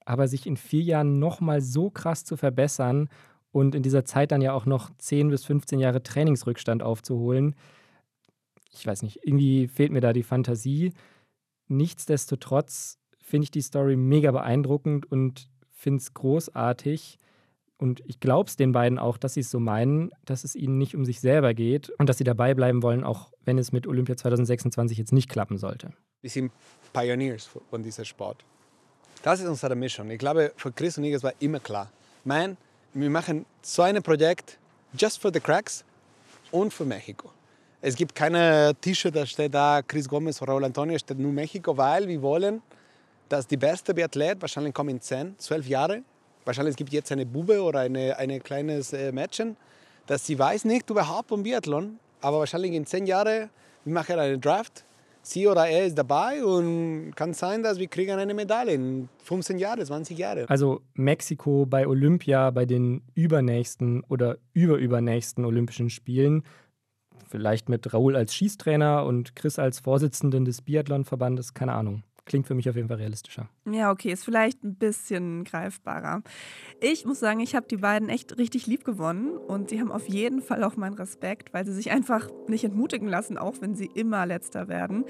Aber 0.05 0.27
sich 0.27 0.45
in 0.45 0.57
vier 0.57 0.83
Jahren 0.83 1.19
nochmal 1.19 1.61
so 1.61 1.89
krass 1.89 2.25
zu 2.25 2.37
verbessern 2.37 3.09
und 3.51 3.73
in 3.73 3.83
dieser 3.83 4.05
Zeit 4.05 4.31
dann 4.31 4.41
ja 4.41 4.53
auch 4.53 4.65
noch 4.65 4.91
10 4.97 5.29
bis 5.29 5.45
15 5.45 5.79
Jahre 5.79 6.03
Trainingsrückstand 6.03 6.83
aufzuholen, 6.83 7.55
ich 8.77 8.85
weiß 8.85 9.03
nicht, 9.03 9.21
irgendwie 9.23 9.67
fehlt 9.67 9.91
mir 9.91 10.01
da 10.01 10.13
die 10.13 10.23
Fantasie. 10.23 10.93
Nichtsdestotrotz 11.67 12.99
finde 13.17 13.45
ich 13.45 13.51
die 13.51 13.61
Story 13.61 13.95
mega 13.95 14.31
beeindruckend 14.31 15.09
und 15.09 15.49
finde 15.71 15.99
es 15.99 16.13
großartig 16.13 17.17
und 17.85 18.01
ich 18.07 18.19
glaube 18.19 18.49
es 18.49 18.55
den 18.55 18.71
beiden 18.71 18.97
auch, 18.97 19.17
dass 19.19 19.35
sie 19.35 19.41
es 19.41 19.51
so 19.51 19.59
meinen, 19.59 20.09
dass 20.25 20.43
es 20.43 20.55
ihnen 20.55 20.79
nicht 20.79 20.95
um 20.95 21.05
sich 21.05 21.19
selber 21.19 21.53
geht 21.53 21.91
und 21.91 22.09
dass 22.09 22.17
sie 22.17 22.23
dabei 22.23 22.55
bleiben 22.55 22.81
wollen, 22.81 23.03
auch 23.03 23.31
wenn 23.43 23.59
es 23.59 23.71
mit 23.71 23.85
Olympia 23.85 24.17
2026 24.17 24.97
jetzt 24.97 25.13
nicht 25.13 25.29
klappen 25.29 25.59
sollte. 25.59 25.93
Wir 26.21 26.31
sind 26.31 26.51
Pioneers 26.93 27.47
von 27.69 27.83
diesem 27.83 28.03
Sport. 28.03 28.43
Das 29.21 29.39
ist 29.39 29.47
unsere 29.47 29.75
Mission. 29.75 30.09
Ich 30.09 30.17
glaube, 30.17 30.51
für 30.57 30.71
Chris 30.71 30.97
und 30.97 31.03
ich 31.03 31.21
war 31.21 31.33
immer 31.39 31.59
klar. 31.59 31.91
Man, 32.23 32.57
wir 32.95 33.09
machen 33.11 33.45
so 33.61 33.83
ein 33.83 34.01
Projekt 34.01 34.57
just 34.97 35.21
for 35.21 35.31
the 35.31 35.39
cracks 35.39 35.85
und 36.51 36.73
für 36.73 36.85
Mexiko. 36.85 37.29
Es 37.81 37.95
gibt 37.95 38.15
keine 38.15 38.73
T-Shirt, 38.81 39.15
da 39.15 39.27
steht 39.27 39.53
da 39.53 39.83
Chris 39.83 40.09
Gomez 40.09 40.41
oder 40.41 40.53
Raul 40.53 40.65
Antonio, 40.65 40.97
steht 40.97 41.19
nur 41.19 41.31
Mexiko, 41.31 41.77
weil 41.77 42.07
wir 42.07 42.19
wollen, 42.23 42.63
dass 43.29 43.45
die 43.45 43.57
beste 43.57 43.93
Biathlet, 43.93 44.41
wahrscheinlich 44.41 44.73
kommen 44.73 44.89
in 44.89 45.01
10, 45.01 45.37
12 45.37 45.67
Jahren, 45.67 46.05
Wahrscheinlich 46.45 46.75
gibt 46.75 46.89
es 46.89 46.93
jetzt 46.93 47.11
eine 47.11 47.25
Bube 47.25 47.61
oder 47.61 47.79
eine, 47.79 48.17
eine 48.17 48.39
kleines 48.39 48.93
äh, 48.93 49.11
Mädchen, 49.11 49.57
dass 50.07 50.25
sie 50.25 50.37
weiß 50.37 50.65
nicht 50.65 50.89
überhaupt 50.89 51.31
um 51.31 51.43
Biathlon, 51.43 51.99
aber 52.21 52.39
wahrscheinlich 52.39 52.73
in 52.73 52.85
zehn 52.85 53.07
Jahren, 53.07 53.49
wir 53.83 53.93
machen 53.93 54.19
einen 54.19 54.39
Draft, 54.39 54.85
sie 55.23 55.47
oder 55.47 55.67
er 55.67 55.87
ist 55.87 55.97
dabei 55.97 56.43
und 56.45 57.13
kann 57.15 57.33
sein, 57.33 57.63
dass 57.63 57.79
wir 57.79 57.87
kriegen 57.87 58.17
eine 58.17 58.33
Medaille 58.33 58.73
in 58.73 59.09
15 59.23 59.57
Jahren, 59.57 59.83
20 59.83 60.17
Jahren. 60.17 60.47
Also 60.47 60.81
Mexiko 60.93 61.65
bei 61.65 61.87
Olympia, 61.87 62.51
bei 62.51 62.65
den 62.65 63.01
übernächsten 63.15 64.03
oder 64.07 64.37
überübernächsten 64.53 65.45
Olympischen 65.45 65.89
Spielen, 65.89 66.43
vielleicht 67.27 67.69
mit 67.69 67.91
Raoul 67.91 68.15
als 68.15 68.35
Schießtrainer 68.35 69.03
und 69.03 69.35
Chris 69.35 69.57
als 69.57 69.79
Vorsitzenden 69.79 70.45
des 70.45 70.61
Biathlonverbandes, 70.61 71.55
keine 71.55 71.73
Ahnung. 71.73 72.03
Klingt 72.25 72.47
für 72.47 72.55
mich 72.55 72.67
auf 72.69 72.75
jeden 72.75 72.87
Fall 72.87 72.97
realistischer. 72.97 73.49
Ja, 73.69 73.91
okay, 73.91 74.11
ist 74.11 74.25
vielleicht 74.25 74.63
ein 74.63 74.75
bisschen 74.75 75.43
greifbarer. 75.43 76.23
Ich 76.81 77.05
muss 77.05 77.19
sagen, 77.19 77.39
ich 77.39 77.55
habe 77.55 77.67
die 77.67 77.77
beiden 77.77 78.09
echt 78.09 78.37
richtig 78.39 78.65
lieb 78.65 78.83
gewonnen 78.83 79.37
und 79.37 79.69
sie 79.69 79.79
haben 79.79 79.91
auf 79.91 80.09
jeden 80.09 80.41
Fall 80.41 80.63
auch 80.63 80.75
meinen 80.75 80.95
Respekt, 80.95 81.53
weil 81.53 81.65
sie 81.65 81.73
sich 81.73 81.91
einfach 81.91 82.29
nicht 82.47 82.63
entmutigen 82.63 83.07
lassen, 83.07 83.37
auch 83.37 83.61
wenn 83.61 83.75
sie 83.75 83.89
immer 83.93 84.25
letzter 84.25 84.67
werden. 84.67 85.05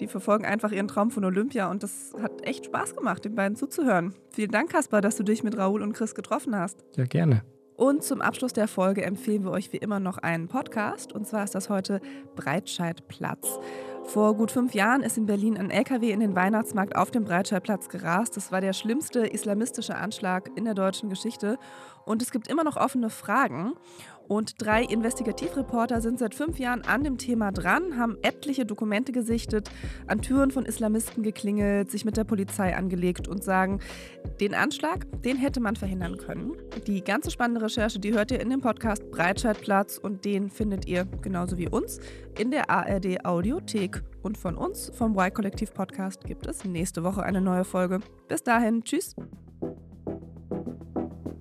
Die 0.00 0.08
verfolgen 0.08 0.44
einfach 0.44 0.72
ihren 0.72 0.88
Traum 0.88 1.10
von 1.10 1.24
Olympia 1.24 1.70
und 1.70 1.82
das 1.82 2.12
hat 2.20 2.44
echt 2.46 2.66
Spaß 2.66 2.96
gemacht, 2.96 3.24
den 3.24 3.36
beiden 3.36 3.56
zuzuhören. 3.56 4.14
Vielen 4.30 4.50
Dank, 4.50 4.70
Kaspar, 4.70 5.00
dass 5.00 5.16
du 5.16 5.22
dich 5.22 5.44
mit 5.44 5.56
Raoul 5.56 5.82
und 5.82 5.92
Chris 5.92 6.14
getroffen 6.14 6.56
hast. 6.56 6.84
Ja, 6.96 7.04
gerne. 7.04 7.42
Und 7.76 8.02
zum 8.02 8.22
Abschluss 8.22 8.52
der 8.52 8.68
Folge 8.68 9.04
empfehlen 9.04 9.44
wir 9.44 9.50
euch 9.50 9.72
wie 9.72 9.76
immer 9.76 10.00
noch 10.00 10.18
einen 10.18 10.48
Podcast. 10.48 11.12
Und 11.12 11.26
zwar 11.26 11.44
ist 11.44 11.54
das 11.54 11.68
heute 11.68 12.00
Breitscheidplatz. 12.34 13.58
Vor 14.06 14.34
gut 14.34 14.52
fünf 14.52 14.72
Jahren 14.72 15.02
ist 15.02 15.18
in 15.18 15.26
Berlin 15.26 15.58
ein 15.58 15.70
LKW 15.70 16.10
in 16.10 16.20
den 16.20 16.36
Weihnachtsmarkt 16.36 16.94
auf 16.94 17.10
dem 17.10 17.24
Breitscheidplatz 17.24 17.88
gerast. 17.88 18.36
Das 18.36 18.52
war 18.52 18.60
der 18.60 18.72
schlimmste 18.72 19.26
islamistische 19.26 19.96
Anschlag 19.96 20.50
in 20.54 20.64
der 20.64 20.74
deutschen 20.74 21.10
Geschichte. 21.10 21.58
Und 22.04 22.22
es 22.22 22.30
gibt 22.30 22.46
immer 22.46 22.62
noch 22.62 22.76
offene 22.76 23.10
Fragen. 23.10 23.74
Und 24.28 24.54
drei 24.58 24.82
Investigativreporter 24.82 26.00
sind 26.00 26.18
seit 26.18 26.34
fünf 26.34 26.58
Jahren 26.58 26.82
an 26.82 27.04
dem 27.04 27.18
Thema 27.18 27.52
dran, 27.52 27.96
haben 27.96 28.16
etliche 28.22 28.66
Dokumente 28.66 29.12
gesichtet, 29.12 29.70
an 30.06 30.20
Türen 30.20 30.50
von 30.50 30.66
Islamisten 30.66 31.22
geklingelt, 31.22 31.90
sich 31.90 32.04
mit 32.04 32.16
der 32.16 32.24
Polizei 32.24 32.76
angelegt 32.76 33.28
und 33.28 33.44
sagen, 33.44 33.80
den 34.40 34.54
Anschlag, 34.54 35.06
den 35.22 35.36
hätte 35.36 35.60
man 35.60 35.76
verhindern 35.76 36.16
können. 36.16 36.52
Die 36.86 37.02
ganze 37.02 37.30
spannende 37.30 37.62
Recherche, 37.62 37.98
die 37.98 38.12
hört 38.12 38.30
ihr 38.30 38.40
in 38.40 38.50
dem 38.50 38.60
Podcast 38.60 39.10
Breitscheidplatz 39.10 39.98
und 39.98 40.24
den 40.24 40.50
findet 40.50 40.86
ihr 40.86 41.04
genauso 41.22 41.58
wie 41.58 41.68
uns 41.68 42.00
in 42.38 42.50
der 42.50 42.70
ARD 42.70 43.24
Audiothek. 43.24 44.02
Und 44.22 44.36
von 44.36 44.56
uns, 44.56 44.90
vom 44.92 45.16
Y-Kollektiv 45.16 45.72
Podcast, 45.72 46.24
gibt 46.24 46.46
es 46.48 46.64
nächste 46.64 47.04
Woche 47.04 47.22
eine 47.22 47.40
neue 47.40 47.64
Folge. 47.64 48.00
Bis 48.26 48.42
dahin, 48.42 48.82
tschüss. 48.82 49.14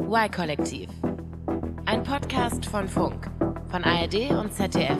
Y-Kollektiv 0.07 0.89
Podcast 2.07 2.67
von 2.67 2.87
Funk, 2.87 3.31
von 3.71 3.83
ARD 3.83 4.29
und 4.29 4.53
ZDF. 4.53 4.99